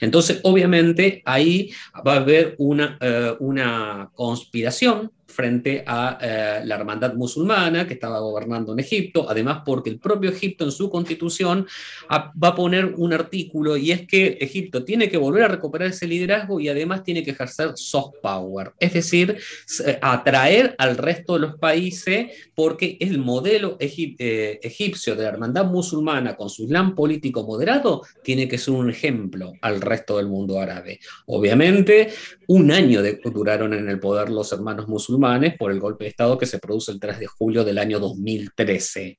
Entonces, 0.00 0.40
obviamente, 0.42 1.22
ahí 1.24 1.70
va 2.06 2.14
a 2.14 2.16
haber 2.16 2.54
una, 2.58 2.98
uh, 3.00 3.44
una 3.44 4.10
conspiración 4.14 5.10
frente 5.34 5.82
a 5.86 6.18
eh, 6.20 6.60
la 6.64 6.76
hermandad 6.76 7.14
musulmana 7.14 7.86
que 7.86 7.94
estaba 7.94 8.20
gobernando 8.20 8.72
en 8.72 8.80
Egipto, 8.80 9.26
además 9.28 9.62
porque 9.64 9.90
el 9.90 9.98
propio 9.98 10.30
Egipto 10.30 10.64
en 10.64 10.72
su 10.72 10.88
constitución 10.88 11.66
va 12.10 12.48
a 12.48 12.54
poner 12.54 12.94
un 12.96 13.12
artículo 13.12 13.76
y 13.76 13.90
es 13.90 14.06
que 14.06 14.38
Egipto 14.40 14.84
tiene 14.84 15.08
que 15.08 15.16
volver 15.16 15.44
a 15.44 15.48
recuperar 15.48 15.88
ese 15.88 16.06
liderazgo 16.06 16.60
y 16.60 16.68
además 16.68 17.02
tiene 17.02 17.22
que 17.22 17.32
ejercer 17.32 17.72
soft 17.74 18.16
power, 18.22 18.72
es 18.78 18.92
decir, 18.92 19.36
atraer 20.00 20.74
al 20.78 20.96
resto 20.96 21.34
de 21.34 21.40
los 21.40 21.56
países 21.56 22.30
porque 22.54 22.96
el 23.00 23.18
modelo 23.18 23.76
eh, 23.80 24.60
egipcio 24.62 25.16
de 25.16 25.22
la 25.22 25.30
hermandad 25.30 25.64
musulmana 25.66 26.36
con 26.36 26.48
su 26.48 26.64
islam 26.64 26.94
político 26.94 27.42
moderado 27.44 28.02
tiene 28.22 28.48
que 28.48 28.58
ser 28.58 28.74
un 28.74 28.90
ejemplo 28.90 29.52
al 29.60 29.80
resto 29.80 30.18
del 30.18 30.28
mundo 30.28 30.60
árabe. 30.60 31.00
Obviamente, 31.26 32.12
Un 32.48 32.70
año 32.70 33.02
de, 33.02 33.20
duraron 33.24 33.74
en 33.74 33.88
el 33.88 34.00
poder 34.00 34.30
los 34.30 34.52
hermanos 34.52 34.88
musulmanes 34.88 35.56
por 35.56 35.70
el 35.70 35.80
golpe 35.80 36.04
de 36.04 36.10
Estado 36.10 36.38
que 36.38 36.46
se 36.46 36.58
produce 36.58 36.92
el 36.92 37.00
3 37.00 37.18
de 37.18 37.26
julio 37.26 37.64
del 37.64 37.78
año 37.78 37.98
2013. 37.98 39.18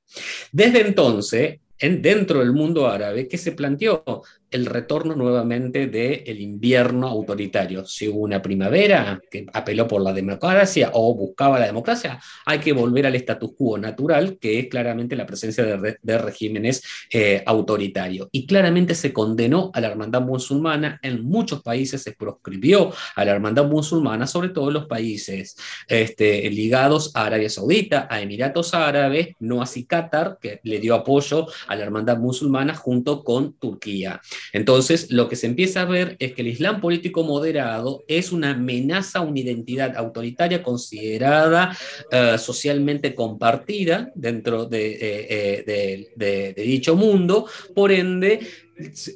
Desde 0.52 0.80
entonces, 0.86 1.60
en, 1.78 2.02
dentro 2.02 2.40
del 2.40 2.52
mundo 2.52 2.86
árabe, 2.86 3.28
¿qué 3.28 3.38
se 3.38 3.52
planteó? 3.52 4.22
El 4.50 4.66
retorno 4.66 5.14
nuevamente 5.14 5.86
del 5.86 6.40
invierno 6.40 7.08
autoritario. 7.08 7.84
Si 7.84 8.08
hubo 8.08 8.20
una 8.20 8.40
primavera 8.40 9.20
que 9.30 9.46
apeló 9.52 9.88
por 9.88 10.02
la 10.02 10.12
democracia 10.12 10.90
o 10.94 11.14
buscaba 11.14 11.58
la 11.58 11.66
democracia, 11.66 12.20
hay 12.44 12.58
que 12.60 12.72
volver 12.72 13.06
al 13.06 13.16
status 13.16 13.52
quo 13.56 13.78
natural, 13.78 14.38
que 14.40 14.58
es 14.58 14.68
claramente 14.68 15.16
la 15.16 15.26
presencia 15.26 15.64
de, 15.64 16.18
regímenes 16.18 16.82
eh, 17.12 17.42
autoritarios. 17.44 18.28
Y 18.32 18.46
claramente 18.46 18.94
se 18.94 19.12
condenó 19.12 19.70
a 19.74 19.80
la 19.80 19.88
hermandad 19.88 20.22
musulmana, 20.22 20.98
en 21.02 21.24
muchos 21.24 21.62
países 21.62 22.02
se 22.02 22.12
proscribió 22.12 22.92
a 23.14 23.24
la 23.24 23.32
hermandad 23.32 23.66
musulmana, 23.66 24.26
sobre 24.26 24.50
todo 24.50 24.68
en 24.68 24.74
los 24.74 24.86
países 24.86 25.56
este, 25.88 26.48
ligados 26.50 27.14
a 27.14 27.26
Arabia 27.26 27.50
Saudita, 27.50 28.06
a 28.10 28.20
Emiratos 28.20 28.74
Árabes, 28.74 29.28
no 29.40 29.60
así 29.60 29.84
Qatar, 29.84 30.38
que 30.40 30.60
le 30.62 30.78
dio 30.78 30.94
apoyo 30.94 31.46
a 31.66 31.76
la 31.76 31.82
hermandad 31.82 32.18
musulmana 32.18 32.74
junto 32.74 33.22
con 33.24 33.54
Turquía. 33.54 34.20
Entonces, 34.52 35.10
lo 35.10 35.28
que 35.28 35.36
se 35.36 35.46
empieza 35.46 35.82
a 35.82 35.84
ver 35.84 36.16
es 36.18 36.32
que 36.32 36.42
el 36.42 36.48
Islam 36.48 36.80
político 36.80 37.24
moderado 37.24 38.04
es 38.08 38.32
una 38.32 38.52
amenaza 38.52 39.18
a 39.18 39.22
una 39.22 39.40
identidad 39.40 39.96
autoritaria 39.96 40.62
considerada 40.62 41.76
eh, 42.10 42.36
socialmente 42.38 43.14
compartida 43.14 44.10
dentro 44.14 44.68
eh, 44.72 45.64
eh, 45.66 46.12
de, 46.16 46.54
dicho 46.54 46.96
mundo, 46.96 47.46
por 47.74 47.92
ende, 47.92 48.40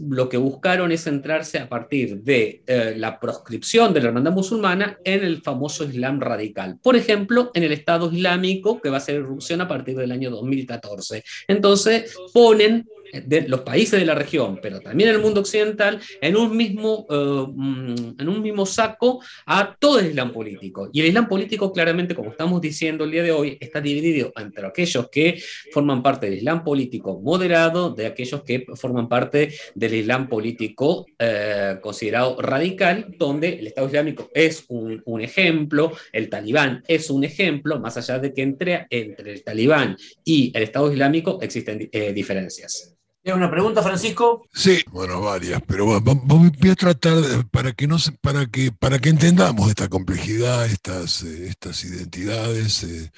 lo 0.09 0.29
que 0.29 0.39
buscaron 0.39 0.91
es 0.91 1.05
centrarse 1.05 1.59
a 1.59 1.68
partir 1.68 2.23
de 2.23 2.62
la 2.97 3.21
proscripción 3.21 3.93
de 3.93 4.01
la 4.01 4.09
hermandad 4.09 4.33
musulmana 4.33 4.99
en 5.05 5.23
el 5.23 5.43
famoso 5.43 5.85
Islam 5.85 6.18
radical. 6.18 6.79
Por 6.83 6.97
ejemplo, 6.97 7.51
en 7.53 7.64
el 7.64 7.73
Estado 7.73 8.11
Islámico, 8.11 8.81
que 8.81 8.89
va 8.89 8.97
a 8.97 9.01
ser 9.01 9.16
erupción 9.16 9.61
a 9.61 9.68
partir 9.68 9.97
del 9.97 10.12
año 10.12 10.31
2014. 10.31 11.23
Entonces, 11.47 12.16
ponen 12.33 12.87
de 13.13 13.49
los 13.49 13.61
países 13.61 13.99
de 13.99 14.07
la 14.07 14.15
región, 14.15 14.59
pero 14.63 14.81
también 14.81 15.11
el 15.11 15.19
mundo 15.19 15.41
occidental, 15.41 16.01
en 16.21 16.37
un 16.37 16.57
mismo, 16.57 17.07
eh, 17.11 17.47
mm, 17.55 18.21
en 18.21 18.29
un 18.29 18.43
mismo 18.43 18.67
saco 18.67 19.23
a 19.47 19.77
todo 19.79 19.99
el 19.99 20.07
Islam 20.07 20.33
político. 20.33 20.89
Y 20.93 21.01
el 21.01 21.07
Islam 21.07 21.29
político, 21.29 21.73
claramente, 21.73 22.15
como 22.15 22.31
estamos 22.31 22.61
diciendo 22.61 23.05
el 23.05 23.11
día 23.11 23.23
de 23.23 23.33
hoy, 23.33 23.59
está 23.61 23.81
dividido 23.81 24.33
entre 24.37 24.67
aquellos 24.67 25.09
que 25.11 25.41
forman 25.73 26.03
parte 26.03 26.27
del 26.27 26.39
Islam 26.39 26.65
político 26.65 27.21
moderado, 27.21 27.91
de 27.91 28.07
aquellos 28.07 28.43
que 28.43 28.67
forman 28.75 29.09
parte 29.09 29.53
del 29.75 29.95
Islam 29.95 30.29
político 30.29 31.07
eh, 31.19 31.79
considerado 31.81 32.41
radical, 32.41 33.15
donde 33.19 33.59
el 33.59 33.67
Estado 33.67 33.87
Islámico 33.89 34.31
es 34.35 34.65
un, 34.69 35.21
ejemplo, 35.21 35.93
el 36.13 36.29
talibán 36.29 36.83
es 36.87 37.11
un 37.11 37.25
ejemplo, 37.25 37.79
más 37.81 37.97
allá 37.97 38.19
de 38.19 38.33
que 38.33 38.43
entre, 38.43 38.87
entre 38.91 39.33
el 39.33 39.45
talibán 39.45 39.97
y 40.25 40.53
el 40.55 40.63
Estado 40.63 40.93
Islámico 40.93 41.39
existen 41.41 41.89
eh, 41.93 42.13
diferencias. 42.13 43.00
¿Tienes 43.23 43.37
una 43.37 43.51
pregunta, 43.51 43.83
Francisco? 43.83 44.47
Sí, 44.55 44.83
bueno, 44.91 45.21
varias, 45.21 45.61
pero 45.66 45.85
voy 45.85 46.71
a 46.71 46.75
tratar 46.75 47.47
para 47.51 47.73
que 47.73 47.87
no 47.87 47.99
para 48.23 48.47
que 48.47 48.73
para 48.73 48.99
que 48.99 49.11
entendamos 49.11 49.68
esta 49.68 49.89
complejidad, 49.89 50.64
estas 50.64 51.23
eh, 51.25 51.49
estas 51.49 51.85
identidades. 51.85 52.83
Eh, 52.85 53.11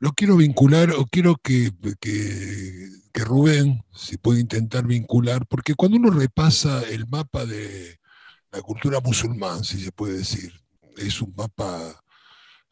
lo 0.00 0.12
quiero 0.14 0.36
vincular 0.36 0.90
o 0.90 1.06
quiero 1.06 1.36
que, 1.36 1.70
que, 2.00 2.88
que, 3.12 3.24
Rubén, 3.24 3.84
si 3.94 4.16
puede 4.16 4.40
intentar 4.40 4.84
vincular, 4.84 5.46
porque 5.46 5.76
cuando 5.76 5.98
uno 5.98 6.10
repasa 6.10 6.82
el 6.90 7.06
mapa 7.06 7.46
de 7.46 8.00
la 8.50 8.60
cultura 8.62 8.98
musulmán, 8.98 9.62
si 9.62 9.78
se 9.78 9.92
puede 9.92 10.14
decir, 10.18 10.52
es 10.96 11.22
un 11.22 11.32
mapa 11.36 12.02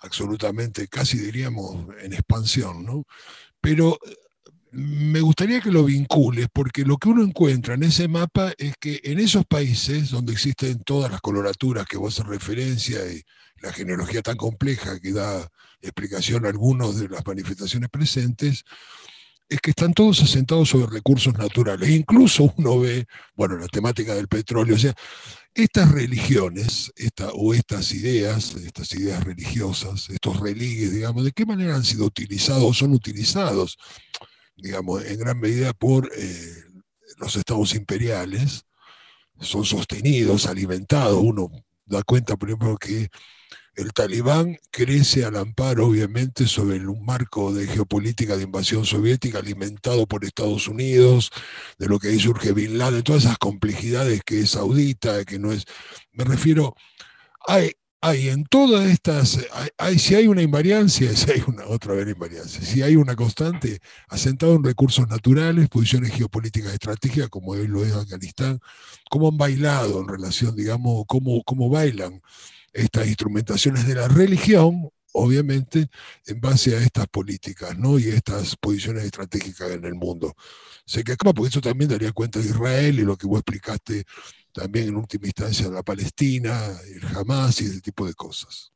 absolutamente, 0.01 0.89
casi 0.89 1.19
diríamos, 1.19 1.87
en 2.03 2.13
expansión, 2.15 2.85
¿no? 2.85 3.05
Pero 3.61 3.97
me 4.73 5.21
gustaría 5.21 5.61
que 5.61 5.71
lo 5.71 5.85
vincules, 5.85 6.49
porque 6.53 6.85
lo 6.85 6.97
que 6.97 7.09
uno 7.09 7.25
encuentra 7.25 7.75
en 7.75 7.83
ese 7.83 8.09
mapa 8.09 8.53
es 8.57 8.75
que 8.79 9.01
en 9.05 9.19
esos 9.19 9.45
países 9.45 10.11
donde 10.11 10.33
existen 10.33 10.83
todas 10.85 11.11
las 11.11 11.21
coloraturas 11.21 11.87
que 11.87 11.97
vos 11.97 12.15
haces 12.15 12.29
referencia 12.29 13.01
y 13.11 13.23
la 13.61 13.73
genealogía 13.73 14.23
tan 14.23 14.37
compleja 14.37 15.01
que 15.01 15.13
da 15.13 15.49
explicación 15.83 16.47
a 16.47 16.51
algunos 16.51 16.99
de 16.99 17.09
las 17.09 17.27
manifestaciones 17.27 17.89
presentes, 17.91 18.65
es 19.49 19.61
que 19.61 19.71
están 19.71 19.93
todos 19.93 20.23
asentados 20.23 20.69
sobre 20.69 20.87
recursos 20.87 21.35
naturales. 21.35 21.91
incluso 21.91 22.55
uno 22.57 22.79
ve, 22.79 23.07
bueno, 23.35 23.57
la 23.57 23.67
temática 23.67 24.15
del 24.15 24.29
petróleo, 24.29 24.77
o 24.77 24.79
sea, 24.79 24.95
estas 25.53 25.91
religiones 25.91 26.93
esta, 26.95 27.31
o 27.33 27.53
estas 27.53 27.93
ideas, 27.93 28.55
estas 28.55 28.93
ideas 28.93 29.25
religiosas, 29.25 30.09
estos 30.11 30.39
religues, 30.39 30.93
digamos, 30.93 31.25
¿de 31.25 31.33
qué 31.33 31.45
manera 31.45 31.75
han 31.75 31.85
sido 31.85 32.05
utilizados 32.05 32.63
o 32.63 32.73
son 32.73 32.93
utilizados? 32.93 33.77
Digamos, 34.63 35.05
en 35.05 35.19
gran 35.19 35.39
medida 35.39 35.73
por 35.73 36.11
eh, 36.17 36.55
los 37.19 37.37
estados 37.37 37.75
imperiales, 37.75 38.65
son 39.41 39.65
sostenidos, 39.65 40.47
alimentados. 40.47 41.21
Uno 41.23 41.51
da 41.87 42.03
cuenta, 42.03 42.37
por 42.37 42.49
ejemplo, 42.49 42.77
que 42.77 43.09
el 43.75 43.93
talibán 43.93 44.59
crece 44.71 45.25
al 45.25 45.37
amparo, 45.37 45.87
obviamente, 45.87 46.47
sobre 46.47 46.87
un 46.87 47.05
marco 47.05 47.53
de 47.53 47.67
geopolítica 47.67 48.37
de 48.37 48.45
invasión 48.45 48.85
soviética 48.85 49.39
alimentado 49.39 50.07
por 50.07 50.25
Estados 50.25 50.69
Unidos, 50.69 51.31
de 51.79 51.87
lo 51.87 51.99
que 51.99 52.09
ahí 52.09 52.19
surge 52.19 52.53
Bin 52.53 52.79
Laden, 52.79 53.03
todas 53.03 53.25
esas 53.25 53.39
complejidades 53.39 54.23
que 54.25 54.41
es 54.41 54.51
saudita, 54.51 55.25
que 55.25 55.39
no 55.39 55.53
es... 55.53 55.65
Me 56.13 56.25
refiero, 56.25 56.75
hay, 57.47 57.73
hay 58.03 58.31
en 58.31 58.45
todas 58.45 58.87
estas, 58.89 59.39
hay, 59.77 59.99
si 59.99 60.15
hay 60.15 60.27
una 60.27 60.43
invariancia, 60.43 61.15
si 61.17 61.31
hay 61.31 61.43
una 61.47 61.67
otra 61.67 61.95
vez 61.95 62.09
invariancia, 62.09 62.63
si 62.63 62.83
hay 62.83 62.97
una 62.97 63.15
constante 63.15 63.81
asentado 64.09 64.55
en 64.55 64.65
recursos 64.65 65.07
naturales, 65.09 65.69
posiciones 65.69 66.13
geopolíticas 66.13 66.73
estratégicas, 66.73 67.29
como 67.29 67.53
hoy 67.53 67.67
lo 67.67 67.85
es 67.85 67.93
Afganistán, 67.93 68.59
cómo 69.11 69.29
han 69.29 69.37
bailado 69.37 70.01
en 70.01 70.09
relación, 70.09 70.57
digamos, 70.57 71.05
cómo, 71.07 71.43
cómo 71.45 71.69
bailan 71.69 72.23
estas 72.73 73.07
instrumentaciones 73.07 73.87
de 73.87 73.97
la 73.97 74.09
religión, 74.09 74.91
obviamente, 75.13 75.89
en 76.27 76.41
base 76.41 76.77
a 76.77 76.81
estas 76.81 77.07
políticas 77.09 77.77
¿no? 77.77 77.99
y 77.99 78.09
estas 78.09 78.57
posiciones 78.57 79.05
estratégicas 79.05 79.73
en 79.73 79.85
el 79.85 79.95
mundo. 79.95 80.35
Sé 80.87 81.05
que 81.05 81.13
acá, 81.13 81.33
porque 81.33 81.49
eso 81.49 81.61
también 81.61 81.91
daría 81.91 82.13
cuenta 82.13 82.39
de 82.39 82.47
Israel 82.47 82.99
y 82.99 83.03
lo 83.03 83.17
que 83.17 83.27
vos 83.27 83.41
explicaste 83.41 84.05
también 84.53 84.89
en 84.89 84.97
última 84.97 85.27
instancia 85.27 85.69
la 85.69 85.83
Palestina, 85.83 86.79
el 86.87 87.17
Hamas 87.17 87.61
y 87.61 87.67
ese 87.67 87.81
tipo 87.81 88.07
de 88.07 88.15
cosas. 88.15 88.73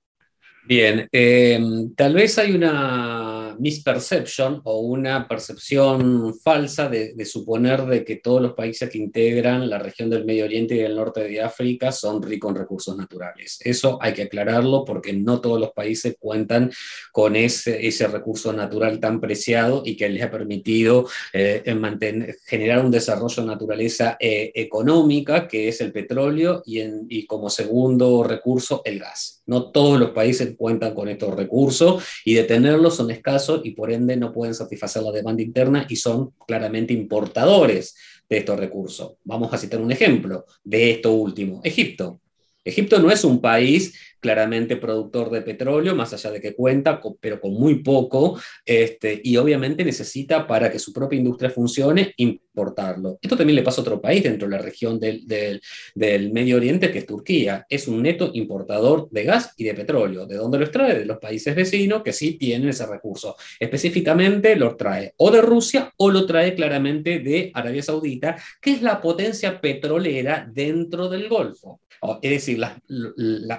Bien, 0.66 1.06
eh, 1.12 1.60
tal 1.94 2.14
vez 2.14 2.38
hay 2.38 2.52
una 2.52 3.54
misperception 3.58 4.62
o 4.64 4.80
una 4.80 5.28
percepción 5.28 6.34
falsa 6.40 6.88
de, 6.88 7.24
suponer 7.26 7.84
de 7.84 8.02
que 8.02 8.16
todos 8.16 8.40
los 8.40 8.54
países 8.54 8.88
que 8.88 8.96
integran 8.96 9.68
la 9.68 9.78
región 9.78 10.08
del 10.08 10.24
Medio 10.24 10.46
Oriente 10.46 10.74
y 10.74 10.78
del 10.78 10.96
norte 10.96 11.22
de 11.24 11.42
África 11.42 11.92
son 11.92 12.22
ricos 12.22 12.50
en 12.50 12.56
recursos 12.56 12.96
naturales. 12.96 13.58
Eso 13.62 13.98
hay 14.00 14.14
que 14.14 14.22
aclararlo 14.22 14.84
porque 14.86 15.12
no 15.12 15.42
todos 15.42 15.60
los 15.60 15.72
países 15.72 16.16
cuentan 16.18 16.72
con 17.12 17.36
ese, 17.36 17.86
ese 17.86 18.06
recurso 18.06 18.52
natural 18.52 19.00
tan 19.00 19.20
preciado 19.20 19.82
y 19.84 19.96
que 19.96 20.08
les 20.08 20.22
ha 20.22 20.30
permitido 20.30 21.06
eh, 21.34 21.62
mantener, 21.78 22.36
generar 22.46 22.84
un 22.84 22.90
desarrollo 22.90 23.42
de 23.42 23.48
naturaleza 23.48 24.16
eh, 24.18 24.50
económica, 24.54 25.46
que 25.46 25.68
es 25.68 25.82
el 25.82 25.92
petróleo, 25.92 26.62
y, 26.64 26.80
y 27.08 27.26
como 27.26 27.50
segundo 27.50 28.22
recurso 28.24 28.80
el 28.84 28.98
gas. 28.98 29.42
No 29.46 29.70
todos 29.70 30.00
los 30.00 30.10
países 30.10 30.53
cuentan 30.56 30.94
con 30.94 31.08
estos 31.08 31.34
recursos 31.34 32.04
y 32.24 32.34
de 32.34 32.44
tenerlos 32.44 32.96
son 32.96 33.10
escasos 33.10 33.60
y 33.64 33.72
por 33.72 33.90
ende 33.92 34.16
no 34.16 34.32
pueden 34.32 34.54
satisfacer 34.54 35.02
la 35.02 35.12
demanda 35.12 35.42
interna 35.42 35.86
y 35.88 35.96
son 35.96 36.32
claramente 36.46 36.92
importadores 36.92 37.94
de 38.28 38.38
estos 38.38 38.58
recursos. 38.58 39.14
Vamos 39.24 39.52
a 39.52 39.58
citar 39.58 39.80
un 39.80 39.92
ejemplo 39.92 40.46
de 40.62 40.92
esto 40.92 41.12
último, 41.12 41.60
Egipto. 41.62 42.20
Egipto 42.64 42.98
no 42.98 43.10
es 43.10 43.24
un 43.24 43.40
país 43.40 43.94
claramente 44.24 44.78
productor 44.78 45.30
de 45.30 45.42
petróleo, 45.42 45.94
más 45.94 46.14
allá 46.14 46.30
de 46.30 46.40
que 46.40 46.54
cuenta, 46.54 46.98
pero 47.20 47.38
con 47.38 47.52
muy 47.52 47.82
poco, 47.82 48.40
este, 48.64 49.20
y 49.22 49.36
obviamente 49.36 49.84
necesita 49.84 50.46
para 50.46 50.72
que 50.72 50.78
su 50.78 50.94
propia 50.94 51.18
industria 51.18 51.50
funcione 51.50 52.14
importarlo. 52.16 53.18
Esto 53.20 53.36
también 53.36 53.56
le 53.56 53.62
pasa 53.62 53.82
a 53.82 53.82
otro 53.82 54.00
país 54.00 54.22
dentro 54.22 54.48
de 54.48 54.56
la 54.56 54.62
región 54.62 54.98
del, 54.98 55.26
del, 55.26 56.32
Medio 56.32 56.56
Oriente, 56.56 56.90
que 56.90 57.00
es 57.00 57.06
Turquía. 57.06 57.66
Es 57.68 57.86
un 57.86 58.02
neto 58.02 58.30
importador 58.32 59.10
de 59.10 59.24
gas 59.24 59.52
y 59.58 59.64
de 59.64 59.74
petróleo. 59.74 60.24
¿De 60.24 60.36
dónde 60.36 60.58
los 60.58 60.70
trae? 60.70 61.00
De 61.00 61.04
los 61.04 61.18
países 61.18 61.54
vecinos 61.54 62.02
que 62.02 62.14
sí 62.14 62.38
tienen 62.38 62.70
ese 62.70 62.86
recurso. 62.86 63.36
Específicamente 63.60 64.56
lo 64.56 64.74
trae 64.74 65.12
o 65.18 65.30
de 65.30 65.42
Rusia 65.42 65.92
o 65.98 66.10
lo 66.10 66.24
trae 66.24 66.54
claramente 66.54 67.18
de 67.18 67.50
Arabia 67.52 67.82
Saudita, 67.82 68.36
que 68.58 68.72
es 68.72 68.80
la 68.80 69.02
potencia 69.02 69.60
petrolera 69.60 70.48
dentro 70.50 71.10
del 71.10 71.28
Golfo. 71.28 71.80
Es 72.22 72.30
decir, 72.30 72.60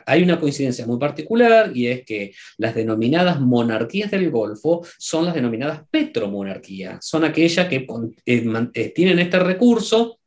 hay 0.05 0.23
una 0.23 0.39
coincidencia 0.39 0.85
muy 0.85 0.97
particular 0.97 1.71
y 1.75 1.87
es 1.87 2.05
que 2.05 2.33
las 2.57 2.75
denominadas 2.75 3.39
monarquías 3.39 4.11
del 4.11 4.29
Golfo 4.29 4.85
son 4.97 5.25
las 5.25 5.35
denominadas 5.35 5.81
petromonarquías. 5.89 7.05
Son 7.05 7.23
aquellas 7.23 7.67
que 7.67 7.87
eh, 8.25 8.69
eh, 8.73 8.89
tienen 8.93 9.19
este 9.19 9.39
recurso 9.39 10.19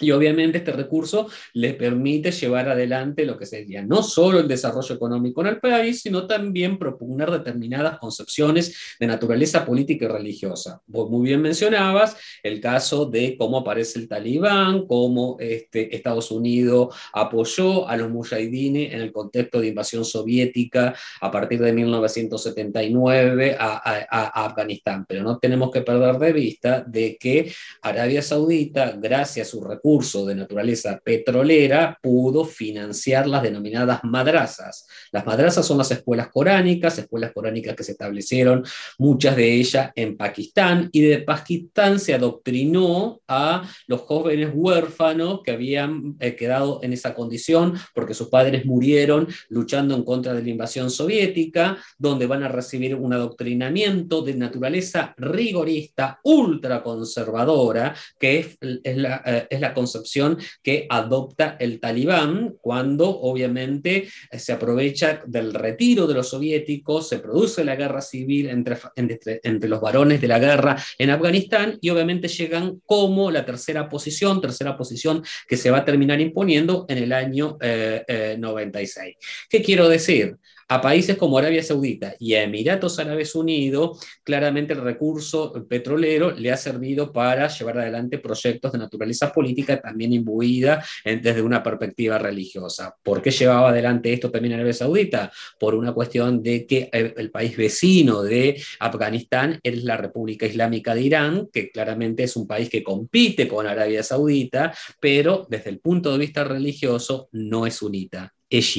Y 0.00 0.10
obviamente 0.10 0.58
este 0.58 0.72
recurso 0.72 1.28
le 1.54 1.74
permite 1.74 2.30
llevar 2.30 2.68
adelante 2.68 3.24
lo 3.24 3.38
que 3.38 3.46
sería 3.46 3.82
no 3.82 4.02
solo 4.02 4.40
el 4.40 4.48
desarrollo 4.48 4.94
económico 4.94 5.40
en 5.40 5.46
el 5.48 5.60
país, 5.60 6.02
sino 6.02 6.26
también 6.26 6.78
propugnar 6.78 7.30
determinadas 7.30 7.98
concepciones 7.98 8.76
de 9.00 9.06
naturaleza 9.06 9.64
política 9.64 10.04
y 10.04 10.08
religiosa. 10.08 10.82
Vos 10.86 11.10
muy 11.10 11.28
bien 11.28 11.40
mencionabas 11.40 12.16
el 12.42 12.60
caso 12.60 13.06
de 13.06 13.36
cómo 13.38 13.58
aparece 13.58 13.98
el 13.98 14.08
talibán, 14.08 14.86
cómo 14.86 15.36
este, 15.40 15.94
Estados 15.94 16.30
Unidos 16.30 16.94
apoyó 17.12 17.88
a 17.88 17.96
los 17.96 18.10
mujahidines 18.10 18.92
en 18.92 19.00
el 19.00 19.12
contexto 19.12 19.60
de 19.60 19.68
invasión 19.68 20.04
soviética 20.04 20.94
a 21.20 21.30
partir 21.30 21.60
de 21.60 21.72
1979 21.72 23.56
a, 23.58 24.06
a 24.10 24.46
Afganistán. 24.46 25.06
Pero 25.08 25.22
no 25.22 25.38
tenemos 25.38 25.70
que 25.70 25.80
perder 25.80 26.18
de 26.18 26.32
vista 26.32 26.84
de 26.86 27.16
que 27.18 27.52
Arabia 27.82 28.22
Saudita, 28.22 28.92
gracias 28.98 29.48
a 29.48 29.50
su 29.50 29.62
recurso, 29.62 29.85
curso 29.86 30.26
de 30.26 30.34
naturaleza 30.34 30.98
petrolera 30.98 31.96
pudo 32.02 32.44
financiar 32.44 33.28
las 33.28 33.44
denominadas 33.44 34.00
madrazas. 34.02 34.84
Las 35.12 35.24
madrazas 35.24 35.64
son 35.64 35.78
las 35.78 35.92
escuelas 35.92 36.26
coránicas, 36.32 36.98
escuelas 36.98 37.30
coránicas 37.32 37.76
que 37.76 37.84
se 37.84 37.92
establecieron, 37.92 38.64
muchas 38.98 39.36
de 39.36 39.52
ellas 39.52 39.92
en 39.94 40.16
Pakistán, 40.16 40.88
y 40.90 41.02
de 41.02 41.18
Pakistán 41.18 42.00
se 42.00 42.14
adoctrinó 42.14 43.20
a 43.28 43.62
los 43.86 44.00
jóvenes 44.00 44.50
huérfanos 44.52 45.42
que 45.44 45.52
habían 45.52 46.16
eh, 46.18 46.34
quedado 46.34 46.80
en 46.82 46.92
esa 46.92 47.14
condición 47.14 47.74
porque 47.94 48.14
sus 48.14 48.26
padres 48.26 48.66
murieron 48.66 49.28
luchando 49.50 49.94
en 49.94 50.02
contra 50.02 50.34
de 50.34 50.42
la 50.42 50.50
invasión 50.50 50.90
soviética, 50.90 51.78
donde 51.96 52.26
van 52.26 52.42
a 52.42 52.48
recibir 52.48 52.96
un 52.96 53.12
adoctrinamiento 53.12 54.22
de 54.22 54.34
naturaleza 54.34 55.14
rigorista, 55.16 56.18
ultraconservadora, 56.24 57.94
que 58.18 58.40
es 58.40 58.58
la, 58.82 59.22
eh, 59.24 59.46
es 59.48 59.60
la 59.60 59.75
concepción 59.76 60.38
que 60.62 60.86
adopta 60.88 61.56
el 61.60 61.78
talibán 61.78 62.56
cuando 62.60 63.08
obviamente 63.08 64.08
eh, 64.30 64.38
se 64.40 64.52
aprovecha 64.52 65.22
del 65.26 65.54
retiro 65.54 66.08
de 66.08 66.14
los 66.14 66.30
soviéticos, 66.30 67.08
se 67.08 67.18
produce 67.20 67.64
la 67.64 67.76
guerra 67.76 68.00
civil 68.00 68.48
entre, 68.48 68.78
entre, 68.96 69.68
los 69.68 69.80
varones 69.80 70.20
de 70.20 70.28
la 70.28 70.38
guerra 70.38 70.76
en 70.98 71.10
Afganistán 71.10 71.78
y 71.80 71.90
obviamente 71.90 72.28
llegan 72.28 72.80
como 72.86 73.30
la 73.30 73.44
tercera 73.44 73.88
posición, 73.88 74.40
tercera 74.40 74.76
posición 74.76 75.22
que 75.46 75.56
se 75.56 75.70
va 75.70 75.78
a 75.78 75.84
terminar 75.84 76.20
imponiendo 76.20 76.86
en 76.88 76.98
el 76.98 77.12
año 77.12 77.58
96. 77.58 79.06
Eh, 79.06 79.10
eh, 79.10 79.26
¿Qué 79.48 79.62
quiero 79.62 79.88
decir? 79.88 80.36
A 80.68 80.80
países 80.80 81.16
como 81.16 81.38
Arabia 81.38 81.62
Saudita 81.62 82.16
y 82.18 82.34
a 82.34 82.42
Emiratos 82.42 82.98
Árabes 82.98 83.36
Unidos, 83.36 84.04
claramente 84.24 84.72
el 84.72 84.80
recurso 84.80 85.52
petrolero 85.68 86.32
le 86.32 86.50
ha 86.50 86.56
servido 86.56 87.12
para 87.12 87.46
llevar 87.46 87.78
adelante 87.78 88.18
proyectos 88.18 88.72
de 88.72 88.78
naturaleza 88.78 89.32
política 89.32 89.80
también 89.80 90.12
imbuida 90.12 90.84
desde 91.04 91.40
una 91.40 91.62
perspectiva 91.62 92.18
religiosa. 92.18 92.96
¿Por 93.00 93.22
qué 93.22 93.30
llevaba 93.30 93.68
adelante 93.68 94.12
esto 94.12 94.32
también 94.32 94.54
Arabia 94.54 94.72
Saudita? 94.72 95.30
Por 95.60 95.76
una 95.76 95.92
cuestión 95.92 96.42
de 96.42 96.66
que 96.66 96.90
el, 96.92 97.30
país 97.30 97.56
vecino 97.56 98.22
de 98.22 98.60
Afganistán 98.80 99.60
es 99.62 99.84
la 99.84 99.96
República 99.96 100.46
Islámica 100.46 100.96
de 100.96 101.02
Irán, 101.02 101.48
que 101.52 101.70
claramente 101.70 102.24
es 102.24 102.34
un 102.34 102.48
país 102.48 102.68
que 102.68 102.82
compite 102.82 103.46
con 103.46 103.68
Arabia 103.68 104.02
Saudita, 104.02 104.74
pero 104.98 105.46
desde 105.48 105.70
el 105.70 105.78
punto 105.78 106.10
de 106.10 106.18
vista 106.18 106.42
religioso 106.42 107.28
no 107.30 107.66
es 107.68 107.76
sunita 107.76 108.35
es 108.48 108.76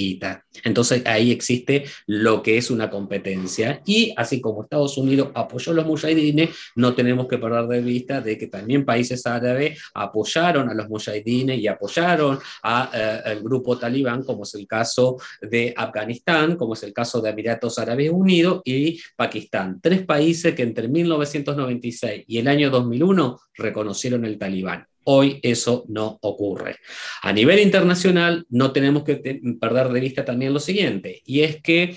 Entonces 0.64 1.04
ahí 1.06 1.32
existe 1.32 1.86
lo 2.06 2.42
que 2.42 2.58
es 2.58 2.72
una 2.72 2.90
competencia. 2.90 3.82
Y 3.86 4.14
así 4.16 4.40
como 4.40 4.64
Estados 4.64 4.98
Unidos 4.98 5.30
apoyó 5.34 5.72
a 5.72 5.76
los 5.76 5.86
mujahidines, 5.86 6.50
no 6.76 6.94
tenemos 6.94 7.28
que 7.28 7.38
perder 7.38 7.68
de 7.68 7.82
vista 7.82 8.22
de 8.22 8.38
que 8.38 8.48
también 8.48 8.86
países 8.86 9.26
árabes 9.26 9.80
apoyaron 9.94 10.70
a 10.70 10.74
los 10.74 10.88
mujahidines 10.88 11.60
y 11.60 11.68
apoyaron 11.68 12.40
al 12.62 12.90
eh, 12.94 13.40
grupo 13.42 13.78
talibán, 13.78 14.24
como 14.24 14.44
es 14.44 14.54
el 14.56 14.68
caso 14.68 15.18
de 15.42 15.74
Afganistán, 15.76 16.56
como 16.56 16.74
es 16.74 16.84
el 16.84 16.94
caso 16.94 17.22
de 17.22 17.30
Emiratos 17.30 17.78
Árabes 17.80 18.10
Unidos 18.12 18.62
y 18.64 19.00
Pakistán. 19.16 19.80
Tres 19.82 20.06
países 20.06 20.56
que 20.56 20.64
entre 20.64 20.88
1996 20.88 22.24
y 22.28 22.38
el 22.38 22.48
año 22.48 22.70
2001 22.70 23.40
reconocieron 23.56 24.26
el 24.26 24.38
talibán. 24.38 24.88
Hoy 25.10 25.40
eso 25.42 25.86
no 25.88 26.20
ocurre. 26.22 26.76
A 27.22 27.32
nivel 27.32 27.60
internacional 27.60 28.46
no 28.50 28.74
tenemos 28.74 29.06
que 29.06 29.40
perder 29.60 29.88
de 29.88 30.00
vista 30.02 30.26
también 30.26 30.54
lo 30.54 30.60
siguiente, 30.60 31.22
y 31.26 31.44
es 31.44 31.62
que 31.62 31.96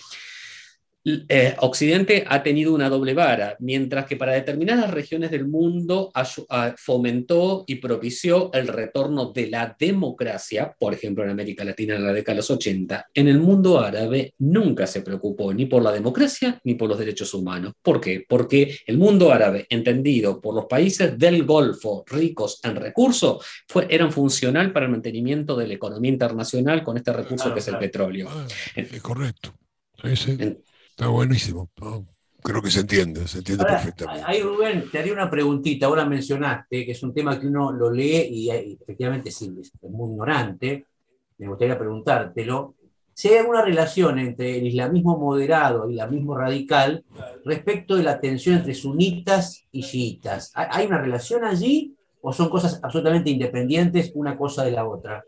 eh, 1.04 1.54
Occidente 1.60 2.24
ha 2.28 2.42
tenido 2.42 2.74
una 2.74 2.90
doble 2.90 3.14
vara, 3.14 3.56
mientras 3.60 4.06
que 4.06 4.16
para 4.16 4.32
determinadas 4.32 4.90
regiones 4.90 5.30
del 5.30 5.46
mundo 5.48 6.12
fomentó 6.76 7.64
y 7.66 7.76
propició 7.76 8.52
el 8.52 8.68
retorno 8.68 9.32
de 9.32 9.48
la 9.48 9.74
democracia, 9.78 10.74
por 10.78 10.92
ejemplo 10.92 11.24
en 11.24 11.30
América 11.30 11.64
Latina 11.64 11.96
en 11.96 12.04
la 12.04 12.12
década 12.12 12.34
de 12.34 12.38
los 12.38 12.50
80, 12.50 13.06
en 13.14 13.28
el 13.28 13.38
mundo 13.38 13.80
árabe 13.80 14.34
nunca 14.38 14.86
se 14.86 15.00
preocupó 15.00 15.54
ni 15.54 15.66
por 15.66 15.82
la 15.82 15.92
democracia 15.92 16.60
ni 16.64 16.74
por 16.74 16.88
los 16.88 16.98
derechos 16.98 17.32
humanos. 17.32 17.72
¿Por 17.82 18.00
qué? 18.00 18.24
Porque 18.28 18.78
el 18.86 18.98
mundo 18.98 19.32
árabe, 19.32 19.66
entendido 19.70 20.40
por 20.40 20.54
los 20.54 20.66
países 20.66 21.18
del 21.18 21.44
Golfo 21.44 22.04
ricos 22.06 22.60
en 22.62 22.76
recursos, 22.76 23.44
fue, 23.66 23.86
eran 23.88 24.12
funcional 24.12 24.72
para 24.72 24.86
el 24.86 24.92
mantenimiento 24.92 25.56
de 25.56 25.66
la 25.66 25.74
economía 25.74 26.10
internacional 26.10 26.82
con 26.82 26.96
este 26.96 27.12
recurso 27.12 27.52
que 27.54 27.60
es 27.60 27.68
el 27.68 27.78
petróleo. 27.78 28.28
Ah, 28.30 28.46
es 28.74 29.00
correcto. 29.00 29.54
Está 31.00 31.08
buenísimo. 31.08 31.70
Creo 32.42 32.60
que 32.60 32.70
se 32.70 32.80
entiende, 32.80 33.26
se 33.26 33.38
entiende 33.38 33.64
perfectamente. 33.64 34.22
Ahí, 34.26 34.42
Rubén, 34.42 34.84
te 34.92 34.98
haría 34.98 35.14
una 35.14 35.30
preguntita. 35.30 35.86
Ahora 35.86 36.04
mencionaste 36.04 36.84
que 36.84 36.92
es 36.92 37.02
un 37.02 37.14
tema 37.14 37.40
que 37.40 37.46
uno 37.46 37.72
lo 37.72 37.90
lee 37.90 38.28
y, 38.30 38.50
efectivamente 38.50 39.30
es, 39.30 39.40
es 39.40 39.72
muy 39.80 40.10
ignorante. 40.10 40.84
Me 41.38 41.48
gustaría 41.48 41.78
preguntártelo. 41.78 42.74
Si 43.14 43.28
hay 43.28 43.38
alguna 43.38 43.62
relación 43.62 44.18
entre 44.18 44.58
el 44.58 44.66
islamismo 44.66 45.16
moderado 45.16 45.86
y 45.86 45.92
el 45.92 45.94
islamismo 45.94 46.36
radical 46.36 47.02
respecto 47.46 47.96
de 47.96 48.02
la 48.02 48.20
tensión 48.20 48.56
entre 48.56 48.74
sunitas 48.74 49.64
y 49.72 49.82
chiitas. 49.82 50.52
¿Hay 50.54 50.86
una 50.86 51.00
relación 51.00 51.44
allí 51.44 51.96
o 52.20 52.30
son 52.34 52.50
cosas 52.50 52.78
absolutamente 52.82 53.30
independientes 53.30 54.12
una 54.14 54.36
cosa 54.36 54.64
de 54.64 54.72
la 54.72 54.86
otra? 54.86 55.24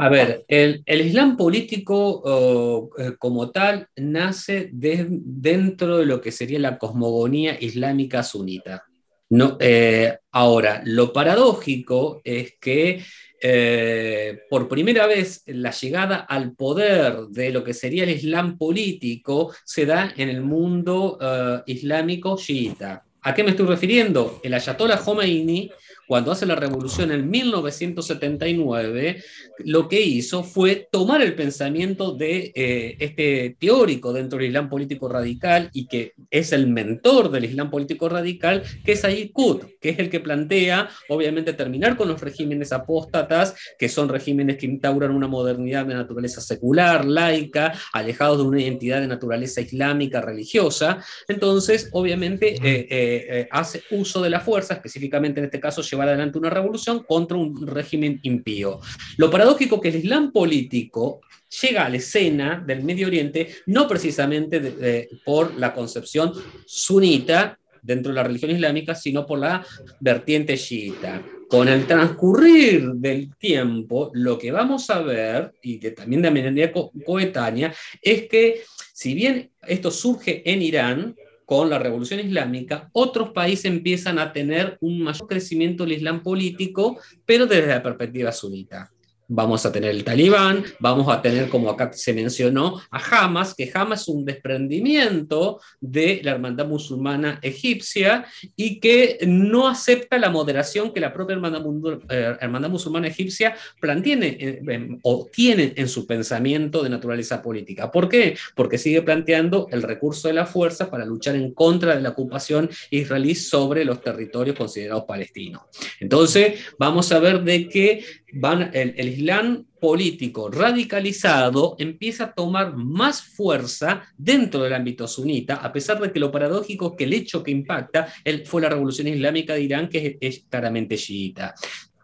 A 0.00 0.08
ver, 0.08 0.44
el, 0.46 0.84
Islam 0.86 1.36
político 1.36 2.88
eh, 2.96 3.16
como 3.18 3.50
tal 3.50 3.88
nace 3.96 4.70
dentro 4.72 5.98
de 5.98 6.06
lo 6.06 6.20
que 6.20 6.30
sería 6.30 6.60
la 6.60 6.78
cosmogonía 6.78 7.58
islámica 7.60 8.22
sunita. 8.22 8.84
No, 9.30 9.56
eh, 9.58 10.18
ahora, 10.30 10.82
lo 10.84 11.12
paradójico 11.12 12.20
es 12.22 12.54
que 12.60 13.02
eh, 13.42 14.38
por 14.48 14.68
primera 14.68 15.08
vez 15.08 15.42
la 15.46 15.72
llegada 15.72 16.18
al 16.18 16.52
poder 16.54 17.26
de 17.30 17.50
lo 17.50 17.64
que 17.64 17.74
sería 17.74 18.04
el 18.04 18.10
Islam 18.10 18.56
político 18.56 19.52
se 19.64 19.84
da 19.84 20.14
en 20.16 20.28
el 20.28 20.42
mundo 20.42 21.18
islámico 21.66 22.36
chiita. 22.38 23.04
¿A 23.22 23.34
qué 23.34 23.42
me 23.42 23.50
estoy 23.50 23.66
refiriendo? 23.66 24.40
El 24.44 24.54
Ayatollah 24.54 24.98
Khomeini 24.98 25.72
cuando 26.08 26.32
hace 26.32 26.46
la 26.46 26.54
revolución 26.54 27.12
en 27.12 27.28
1979, 27.28 29.22
lo 29.58 29.88
que 29.90 30.00
hizo 30.00 30.42
fue 30.42 30.88
tomar 30.90 31.20
el 31.20 31.34
pensamiento 31.34 32.12
de 32.12 32.50
eh, 32.54 32.96
este 32.98 33.56
teórico 33.60 34.14
dentro 34.14 34.38
del 34.38 34.48
Islam 34.48 34.70
político 34.70 35.06
radical 35.06 35.68
y 35.74 35.86
que 35.86 36.14
es 36.30 36.52
el 36.52 36.66
mentor 36.66 37.30
del 37.30 37.44
Islam 37.44 37.70
político 37.70 38.08
radical, 38.08 38.62
que 38.86 38.92
es 38.92 39.00
Said 39.00 39.32
Qutb, 39.32 39.78
que 39.82 39.90
es 39.90 39.98
el 39.98 40.08
que 40.08 40.20
plantea, 40.20 40.88
obviamente, 41.10 41.52
terminar 41.52 41.94
con 41.98 42.08
los 42.08 42.22
regímenes 42.22 42.72
apóstatas, 42.72 43.54
que 43.78 43.90
son 43.90 44.08
regímenes 44.08 44.56
que 44.56 44.64
instauran 44.64 45.10
una 45.10 45.28
modernidad 45.28 45.84
de 45.84 45.94
naturaleza 45.94 46.40
secular, 46.40 47.04
laica, 47.04 47.74
alejados 47.92 48.38
de 48.38 48.44
una 48.44 48.62
identidad 48.62 49.02
de 49.02 49.08
naturaleza 49.08 49.60
islámica, 49.60 50.22
religiosa. 50.22 51.04
Entonces, 51.28 51.90
obviamente, 51.92 52.54
eh, 52.54 52.86
eh, 52.88 53.48
hace 53.50 53.82
uso 53.90 54.22
de 54.22 54.30
la 54.30 54.40
fuerza, 54.40 54.72
específicamente 54.72 55.40
en 55.40 55.44
este 55.44 55.60
caso, 55.60 55.82
llevar 55.98 56.08
adelante 56.08 56.38
una 56.38 56.50
revolución 56.50 57.02
contra 57.02 57.36
un 57.36 57.66
régimen 57.66 58.20
impío. 58.22 58.80
Lo 59.16 59.30
paradójico 59.30 59.80
que 59.80 59.88
el 59.88 59.96
Islam 59.96 60.32
político 60.32 61.20
llega 61.62 61.86
a 61.86 61.88
la 61.88 61.96
escena 61.96 62.62
del 62.64 62.84
Medio 62.84 63.06
Oriente 63.06 63.48
no 63.66 63.88
precisamente 63.88 65.08
por 65.24 65.56
la 65.58 65.74
concepción 65.74 66.32
sunita 66.66 67.58
dentro 67.82 68.12
de 68.12 68.16
la 68.16 68.22
religión 68.22 68.50
islámica, 68.50 68.94
sino 68.94 69.26
por 69.26 69.38
la 69.38 69.64
vertiente 70.00 70.56
chiita. 70.56 71.22
Con 71.48 71.66
el 71.68 71.86
transcurrir 71.86 72.90
del 72.92 73.34
tiempo, 73.36 74.10
lo 74.12 74.38
que 74.38 74.52
vamos 74.52 74.90
a 74.90 75.00
ver, 75.00 75.54
y 75.62 75.78
que 75.78 75.92
también 75.92 76.20
de 76.20 76.30
manera 76.30 76.72
coetánea, 77.06 77.72
es 78.02 78.28
que 78.28 78.60
si 78.92 79.14
bien 79.14 79.50
esto 79.66 79.90
surge 79.90 80.42
en 80.44 80.60
Irán, 80.60 81.16
con 81.48 81.70
la 81.70 81.78
revolución 81.78 82.20
islámica, 82.20 82.90
otros 82.92 83.30
países 83.30 83.64
empiezan 83.64 84.18
a 84.18 84.34
tener 84.34 84.76
un 84.82 85.00
mayor 85.00 85.26
crecimiento 85.26 85.84
del 85.84 85.94
Islam 85.94 86.22
político, 86.22 86.98
pero 87.24 87.46
desde 87.46 87.68
la 87.68 87.82
perspectiva 87.82 88.32
sunita. 88.32 88.92
Vamos 89.30 89.66
a 89.66 89.72
tener 89.72 89.90
el 89.90 90.04
talibán, 90.04 90.64
vamos 90.78 91.06
a 91.08 91.20
tener, 91.20 91.50
como 91.50 91.68
acá 91.68 91.92
se 91.92 92.14
mencionó, 92.14 92.80
a 92.90 92.98
Hamas, 92.98 93.54
que 93.54 93.70
Hamas 93.74 94.02
es 94.02 94.08
un 94.08 94.24
desprendimiento 94.24 95.60
de 95.80 96.20
la 96.24 96.30
hermandad 96.30 96.66
musulmana 96.66 97.38
egipcia 97.42 98.24
y 98.56 98.80
que 98.80 99.18
no 99.26 99.68
acepta 99.68 100.18
la 100.18 100.30
moderación 100.30 100.94
que 100.94 101.00
la 101.00 101.12
propia 101.12 101.34
hermandad, 101.34 101.62
eh, 102.08 102.36
hermandad 102.40 102.70
musulmana 102.70 103.08
egipcia 103.08 103.54
plantiene 103.78 104.60
o 105.02 105.28
tiene 105.30 105.74
en 105.76 105.88
su 105.88 106.06
pensamiento 106.06 106.82
de 106.82 106.88
naturaleza 106.88 107.42
política. 107.42 107.90
¿Por 107.90 108.08
qué? 108.08 108.36
Porque 108.54 108.78
sigue 108.78 109.02
planteando 109.02 109.68
el 109.70 109.82
recurso 109.82 110.28
de 110.28 110.34
la 110.34 110.46
fuerza 110.46 110.90
para 110.90 111.04
luchar 111.04 111.36
en 111.36 111.52
contra 111.52 111.94
de 111.94 112.00
la 112.00 112.10
ocupación 112.10 112.70
israelí 112.90 113.34
sobre 113.34 113.84
los 113.84 114.00
territorios 114.00 114.56
considerados 114.56 115.04
palestinos. 115.04 115.62
Entonces, 116.00 116.60
vamos 116.78 117.12
a 117.12 117.18
ver 117.18 117.42
de 117.42 117.68
qué 117.68 118.04
van, 118.32 118.70
el, 118.72 119.08
Islam 119.08 119.64
político 119.80 120.50
radicalizado 120.50 121.76
empieza 121.78 122.24
a 122.24 122.32
tomar 122.32 122.74
más 122.76 123.22
fuerza 123.22 124.02
dentro 124.16 124.62
del 124.62 124.74
ámbito 124.74 125.06
sunita, 125.06 125.56
a 125.56 125.72
pesar 125.72 126.00
de 126.00 126.12
que 126.12 126.20
lo 126.20 126.30
paradójico 126.30 126.90
es 126.90 126.92
que 126.96 127.04
el 127.04 127.12
hecho 127.12 127.42
que 127.42 127.50
impacta 127.50 128.08
fue 128.44 128.62
la 128.62 128.68
revolución 128.68 129.08
islámica 129.08 129.54
de 129.54 129.62
Irán, 129.62 129.88
que 129.88 130.18
es, 130.20 130.44
claramente 130.48 130.96
chiita. 130.96 131.54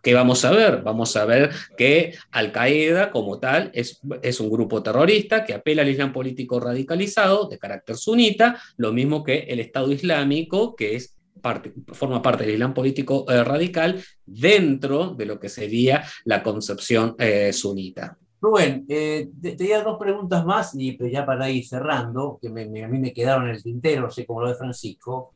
¿Qué 0.03 0.13
vamos 0.13 0.45
a 0.45 0.51
ver? 0.51 0.83
Vamos 0.83 1.17
a 1.17 1.25
ver 1.25 1.51
que 1.79 2.15
Al-Qaeda 2.31 3.11
como 3.11 3.39
tal 3.39 3.71
es, 3.73 4.01
es, 4.21 4.39
un 4.39 4.51
grupo 4.51 4.83
terrorista 4.83 5.47
que 5.47 5.55
apela 5.55 5.81
al 5.81 5.89
Islam 5.89 6.13
político 6.13 6.61
radicalizado 6.61 7.49
de 7.49 7.59
carácter 7.59 7.97
sunita, 7.97 8.61
lo 8.77 8.93
mismo 8.93 9.25
que 9.25 9.47
el 9.49 9.61
Estado 9.61 9.91
Islámico, 9.91 10.77
que 10.77 10.97
es 10.97 11.15
forma 11.93 12.23
parte 12.23 12.45
del 12.45 12.55
Islam 12.55 12.75
político 12.75 13.25
eh, 13.29 13.45
radical 13.45 14.03
dentro 14.25 15.15
de 15.15 15.27
lo 15.27 15.39
que 15.39 15.49
sería 15.49 16.05
la 16.25 16.43
concepción 16.43 17.15
eh, 17.19 17.53
sunita. 17.53 18.17
Rubén, 18.41 18.85
eh, 18.89 19.31
te, 19.41 19.53
te 19.53 19.83
dos 19.83 19.99
preguntas 19.99 20.45
más 20.45 20.75
y 20.75 20.93
pues 20.93 21.11
ya 21.11 21.25
para 21.25 21.49
ir 21.49 21.67
cerrando, 21.67 22.39
que 22.41 22.49
a 22.49 22.51
mí 22.51 22.99
me 22.99 23.13
quedaron 23.13 23.49
en 23.49 23.55
el 23.55 23.63
tintero, 23.63 24.03
no 24.03 24.11
sé 24.11 24.27
como 24.27 24.43
lo 24.43 24.49
de 24.49 24.55
Francisco. 24.55 25.33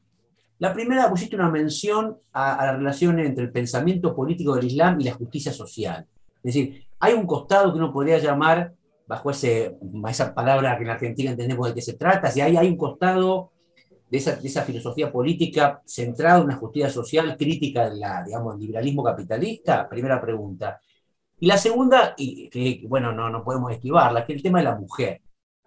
La 0.59 0.75
primera, 0.75 1.09
pusiste 1.09 1.37
una 1.37 1.51
mención 1.51 2.19
a, 2.33 2.67
la 2.67 2.77
relación 2.77 3.19
entre 3.21 3.45
el 3.45 3.53
pensamiento 3.53 4.15
político 4.15 4.57
del 4.57 4.67
Islam 4.67 5.01
y 5.01 5.05
la 5.05 5.15
justicia 5.15 5.53
social. 5.53 6.05
Es 6.43 6.55
decir, 6.55 6.85
hay 6.99 7.15
un 7.15 7.27
costado 7.27 7.73
que 7.73 7.79
uno 7.79 7.93
podría 7.93 8.19
llamar, 8.19 8.75
bajo 9.07 9.31
ese, 9.31 9.77
esa 10.09 10.35
palabra 10.35 10.77
que 10.77 10.85
en 10.85 10.91
Argentina 10.91 11.31
entendemos 11.31 11.69
de 11.69 11.75
qué 11.75 11.81
se 11.81 11.95
trata, 11.95 12.31
si 12.31 12.41
hay, 12.41 12.57
hay 12.57 12.69
un 12.69 12.77
costado 12.77 13.53
de 14.11 14.19
esa, 14.19 14.63
filosofía 14.63 15.13
política 15.13 15.83
centrada 15.85 16.39
en 16.39 16.45
una 16.45 16.57
justicia 16.57 16.91
social 16.91 17.37
crítica 17.37 17.89
del 17.89 18.01
digamos, 18.25 18.59
liberalismo 18.59 19.03
capitalista? 19.03 19.89
Primera 19.89 20.21
pregunta. 20.21 20.81
Y 21.41 21.47
la 21.47 21.59
segunda, 21.59 22.15
y 22.17 22.49
que 22.49 22.83
bueno, 22.89 23.13
no, 23.13 23.31
no 23.31 23.45
podemos 23.45 23.73
esquivarla, 23.73 24.25
que 24.25 24.33
es 24.33 24.39
el 24.39 24.43
tema 24.43 24.59
de 24.59 24.65
la 24.65 24.77
mujer. 24.77 25.21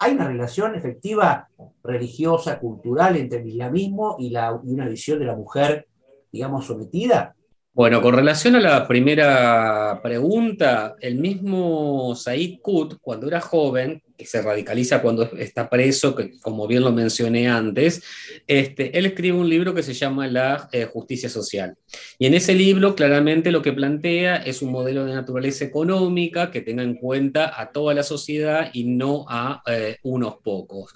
¿Hay 0.03 0.13
una 0.13 0.27
relación 0.27 0.73
efectiva 0.73 1.47
religiosa, 1.83 2.59
cultural 2.59 3.17
entre 3.17 3.39
el 3.39 3.49
islamismo 3.49 4.15
y, 4.17 4.35
una 4.35 4.87
visión 4.87 5.19
de 5.19 5.25
la 5.25 5.35
mujer, 5.35 5.87
digamos, 6.31 6.65
sometida? 6.65 7.35
Bueno, 7.71 8.01
con 8.01 8.15
relación 8.15 8.55
a 8.55 8.59
la 8.59 8.87
primera 8.87 9.99
pregunta, 10.01 10.95
el 10.99 11.15
mismo 11.19 12.15
Said 12.15 12.61
Qut, 12.63 12.95
cuando 12.99 13.27
era 13.27 13.41
joven, 13.41 14.01
se 14.26 14.41
radicaliza 14.41 15.01
cuando 15.01 15.24
está 15.38 15.69
preso, 15.69 16.15
que 16.15 16.39
como 16.39 16.67
bien 16.67 16.84
lo 16.84 16.91
mencioné 16.91 17.47
antes, 17.47 18.03
este, 18.47 18.97
él 18.97 19.05
escribe 19.05 19.38
un 19.38 19.49
libro 19.49 19.74
que 19.74 19.84
se 19.84 19.93
llama 19.93 20.28
La 20.28 20.69
eh, 20.72 20.86
Justicia 20.86 21.30
Social. 21.30 21.76
Y 22.17 22.26
en 22.26 22.34
ese 22.34 22.55
libro 22.55 22.95
claramente 22.95 23.51
lo 23.51 23.61
que 23.61 23.74
plantea 23.74 24.38
es 24.38 24.61
un 24.61 24.72
modelo 24.72 25.05
de 25.05 25.13
naturaleza 25.13 25.65
económica 25.65 26.51
que 26.51 26.61
tenga 26.61 26.84
en 26.84 26.95
cuenta 26.95 27.59
a 27.59 27.72
toda 27.72 27.93
la 27.93 28.03
sociedad 28.03 28.69
y 28.74 28.86
no 28.86 29.26
a 29.28 29.61
eh, 29.67 29.97
unos 30.03 30.36
pocos. 30.43 30.93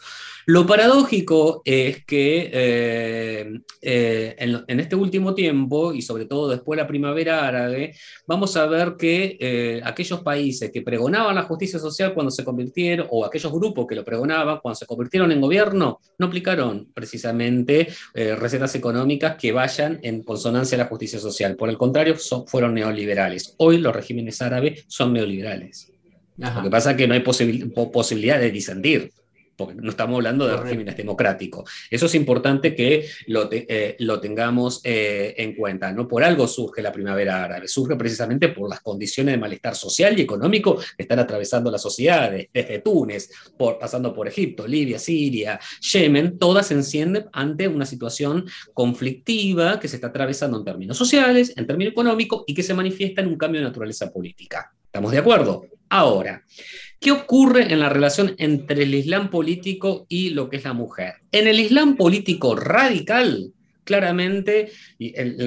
Lo 0.48 0.68
paradójico 0.68 1.64
es 1.66 2.06
que 2.06 2.52
eh, 2.54 4.36
en, 4.38 4.64
en, 4.68 4.80
este 4.80 4.96
último 4.96 5.34
tiempo, 5.34 5.92
y 5.92 6.04
sobre 6.04 6.26
todo 6.26 6.50
después 6.50 6.78
de 6.78 6.84
la 6.84 6.88
primavera 6.88 7.48
árabe, 7.48 7.96
vamos 8.28 8.56
a 8.56 8.68
ver 8.68 8.94
que 8.96 9.82
aquellos 9.84 10.22
países 10.22 10.70
que 10.72 10.84
pregonaban 10.84 11.34
la 11.34 11.44
justicia 11.44 11.80
social 11.80 12.14
cuando 12.14 12.30
se 12.30 12.44
convirtieron, 12.44 13.08
o 13.18 13.26
aquellos 13.26 13.52
grupos 13.52 13.88
que 13.88 13.96
lo 13.96 14.04
pregonaban, 14.04 14.60
cuando 14.62 14.76
se 14.76 14.86
convirtieron 14.86 15.32
en 15.32 15.40
gobierno, 15.40 16.00
no 16.18 16.26
aplicaron 16.28 16.92
precisamente 16.94 17.88
eh, 18.14 18.36
recetas 18.36 18.76
económicas 18.76 19.38
que 19.38 19.52
vayan 19.52 20.00
en 20.04 20.24
consonancia 20.24 20.76
a 20.76 20.80
la 20.80 20.88
justicia 20.88 21.20
social. 21.20 21.56
Por 21.56 21.70
el 21.70 21.78
contrario, 21.78 22.16
fueron 22.46 22.74
neoliberales. 22.74 23.56
Hoy 23.58 23.78
los 23.78 23.96
regímenes 23.96 24.42
árabes 24.42 24.84
son 24.88 25.14
neoliberales. 25.14 25.92
Lo 26.38 26.64
que 26.64 26.70
pasa 26.70 26.92
es 26.92 26.98
que 26.98 27.08
no 27.08 27.14
hay 27.14 27.22
posibilidad 27.22 28.40
de 28.40 28.52
disentir 28.52 29.12
porque 29.56 29.76
no 29.76 29.90
estamos 29.90 30.16
hablando 30.16 30.48
de 30.48 30.58
regímenes 30.58 30.98
democráticos. 30.98 31.70
Eso 31.90 32.06
es 32.06 32.16
importante 32.16 32.76
que 32.76 33.08
lo, 33.28 33.50
eh, 33.52 33.96
lo 34.00 34.20
tengamos 34.20 34.82
eh, 34.84 35.34
en 35.38 35.56
cuenta. 35.56 35.92
¿no? 35.92 36.08
Por 36.08 36.24
algo 36.24 36.48
surge 36.48 36.82
la 36.82 36.92
primavera 36.92 37.44
árabe, 37.44 37.68
surge 37.68 37.96
precisamente 37.96 38.50
por 38.50 38.70
las 38.70 38.82
condiciones 38.82 39.34
de 39.34 39.38
malestar 39.40 39.76
social 39.76 40.18
y 40.18 40.22
económico 40.22 40.76
que 40.76 41.04
están 41.04 41.20
atravesando 41.20 41.72
las 41.72 41.82
sociedades, 41.82 42.50
desde 42.54 42.80
Túnez, 42.80 43.30
por, 43.58 43.80
pasando 43.80 44.14
por 44.14 44.28
Egipto, 44.28 44.68
Libia, 44.68 45.00
Siria, 45.00 45.60
Yemen, 45.94 46.38
todas 46.38 46.68
se 46.68 46.74
encienden 46.74 47.26
ante 47.32 47.68
una 47.68 47.86
situación 47.86 48.46
conflictiva 48.74 49.80
que 49.80 49.88
se 49.88 49.98
está 49.98 50.08
atravesando 50.08 50.58
en 50.58 50.66
términos 50.66 50.98
sociales, 50.98 51.54
en 51.56 51.68
términos 51.68 51.92
económicos 51.92 52.44
y 52.48 52.54
que 52.54 52.64
se 52.64 52.74
manifiesta 52.74 53.22
en 53.22 53.28
un 53.28 53.38
cambio 53.38 53.62
de 53.62 53.68
naturaleza 53.68 54.12
política. 54.12 54.74
¿Estamos 54.86 55.12
de 55.12 55.18
acuerdo? 55.18 55.66
Ahora, 55.90 56.44
¿Qué 57.00 57.12
ocurre 57.12 57.72
en 57.72 57.80
la 57.80 57.90
relación 57.90 58.36
entre 58.38 58.84
el 58.84 58.96
Islam 58.96 59.30
político 59.30 60.06
y 60.10 60.30
lo 60.30 60.50
que 60.50 60.58
es 60.58 60.64
la 60.64 60.74
mujer? 60.74 61.16
En 61.32 61.48
el 61.48 61.60
Islam 61.60 61.96
político 61.96 62.56
radical, 62.56 63.54
claramente, 63.84 64.72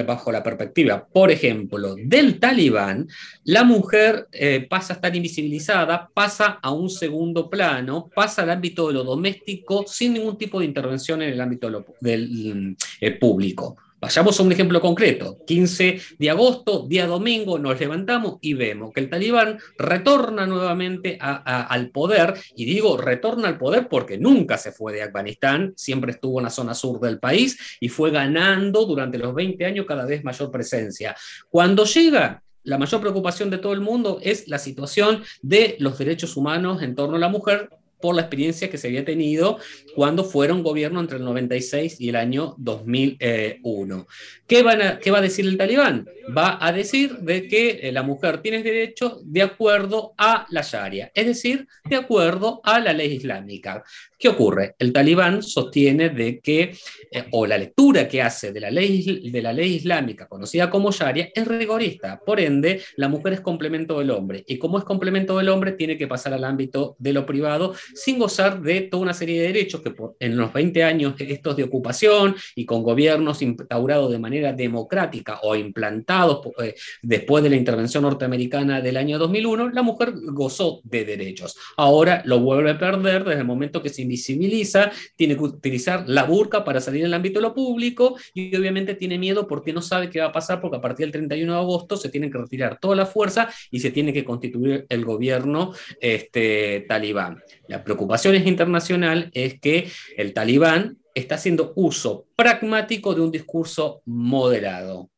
bajo 0.07 0.31
la 0.31 0.41
perspectiva, 0.41 1.05
por 1.05 1.29
ejemplo, 1.29 1.95
del 1.95 2.39
talibán, 2.39 3.07
la 3.43 3.63
mujer 3.63 4.27
eh, 4.31 4.65
pasa 4.67 4.93
a 4.93 4.95
estar 4.95 5.15
invisibilizada, 5.15 6.09
pasa 6.13 6.59
a 6.61 6.71
un 6.71 6.89
segundo 6.89 7.49
plano, 7.49 8.09
pasa 8.15 8.43
al 8.43 8.49
ámbito 8.49 8.87
de 8.87 8.93
lo 8.93 9.03
doméstico 9.03 9.85
sin 9.85 10.13
ningún 10.13 10.37
tipo 10.37 10.59
de 10.59 10.65
intervención 10.65 11.21
en 11.21 11.33
el 11.33 11.41
ámbito 11.41 11.85
del 11.99 12.75
eh, 13.01 13.11
público. 13.11 13.75
Vayamos 14.01 14.39
a 14.39 14.43
un 14.43 14.51
ejemplo 14.51 14.79
concreto. 14.79 15.39
15 15.45 15.99
de 16.17 16.29
agosto, 16.29 16.85
día 16.87 17.05
domingo, 17.05 17.59
nos 17.59 17.77
levantamos 17.79 18.37
y 18.39 18.53
vemos 18.53 18.93
que 18.93 19.01
el 19.01 19.09
talibán 19.09 19.59
retorna 19.77 20.45
nuevamente 20.45 21.17
al 21.19 21.89
poder, 21.89 22.33
y 22.55 22.63
digo 22.63 22.95
retorna 22.97 23.49
al 23.49 23.57
poder 23.57 23.89
porque 23.89 24.17
nunca 24.17 24.57
se 24.57 24.71
fue 24.71 24.93
de 24.93 25.03
Afganistán, 25.03 25.73
siempre 25.75 26.11
estuvo 26.11 26.39
en 26.39 26.45
la 26.45 26.49
zona 26.49 26.73
sur 26.73 26.99
del 27.01 27.19
país 27.19 27.77
y 27.81 27.89
fue 27.89 28.11
ganando 28.11 28.85
durante 28.85 29.17
los 29.17 29.33
20 29.33 29.65
años 29.65 29.85
cada 29.85 30.05
vez 30.05 30.23
mayor 30.23 30.49
presencia. 30.49 31.15
Cuando 31.49 31.83
llega 31.83 32.41
la 32.63 32.77
mayor 32.77 33.01
preocupación 33.01 33.49
de 33.49 33.57
todo 33.57 33.73
el 33.73 33.81
mundo 33.81 34.19
es 34.21 34.47
la 34.47 34.59
situación 34.59 35.23
de 35.41 35.75
los 35.79 35.97
derechos 35.97 36.37
humanos 36.37 36.81
en 36.83 36.93
torno 36.93 37.15
a 37.15 37.19
la 37.19 37.29
mujer, 37.29 37.69
por 37.99 38.15
la 38.15 38.21
experiencia 38.21 38.69
que 38.69 38.77
se 38.77 38.87
había 38.87 39.05
tenido 39.05 39.57
cuando 39.95 40.23
fueron 40.23 40.63
gobierno 40.63 40.99
entre 40.99 41.17
el 41.17 41.25
96 41.25 41.99
y 41.99 42.09
el 42.09 42.15
año 42.15 42.55
2001. 42.57 44.07
¿Qué, 44.47 44.63
van 44.63 44.81
a, 44.81 44.99
¿Qué 44.99 45.11
va 45.11 45.19
a 45.19 45.21
decir 45.21 45.45
el 45.45 45.57
talibán? 45.57 46.07
Va 46.35 46.57
a 46.65 46.71
decir 46.71 47.17
de 47.19 47.47
que 47.47 47.79
eh, 47.83 47.91
la 47.91 48.03
mujer 48.03 48.41
tiene 48.41 48.63
derecho 48.63 49.19
de 49.23 49.41
acuerdo 49.41 50.13
a 50.17 50.45
la 50.49 50.61
Sharia, 50.61 51.11
es 51.13 51.25
decir, 51.25 51.67
de 51.85 51.95
acuerdo 51.95 52.61
a 52.63 52.79
la 52.79 52.93
ley 52.93 53.13
islámica. 53.13 53.83
¿Qué 54.17 54.27
ocurre? 54.27 54.75
El 54.77 54.91
talibán 54.91 55.41
sostiene 55.41 56.09
de 56.09 56.39
que, 56.39 56.75
eh, 57.11 57.25
o 57.31 57.45
la 57.45 57.57
lectura 57.57 58.07
que 58.07 58.21
hace 58.21 58.51
de 58.51 58.59
la, 58.59 58.69
ley, 58.69 59.29
de 59.31 59.41
la 59.41 59.53
ley 59.53 59.75
islámica 59.75 60.27
conocida 60.27 60.69
como 60.69 60.91
Sharia 60.91 61.29
es 61.33 61.47
rigorista, 61.47 62.19
por 62.25 62.39
ende, 62.39 62.81
la 62.95 63.07
mujer 63.07 63.33
es 63.33 63.41
complemento 63.41 63.99
del 63.99 64.11
hombre, 64.11 64.43
y 64.47 64.57
como 64.57 64.77
es 64.77 64.83
complemento 64.83 65.37
del 65.37 65.49
hombre, 65.49 65.73
tiene 65.73 65.97
que 65.97 66.07
pasar 66.07 66.33
al 66.33 66.43
ámbito 66.43 66.95
de 66.99 67.13
lo 67.13 67.25
privado 67.25 67.73
sin 67.93 68.19
gozar 68.19 68.61
de 68.61 68.81
toda 68.81 69.03
una 69.03 69.13
serie 69.13 69.41
de 69.41 69.47
derechos 69.47 69.81
que 69.81 69.93
en 70.19 70.37
los 70.37 70.51
20 70.53 70.83
años 70.83 71.15
estos 71.19 71.55
de 71.55 71.63
ocupación 71.63 72.35
y 72.55 72.65
con 72.65 72.83
gobiernos 72.83 73.41
instaurados 73.41 74.11
de 74.11 74.19
manera 74.19 74.53
democrática 74.53 75.39
o 75.43 75.55
implantados 75.55 76.41
eh, 76.61 76.75
después 77.01 77.43
de 77.43 77.49
la 77.49 77.55
intervención 77.55 78.03
norteamericana 78.03 78.81
del 78.81 78.97
año 78.97 79.17
2001, 79.17 79.69
la 79.69 79.81
mujer 79.81 80.13
gozó 80.15 80.81
de 80.83 81.05
derechos. 81.05 81.57
Ahora 81.77 82.21
lo 82.25 82.39
vuelve 82.39 82.71
a 82.71 82.79
perder 82.79 83.23
desde 83.23 83.41
el 83.41 83.45
momento 83.45 83.81
que 83.81 83.89
se 83.89 84.01
invisibiliza, 84.01 84.91
tiene 85.15 85.35
que 85.35 85.43
utilizar 85.43 86.07
la 86.07 86.23
burca 86.23 86.63
para 86.63 86.81
salir 86.81 87.01
en 87.01 87.07
el 87.07 87.13
ámbito 87.13 87.39
de 87.39 87.43
lo 87.43 87.53
público 87.53 88.17
y 88.33 88.55
obviamente 88.55 88.95
tiene 88.95 89.17
miedo 89.17 89.47
porque 89.47 89.73
no 89.73 89.81
sabe 89.81 90.09
qué 90.09 90.19
va 90.19 90.27
a 90.27 90.31
pasar 90.31 90.61
porque 90.61 90.77
a 90.77 90.81
partir 90.81 91.05
del 91.05 91.11
31 91.11 91.53
de 91.53 91.59
agosto 91.59 91.97
se 91.97 92.09
tiene 92.09 92.29
que 92.29 92.37
retirar 92.37 92.79
toda 92.79 92.95
la 92.95 93.05
fuerza 93.05 93.49
y 93.71 93.79
se 93.79 93.91
tiene 93.91 94.13
que 94.13 94.23
constituir 94.23 94.85
el 94.89 95.05
gobierno 95.05 95.73
este, 95.99 96.85
talibán. 96.87 97.41
La 97.69 97.83
preocupación 97.83 98.35
internacional 98.35 99.29
es 99.31 99.59
que 99.59 99.91
el 100.17 100.33
talibán 100.33 100.97
está 101.13 101.35
haciendo 101.35 101.71
uso 101.75 102.25
pragmático 102.35 103.13
de 103.13 103.21
un 103.21 103.31
discurso 103.31 104.01
moderado. 104.05 105.11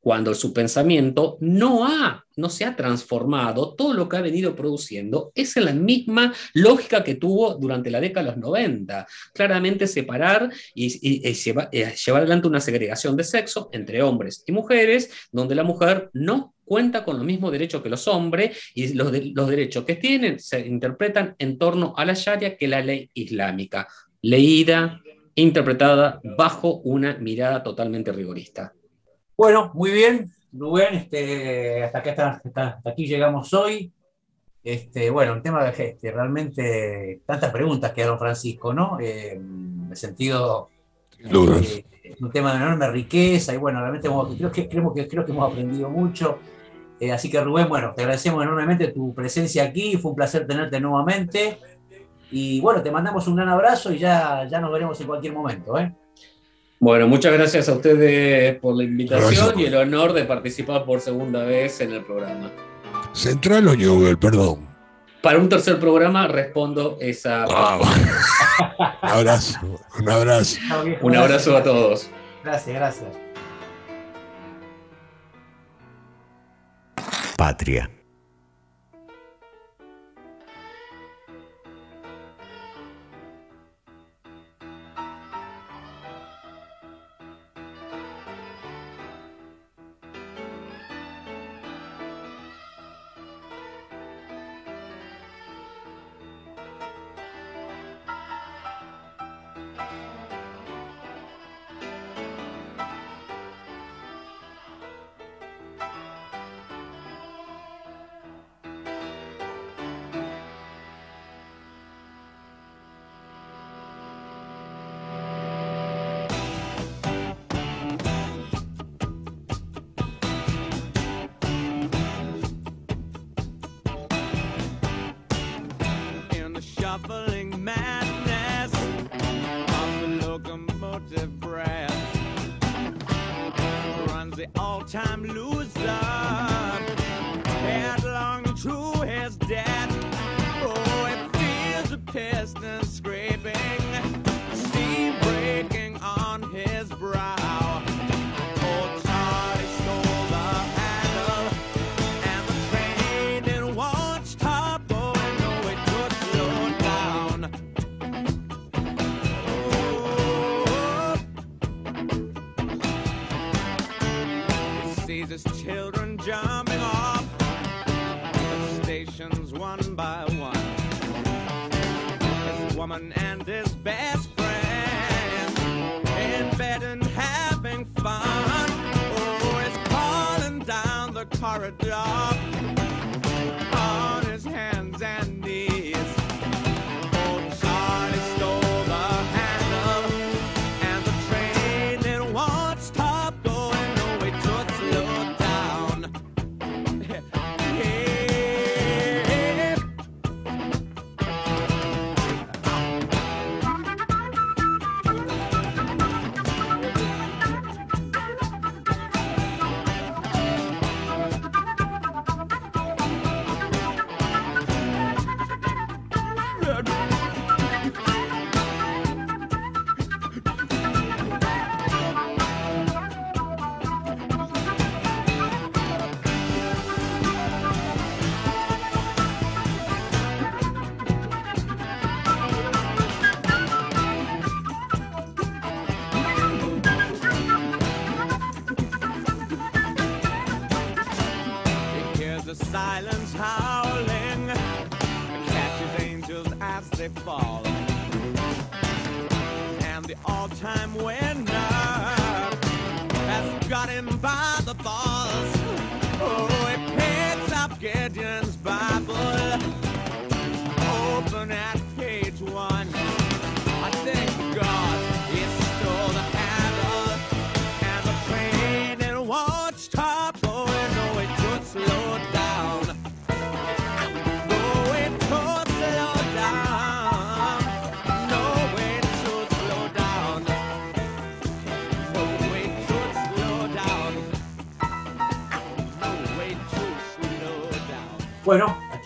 cuando 0.00 0.34
su 0.34 0.52
pensamiento 0.52 1.38
no, 1.40 1.86
ha, 1.86 2.26
no 2.36 2.50
se 2.50 2.66
ha 2.66 2.76
transformado, 2.76 3.74
todo 3.74 3.94
lo 3.94 4.06
que 4.06 4.18
ha 4.18 4.20
venido 4.20 4.54
produciendo 4.54 5.32
es 5.34 5.56
en 5.56 5.64
la 5.64 5.72
misma 5.72 6.34
lógica 6.52 7.02
que 7.02 7.14
tuvo 7.14 7.54
durante 7.54 7.90
la 7.90 8.02
década 8.02 8.26
de 8.26 8.32
los 8.32 8.38
90. 8.38 9.06
Claramente 9.32 9.86
separar 9.86 10.52
y, 10.74 11.26
eh, 11.26 11.32
llevar 11.32 12.20
adelante 12.20 12.48
una 12.48 12.60
segregación 12.60 13.16
de 13.16 13.24
sexo 13.24 13.70
entre 13.72 14.02
hombres 14.02 14.44
y 14.46 14.52
mujeres, 14.52 15.10
donde 15.32 15.54
la 15.54 15.64
mujer 15.64 16.10
no 16.12 16.53
cuenta 16.64 17.04
con 17.04 17.16
los 17.16 17.24
mismos 17.24 17.52
derechos 17.52 17.82
que 17.82 17.88
los 17.88 18.06
hombres 18.08 18.72
y 18.74 18.94
los, 18.94 19.12
los 19.34 19.48
derechos 19.48 19.84
que 19.84 19.96
tienen 19.96 20.38
se 20.38 20.60
interpretan 20.66 21.34
en 21.38 21.58
torno 21.58 21.94
a 21.96 22.04
la 22.04 22.14
Sharia 22.14 22.56
que 22.56 22.68
la 22.68 22.80
ley 22.80 23.10
islámica, 23.14 23.86
leída, 24.22 25.00
interpretada 25.34 26.20
bajo 26.36 26.76
una 26.84 27.18
mirada 27.18 27.62
totalmente 27.62 28.12
rigorista. 28.12 28.72
Bueno, 29.36 29.72
muy 29.74 29.90
bien, 29.90 30.30
Rubén, 30.52 30.94
este, 30.94 31.82
hasta, 31.82 31.98
hasta, 31.98 32.80
aquí 32.84 33.06
llegamos 33.06 33.52
hoy. 33.52 33.92
Este, 34.62 35.10
bueno, 35.10 35.34
un 35.34 35.42
tema 35.42 35.62
de 35.64 35.70
este, 35.70 36.10
realmente 36.10 37.20
tantas 37.26 37.50
preguntas 37.50 37.92
que 37.92 38.04
don 38.04 38.18
Francisco, 38.18 38.72
¿no? 38.72 38.98
Eh, 38.98 39.32
en 39.32 39.88
el 39.90 39.96
sentido 39.96 40.70
eh, 41.18 41.84
un 42.20 42.30
tema 42.30 42.52
de 42.52 42.64
enorme 42.64 42.90
riqueza 42.90 43.52
y 43.54 43.56
bueno, 43.56 43.80
realmente 43.80 44.08
creo, 44.08 44.52
que, 44.52 44.68
creo, 44.68 44.94
que, 44.94 45.08
creo 45.08 45.24
que 45.26 45.32
hemos 45.32 45.50
aprendido 45.50 45.90
mucho. 45.90 46.38
Eh, 47.00 47.12
así 47.12 47.30
que 47.30 47.40
Rubén, 47.40 47.68
bueno, 47.68 47.92
te 47.94 48.02
agradecemos 48.02 48.42
enormemente 48.42 48.88
tu 48.88 49.14
presencia 49.14 49.64
aquí, 49.64 49.96
fue 49.96 50.10
un 50.12 50.16
placer 50.16 50.46
tenerte 50.46 50.80
nuevamente. 50.80 51.58
Y 52.30 52.60
bueno, 52.60 52.82
te 52.82 52.90
mandamos 52.90 53.26
un 53.28 53.36
gran 53.36 53.48
abrazo 53.48 53.92
y 53.92 53.98
ya, 53.98 54.46
ya 54.50 54.60
nos 54.60 54.72
veremos 54.72 55.00
en 55.00 55.06
cualquier 55.06 55.32
momento. 55.32 55.78
¿eh? 55.78 55.94
Bueno, 56.80 57.06
muchas 57.06 57.32
gracias 57.32 57.68
a 57.68 57.72
ustedes 57.72 58.58
por 58.58 58.76
la 58.76 58.84
invitación 58.84 59.58
y 59.58 59.64
el 59.64 59.74
honor 59.74 60.12
de 60.12 60.24
participar 60.24 60.84
por 60.84 61.00
segunda 61.00 61.44
vez 61.44 61.80
en 61.80 61.92
el 61.92 62.04
programa. 62.04 62.50
¿Central 63.12 63.68
o 63.68 63.76
Newell? 63.76 64.18
Perdón. 64.18 64.68
Para 65.22 65.38
un 65.38 65.48
tercer 65.48 65.78
programa 65.78 66.28
respondo 66.28 66.98
esa. 67.00 67.46
un 67.48 69.08
abrazo, 69.08 69.58
un 69.98 70.10
abrazo. 70.10 70.58
Un 71.00 71.16
abrazo 71.16 71.56
a 71.56 71.62
todos. 71.62 72.10
Gracias, 72.42 72.76
gracias. 72.76 73.23
Patria. 77.44 77.93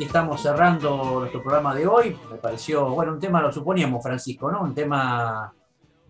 Estamos 0.08 0.40
cerrando 0.40 1.20
nuestro 1.20 1.42
programa 1.42 1.74
de 1.74 1.86
hoy. 1.86 2.16
Me 2.30 2.38
pareció, 2.38 2.88
bueno, 2.88 3.12
un 3.12 3.20
tema, 3.20 3.42
lo 3.42 3.52
suponíamos, 3.52 4.02
Francisco, 4.02 4.50
¿no? 4.50 4.62
Un 4.62 4.74
tema 4.74 5.52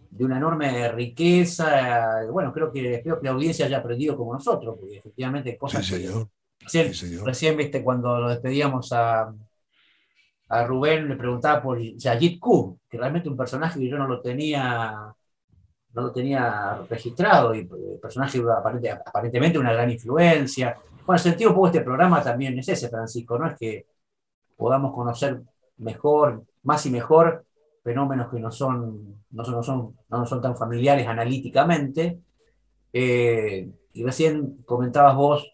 de 0.09 0.25
una 0.25 0.37
enorme 0.37 0.93
riqueza. 0.93 2.21
Bueno, 2.31 2.53
creo 2.53 2.71
que, 2.71 2.95
espero 2.95 3.19
que 3.19 3.27
la 3.27 3.33
audiencia 3.33 3.67
haya 3.67 3.79
aprendido 3.79 4.17
como 4.17 4.33
nosotros, 4.35 4.77
porque 4.79 4.99
efectivamente 4.99 5.57
cosas 5.59 5.85
Sí, 5.85 5.97
señor. 5.97 6.29
que 6.29 6.65
recién, 6.65 6.95
Sí, 6.95 7.09
señor. 7.09 7.27
recién, 7.27 7.57
viste, 7.57 7.83
cuando 7.83 8.21
lo 8.21 8.29
despedíamos 8.29 8.93
a, 8.93 9.35
a 10.49 10.65
Rubén, 10.65 11.09
le 11.09 11.17
preguntaba 11.17 11.61
por 11.61 11.81
Yajit 11.81 12.39
Q, 12.39 12.79
que 12.89 12.99
realmente 12.99 13.29
un 13.29 13.37
personaje 13.37 13.81
que 13.81 13.89
yo 13.89 13.99
no 13.99 14.07
lo 14.07 14.21
tenía 14.21 15.13
no 15.95 16.03
lo 16.03 16.13
tenía 16.13 16.83
registrado, 16.89 17.53
y 17.53 17.61
el 17.61 17.99
personaje 18.01 18.39
aparente- 18.39 18.93
aparentemente 18.93 19.59
una 19.59 19.73
gran 19.73 19.91
influencia. 19.91 20.77
Bueno, 21.09 21.17
el 21.17 21.23
sentido 21.23 21.49
un 21.49 21.57
poco 21.57 21.69
de 21.71 21.79
este 21.79 21.85
programa 21.87 22.23
también 22.23 22.59
es 22.59 22.69
ese, 22.69 22.91
Francisco, 22.91 23.39
¿no? 23.39 23.47
Es 23.47 23.57
que 23.59 23.87
podamos 24.59 24.95
conocer 24.95 25.41
mejor, 25.79 26.45
más 26.65 26.85
y 26.85 26.91
mejor, 26.91 27.47
fenómenos 27.83 28.31
que 28.31 28.39
no 28.39 28.51
son, 28.51 29.25
no 29.31 29.43
son, 29.43 29.55
no 29.55 29.63
son, 29.63 29.97
no 30.11 30.27
son 30.27 30.43
tan 30.43 30.55
familiares 30.55 31.07
analíticamente. 31.07 32.19
Eh, 32.93 33.71
y 33.95 34.05
recién 34.05 34.59
comentabas 34.67 35.17
vos 35.17 35.51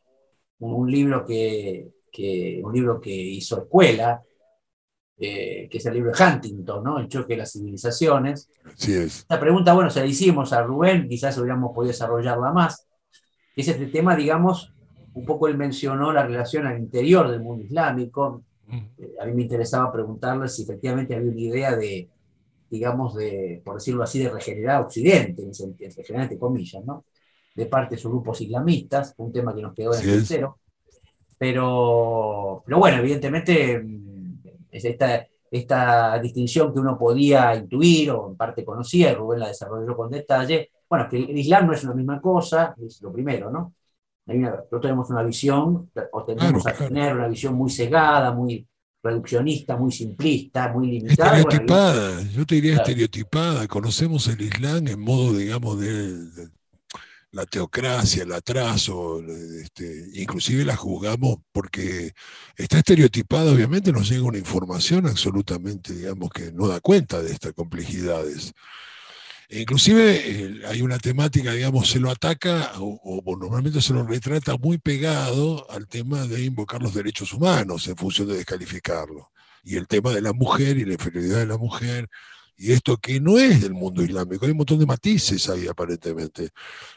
un, 0.59 0.74
un 0.74 0.90
libro 0.90 1.24
que, 1.24 1.88
que- 2.11 2.61
un 2.64 2.72
libro 2.74 3.00
que 3.00 3.14
hizo 3.14 3.59
escuela, 3.59 4.20
eh, 5.18 5.68
que 5.70 5.78
es 5.78 5.86
el 5.86 5.94
libro 5.94 6.11
de 6.11 6.24
Huntington, 6.24 6.82
¿no? 6.82 6.98
El 6.98 7.07
choque 7.07 7.34
de 7.34 7.38
las 7.38 7.52
civilizaciones. 7.52 8.50
Así 8.64 8.92
es. 8.92 9.18
Esta 9.20 9.38
pregunta, 9.38 9.72
bueno, 9.72 9.88
se 9.88 10.00
la 10.00 10.07
hicimos 10.07 10.52
a 10.52 10.64
Rubén, 10.64 11.09
quizás 11.09 11.38
hubiéramos 11.38 11.72
podido 11.72 11.92
desarrollarla 11.92 12.50
más. 12.50 12.88
Es 13.55 13.68
este 13.68 13.86
tema, 13.86 14.16
digamos, 14.16 14.74
un 15.14 15.24
poco 15.24 15.48
él 15.48 15.56
mencionó 15.56 16.12
la 16.12 16.26
relación 16.26 16.66
al 16.66 16.78
interior 16.78 17.30
del 17.30 17.40
mundo 17.40 17.64
islámico. 17.64 18.42
Eh, 18.70 19.14
a 19.20 19.24
mí 19.26 19.32
me 19.32 19.42
interesaba 19.42 19.92
preguntarle 19.92 20.48
si 20.48 20.62
efectivamente 20.62 21.14
había 21.14 21.30
una 21.30 21.40
idea 21.40 21.76
de, 21.76 22.08
digamos, 22.68 23.14
de, 23.14 23.62
por 23.64 23.76
decirlo 23.76 24.02
así, 24.02 24.18
de 24.18 24.30
regenerar 24.30 24.82
Occidente, 24.82 25.42
en 25.42 25.52
regenerar 25.78 26.24
entre 26.24 26.38
comillas, 26.38 26.84
¿no? 26.84 27.04
De 27.54 27.66
parte 27.66 27.94
de 27.94 28.00
sus 28.00 28.10
grupos 28.10 28.40
islamistas, 28.40 29.14
un 29.18 29.32
tema 29.32 29.54
que 29.54 29.62
nos 29.62 29.74
quedó 29.74 29.94
en 29.94 30.00
el 30.08 30.18
tintero. 30.18 30.58
Pero, 31.38 32.62
pero 32.66 32.78
bueno, 32.78 32.98
evidentemente, 32.98 33.78
mm, 33.78 34.40
es 34.72 34.84
esta, 34.84 35.26
esta 35.50 36.18
distinción 36.18 36.72
que 36.72 36.80
uno 36.80 36.98
podía 36.98 37.54
intuir 37.54 38.10
o 38.10 38.30
en 38.30 38.36
parte 38.36 38.64
conocía, 38.64 39.12
y 39.12 39.14
Rubén 39.14 39.40
la 39.40 39.48
desarrolló 39.48 39.96
con 39.96 40.10
detalle, 40.10 40.70
bueno, 40.88 41.08
que 41.08 41.18
el 41.18 41.38
Islam 41.38 41.68
no 41.68 41.72
es 41.74 41.84
una 41.84 41.94
misma 41.94 42.20
cosa, 42.20 42.74
es 42.84 43.00
lo 43.02 43.12
primero, 43.12 43.50
¿no? 43.50 43.74
Nosotros 44.27 44.81
tenemos 44.83 45.11
una 45.11 45.22
visión, 45.22 45.91
o 46.12 46.25
tendemos 46.25 46.62
Claro, 46.62 46.85
a 46.85 46.89
tener 46.89 47.14
una 47.14 47.29
visión 47.29 47.55
muy 47.55 47.70
cegada, 47.70 48.33
muy 48.33 48.66
reduccionista, 49.03 49.77
muy 49.77 49.93
simplista, 49.93 50.72
muy 50.72 50.87
limitada. 50.87 51.33
bueno, 51.33 51.49
Estereotipada, 51.51 52.22
yo 52.22 52.47
te 52.47 52.55
diría 52.55 52.75
Claro. 52.75 52.89
estereotipada. 52.89 53.68
Conocemos 53.68 54.27
el 54.29 54.41
Islam 54.41 54.89
en 54.89 55.01
modo, 55.01 55.35
digamos, 55.35 55.79
de, 55.79 56.25
de 56.31 56.49
la 57.33 57.45
teocracia, 57.45 58.22
el 58.22 58.33
atraso, 58.33 59.20
este, 59.61 60.07
inclusive 60.14 60.64
la 60.64 60.77
juzgamos 60.77 61.39
porque 61.53 62.12
está 62.57 62.79
estereotipada, 62.79 63.53
obviamente 63.53 63.93
nos 63.93 64.09
llega 64.09 64.22
una 64.22 64.39
información 64.39 65.07
absolutamente, 65.07 65.93
digamos, 65.93 66.31
que 66.31 66.53
no 66.53 66.68
da 66.68 66.81
cuenta 66.81 67.20
de 67.22 67.33
estas 67.33 67.53
complejidades. 67.53 68.53
Inclusive 69.61 70.16
eh, 70.16 70.62
hay 70.66 70.82
una 70.82 70.98
temática, 70.98 71.52
digamos, 71.52 71.88
se 71.88 72.00
lo 72.00 72.11
ataca 72.11 72.72
o, 72.78 73.22
o 73.24 73.36
normalmente 73.36 73.80
se 73.80 73.92
lo 73.92 74.05
retrata 74.05 74.57
muy 74.57 74.78
pegado 74.78 75.70
al 75.70 75.86
tema 75.86 76.26
de 76.26 76.44
invocar 76.44 76.82
los 76.82 76.94
derechos 76.94 77.32
humanos 77.32 77.86
en 77.86 77.96
función 77.96 78.28
de 78.28 78.36
descalificarlo. 78.36 79.30
Y 79.62 79.76
el 79.76 79.86
tema 79.86 80.11
de 80.12 80.22
la 80.22 80.32
mujer 80.32 80.76
y 80.76 80.84
la 80.84 80.94
inferioridad 80.94 81.38
de 81.38 81.46
la 81.46 81.57
mujer, 81.57 82.09
y 82.57 82.72
esto 82.72 82.96
que 82.96 83.20
no 83.20 83.38
es 83.38 83.62
del 83.62 83.74
mundo 83.74 84.02
islámico, 84.02 84.44
hay 84.44 84.52
un 84.52 84.59
montón 84.59 84.78
de 84.78 84.86
matices 84.86 85.48
ahí 85.48 85.66
aparentemente. 85.66 86.50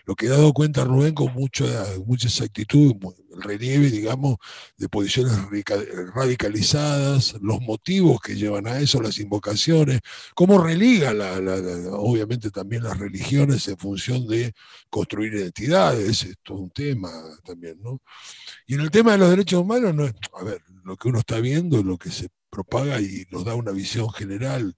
Lo 0.05 0.15
que 0.15 0.27
he 0.27 0.29
dado 0.29 0.53
cuenta 0.53 0.83
Rubén 0.83 1.13
con 1.15 1.33
mucha, 1.33 1.65
mucha 2.05 2.27
exactitud, 2.27 2.95
el 3.33 3.41
relieve, 3.41 3.89
digamos, 3.89 4.37
de 4.77 4.87
posiciones 4.87 5.33
radicalizadas, 6.13 7.35
los 7.41 7.59
motivos 7.61 8.19
que 8.21 8.35
llevan 8.35 8.67
a 8.67 8.79
eso, 8.79 9.01
las 9.01 9.17
invocaciones, 9.19 10.01
cómo 10.35 10.61
religa 10.63 11.13
la, 11.13 11.37
obviamente 11.91 12.51
también 12.51 12.83
las 12.83 12.97
religiones 12.97 13.67
en 13.67 13.77
función 13.77 14.27
de 14.27 14.53
construir 14.89 15.33
identidades, 15.33 16.23
es 16.23 16.35
todo 16.43 16.59
un 16.59 16.69
tema 16.69 17.09
también, 17.43 17.81
¿no? 17.81 17.99
Y 18.67 18.75
en 18.75 18.81
el 18.81 18.91
tema 18.91 19.13
de 19.13 19.17
los 19.17 19.29
derechos 19.29 19.61
humanos, 19.61 19.93
no 19.95 20.05
es, 20.05 20.13
a 20.39 20.43
ver, 20.43 20.61
lo 20.83 20.95
que 20.97 21.07
uno 21.07 21.19
está 21.19 21.39
viendo, 21.39 21.81
lo 21.83 21.97
que 21.97 22.11
se 22.11 22.29
propaga 22.49 23.01
y 23.01 23.25
nos 23.31 23.43
da 23.43 23.55
una 23.55 23.71
visión 23.71 24.09
general 24.11 24.75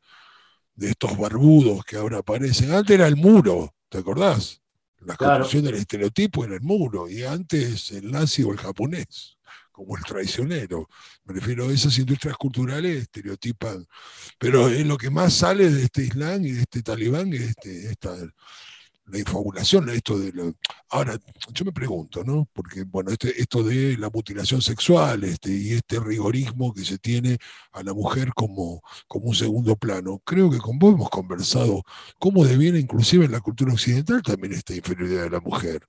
de 0.80 0.92
estos 0.92 1.18
barbudos 1.18 1.84
que 1.84 1.98
ahora 1.98 2.20
aparecen. 2.20 2.72
Antes 2.72 2.96
era 2.96 3.06
el 3.08 3.18
muro, 3.18 3.76
¿te 3.90 3.98
acordás? 3.98 4.62
La 5.02 5.16
Claro. 5.18 5.40
construcción 5.44 5.66
del 5.66 5.76
estereotipo 5.76 6.46
era 6.46 6.56
el 6.56 6.62
muro, 6.62 7.10
y 7.10 7.24
antes 7.24 7.92
el 7.92 8.10
nazi 8.12 8.44
o 8.44 8.52
el 8.52 8.58
japonés, 8.58 9.38
como 9.74 9.98
el 9.98 10.04
traicionero. 10.04 10.88
Me 11.26 11.34
refiero 11.34 11.68
a 11.68 11.74
esas 11.74 11.98
industrias 11.98 12.38
culturales 12.38 13.02
estereotipan. 13.04 13.86
Pero 14.38 14.70
es 14.70 14.86
lo 14.86 14.98
que 14.98 15.10
más 15.10 15.34
sale 15.34 15.70
de 15.70 15.84
este 15.84 16.04
Islam 16.06 16.46
y 16.46 16.52
de 16.52 16.62
este 16.62 16.82
talibán, 16.82 17.34
es 17.34 17.42
este, 17.42 17.92
esta, 17.92 18.16
la 19.12 19.20
infabulación, 19.20 19.90
esto 19.90 20.18
de 20.20 20.32
lo- 20.32 20.54
Ahora, 20.90 21.20
yo 21.54 21.66
me 21.66 21.72
pregunto, 21.72 22.24
¿no? 22.24 22.48
Porque, 22.54 22.84
bueno, 22.84 23.12
este, 23.12 23.40
esto 23.40 23.64
de 23.64 23.98
la 23.98 24.10
mutilación 24.10 24.62
sexual 24.62 25.24
este, 25.24 25.52
y 25.52 25.74
este 25.74 26.00
rigorismo 26.00 26.74
que 26.74 26.84
se 26.84 26.98
tiene 26.98 27.38
a 27.74 27.84
la 27.84 27.94
mujer 27.94 28.32
como, 28.34 28.82
como 29.08 29.28
un 29.28 29.36
segundo 29.36 29.76
plano, 29.76 30.20
creo 30.26 30.50
que 30.50 30.58
con 30.58 30.80
vos 30.80 30.96
hemos 30.96 31.10
conversado 31.10 31.84
cómo 32.20 32.44
deviene 32.46 32.80
inclusive 32.80 33.26
en 33.26 33.32
la 33.32 33.40
cultura 33.42 33.74
occidental 33.74 34.22
también 34.24 34.54
esta 34.54 34.74
inferioridad 34.76 35.24
de 35.24 35.30
la 35.30 35.40
mujer. 35.40 35.88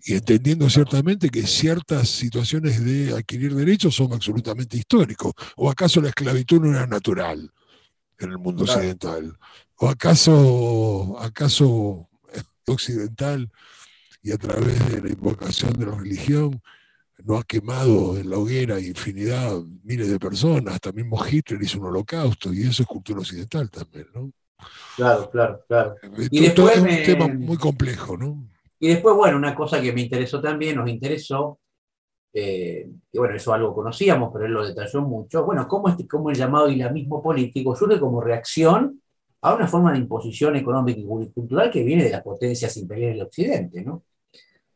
Y 0.00 0.14
entendiendo 0.14 0.68
ciertamente 0.70 1.28
que 1.28 1.46
ciertas 1.46 2.08
situaciones 2.08 2.84
de 2.84 3.12
adquirir 3.16 3.54
derechos 3.54 3.94
son 3.96 4.12
absolutamente 4.12 4.76
históricos. 4.76 5.32
¿O 5.56 5.70
acaso 5.70 6.00
la 6.00 6.08
esclavitud 6.08 6.60
no 6.60 6.70
era 6.70 6.86
natural 6.86 7.50
en 8.18 8.30
el 8.30 8.38
mundo 8.38 8.64
Claro. 8.64 8.78
occidental? 8.78 9.38
¿O 9.76 9.88
acaso, 9.88 11.16
acaso 11.18 12.08
occidental 12.72 13.50
y 14.22 14.32
a 14.32 14.38
través 14.38 14.92
de 14.92 15.02
la 15.02 15.10
invocación 15.10 15.72
de 15.74 15.86
la 15.86 15.96
religión 15.96 16.60
no 17.24 17.38
ha 17.38 17.44
quemado 17.44 18.16
en 18.18 18.30
la 18.30 18.38
hoguera 18.38 18.80
infinidad, 18.80 19.60
miles 19.84 20.10
de 20.10 20.18
personas, 20.18 20.74
hasta 20.74 20.92
mismo 20.92 21.18
Hitler 21.26 21.62
hizo 21.62 21.80
un 21.80 21.86
holocausto 21.86 22.52
y 22.52 22.62
eso 22.62 22.82
es 22.82 22.88
cultura 22.88 23.20
occidental 23.20 23.70
también, 23.70 24.06
¿no? 24.14 24.30
Claro, 24.96 25.30
claro, 25.30 25.64
claro. 25.68 25.94
Y 26.30 26.40
después 26.40 26.76
es 26.76 26.80
un 26.82 26.86
me- 26.88 27.02
tema 27.04 27.28
muy 27.28 27.56
complejo, 27.56 28.16
¿no? 28.16 28.44
Y 28.80 28.88
después, 28.88 29.14
bueno, 29.16 29.36
una 29.36 29.54
cosa 29.54 29.80
que 29.80 29.92
me 29.92 30.02
interesó 30.02 30.40
también, 30.40 30.76
nos 30.76 30.88
interesó, 30.88 31.58
eh, 32.32 32.90
que 33.12 33.18
bueno, 33.18 33.34
eso 33.36 33.52
algo 33.52 33.74
conocíamos, 33.74 34.30
pero 34.32 34.46
él 34.46 34.52
lo 34.52 34.66
detalló 34.66 35.02
mucho, 35.02 35.44
bueno, 35.44 35.66
cómo, 35.68 35.88
este, 35.88 36.06
cómo 36.06 36.30
el 36.30 36.36
llamado 36.36 36.68
islamismo 36.70 37.22
político 37.22 37.74
surge 37.74 37.98
como 38.00 38.20
reacción 38.20 39.02
a 39.42 39.54
una 39.54 39.66
forma 39.68 39.92
de 39.92 39.98
imposición 39.98 40.56
económica 40.56 41.00
y 41.00 41.04
cultural 41.30 41.70
que 41.70 41.84
viene 41.84 42.04
de 42.04 42.10
las 42.10 42.22
potencias 42.22 42.76
imperiales 42.76 43.16
del 43.16 43.26
Occidente, 43.26 43.82
¿no? 43.82 44.04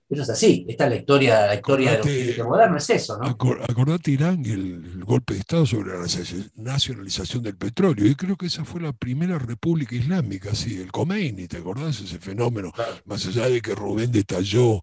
Eso 0.08 0.22
es 0.24 0.28
así, 0.30 0.66
esta 0.68 0.84
es 0.84 0.90
la 0.90 0.96
historia, 0.96 1.46
la 1.46 1.54
historia 1.54 1.92
del 1.92 2.00
Acordate- 2.00 2.18
Occidente 2.20 2.44
moderno, 2.44 2.76
es 2.76 2.90
eso, 2.90 3.16
¿no? 3.16 3.24
Acor- 3.24 3.62
Acordate 3.66 4.10
Irán 4.10 4.42
y 4.44 4.50
el, 4.50 4.84
el 4.84 5.04
golpe 5.04 5.32
de 5.32 5.40
Estado 5.40 5.64
sobre 5.64 5.92
la 5.94 6.00
nacio- 6.00 6.50
nacionalización 6.54 7.42
del 7.42 7.56
petróleo. 7.56 8.06
Y 8.06 8.14
creo 8.14 8.36
que 8.36 8.44
esa 8.44 8.62
fue 8.62 8.82
la 8.82 8.92
primera 8.92 9.38
república 9.38 9.94
islámica, 9.96 10.54
sí, 10.54 10.78
el 10.82 10.92
Khomeini, 10.92 11.48
¿te 11.48 11.56
acordás? 11.56 11.98
Ese 12.02 12.18
fenómeno. 12.18 12.72
Claro. 12.72 12.92
Más 13.06 13.26
allá 13.26 13.48
de 13.48 13.62
que 13.62 13.74
Rubén 13.74 14.12
detalló, 14.12 14.82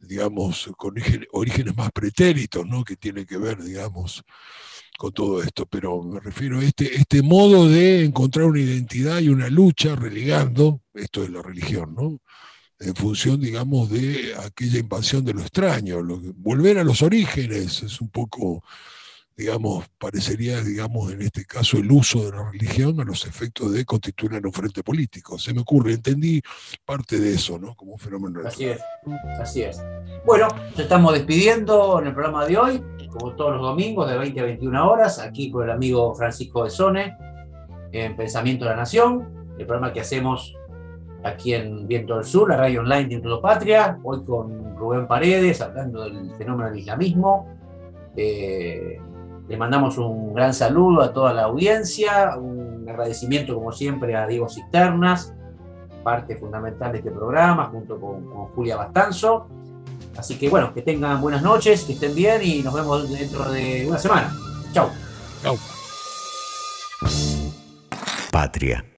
digamos, 0.00 0.68
con 0.76 0.94
orígenes 1.32 1.76
más 1.76 1.92
pretéritos, 1.92 2.66
¿no? 2.66 2.82
Que 2.82 2.96
tiene 2.96 3.24
que 3.24 3.38
ver, 3.38 3.62
digamos, 3.62 4.24
con 4.98 5.12
todo 5.12 5.42
esto. 5.42 5.66
Pero 5.66 6.02
me 6.02 6.20
refiero 6.20 6.60
a 6.60 6.64
este, 6.64 6.96
este 6.96 7.22
modo 7.22 7.68
de 7.68 8.04
encontrar 8.04 8.46
una 8.46 8.60
identidad 8.60 9.20
y 9.20 9.28
una 9.28 9.48
lucha 9.48 9.96
relegando, 9.96 10.80
esto 10.94 11.24
es 11.24 11.30
la 11.30 11.42
religión, 11.42 11.94
¿no? 11.94 12.20
en 12.80 12.94
función, 12.94 13.40
digamos, 13.40 13.90
de 13.90 14.34
aquella 14.36 14.78
invasión 14.78 15.24
de 15.24 15.34
lo 15.34 15.40
extraño. 15.40 16.00
Volver 16.36 16.78
a 16.78 16.84
los 16.84 17.02
orígenes 17.02 17.82
es 17.82 18.00
un 18.00 18.10
poco, 18.10 18.62
digamos, 19.36 19.84
parecería, 19.98 20.60
digamos, 20.62 21.12
en 21.12 21.22
este 21.22 21.44
caso, 21.44 21.78
el 21.78 21.90
uso 21.90 22.24
de 22.24 22.36
la 22.36 22.50
religión 22.50 23.00
a 23.00 23.04
los 23.04 23.26
efectos 23.26 23.72
de 23.72 23.84
constituir 23.84 24.40
un 24.44 24.52
frente 24.52 24.82
político. 24.82 25.38
Se 25.38 25.52
me 25.52 25.62
ocurre, 25.62 25.92
entendí 25.92 26.40
parte 26.84 27.18
de 27.18 27.34
eso, 27.34 27.58
¿no? 27.58 27.74
Como 27.74 27.92
un 27.92 27.98
fenómeno 27.98 28.40
Así 28.46 28.66
es, 28.66 28.80
así 29.40 29.62
es. 29.62 29.82
Bueno, 30.24 30.48
nos 30.70 30.78
estamos 30.78 31.12
despidiendo 31.14 31.98
en 32.00 32.06
el 32.06 32.14
programa 32.14 32.46
de 32.46 32.56
hoy, 32.56 32.82
como 33.10 33.34
todos 33.34 33.52
los 33.54 33.62
domingos, 33.62 34.08
de 34.08 34.18
20 34.18 34.40
a 34.40 34.44
21 34.44 34.90
horas, 34.90 35.18
aquí 35.18 35.50
con 35.50 35.64
el 35.64 35.70
amigo 35.70 36.14
Francisco 36.14 36.62
Besone, 36.62 37.16
en 37.90 38.16
Pensamiento 38.16 38.64
de 38.64 38.70
la 38.70 38.76
Nación, 38.76 39.46
el 39.58 39.66
programa 39.66 39.92
que 39.92 40.00
hacemos 40.00 40.56
aquí 41.24 41.54
en 41.54 41.88
Viento 41.88 42.16
del 42.16 42.24
Sur, 42.24 42.50
la 42.50 42.56
radio 42.56 42.80
online 42.80 43.08
de 43.08 43.14
Instituto 43.14 43.40
Patria, 43.40 43.98
hoy 44.04 44.24
con 44.24 44.76
Rubén 44.76 45.06
Paredes, 45.08 45.60
hablando 45.60 46.04
del 46.04 46.34
fenómeno 46.36 46.70
del 46.70 46.78
islamismo. 46.78 47.48
Eh, 48.16 49.00
le 49.48 49.56
mandamos 49.56 49.98
un 49.98 50.32
gran 50.34 50.54
saludo 50.54 51.02
a 51.02 51.12
toda 51.12 51.32
la 51.32 51.44
audiencia, 51.44 52.36
un 52.36 52.86
agradecimiento 52.88 53.54
como 53.54 53.72
siempre 53.72 54.16
a 54.16 54.26
Diego 54.26 54.48
Cisternas, 54.48 55.34
parte 56.02 56.36
fundamental 56.36 56.92
de 56.92 56.98
este 56.98 57.10
programa, 57.10 57.66
junto 57.66 58.00
con, 58.00 58.24
con 58.26 58.46
Julia 58.48 58.76
Bastanzo. 58.76 59.46
Así 60.16 60.38
que 60.38 60.48
bueno, 60.48 60.72
que 60.72 60.82
tengan 60.82 61.20
buenas 61.20 61.42
noches, 61.42 61.84
que 61.84 61.94
estén 61.94 62.14
bien 62.14 62.40
y 62.42 62.62
nos 62.62 62.72
vemos 62.72 63.10
dentro 63.10 63.50
de 63.50 63.86
una 63.88 63.98
semana. 63.98 64.32
Chau. 64.72 64.88
Chau. 65.42 65.56
Patria. 68.30 68.93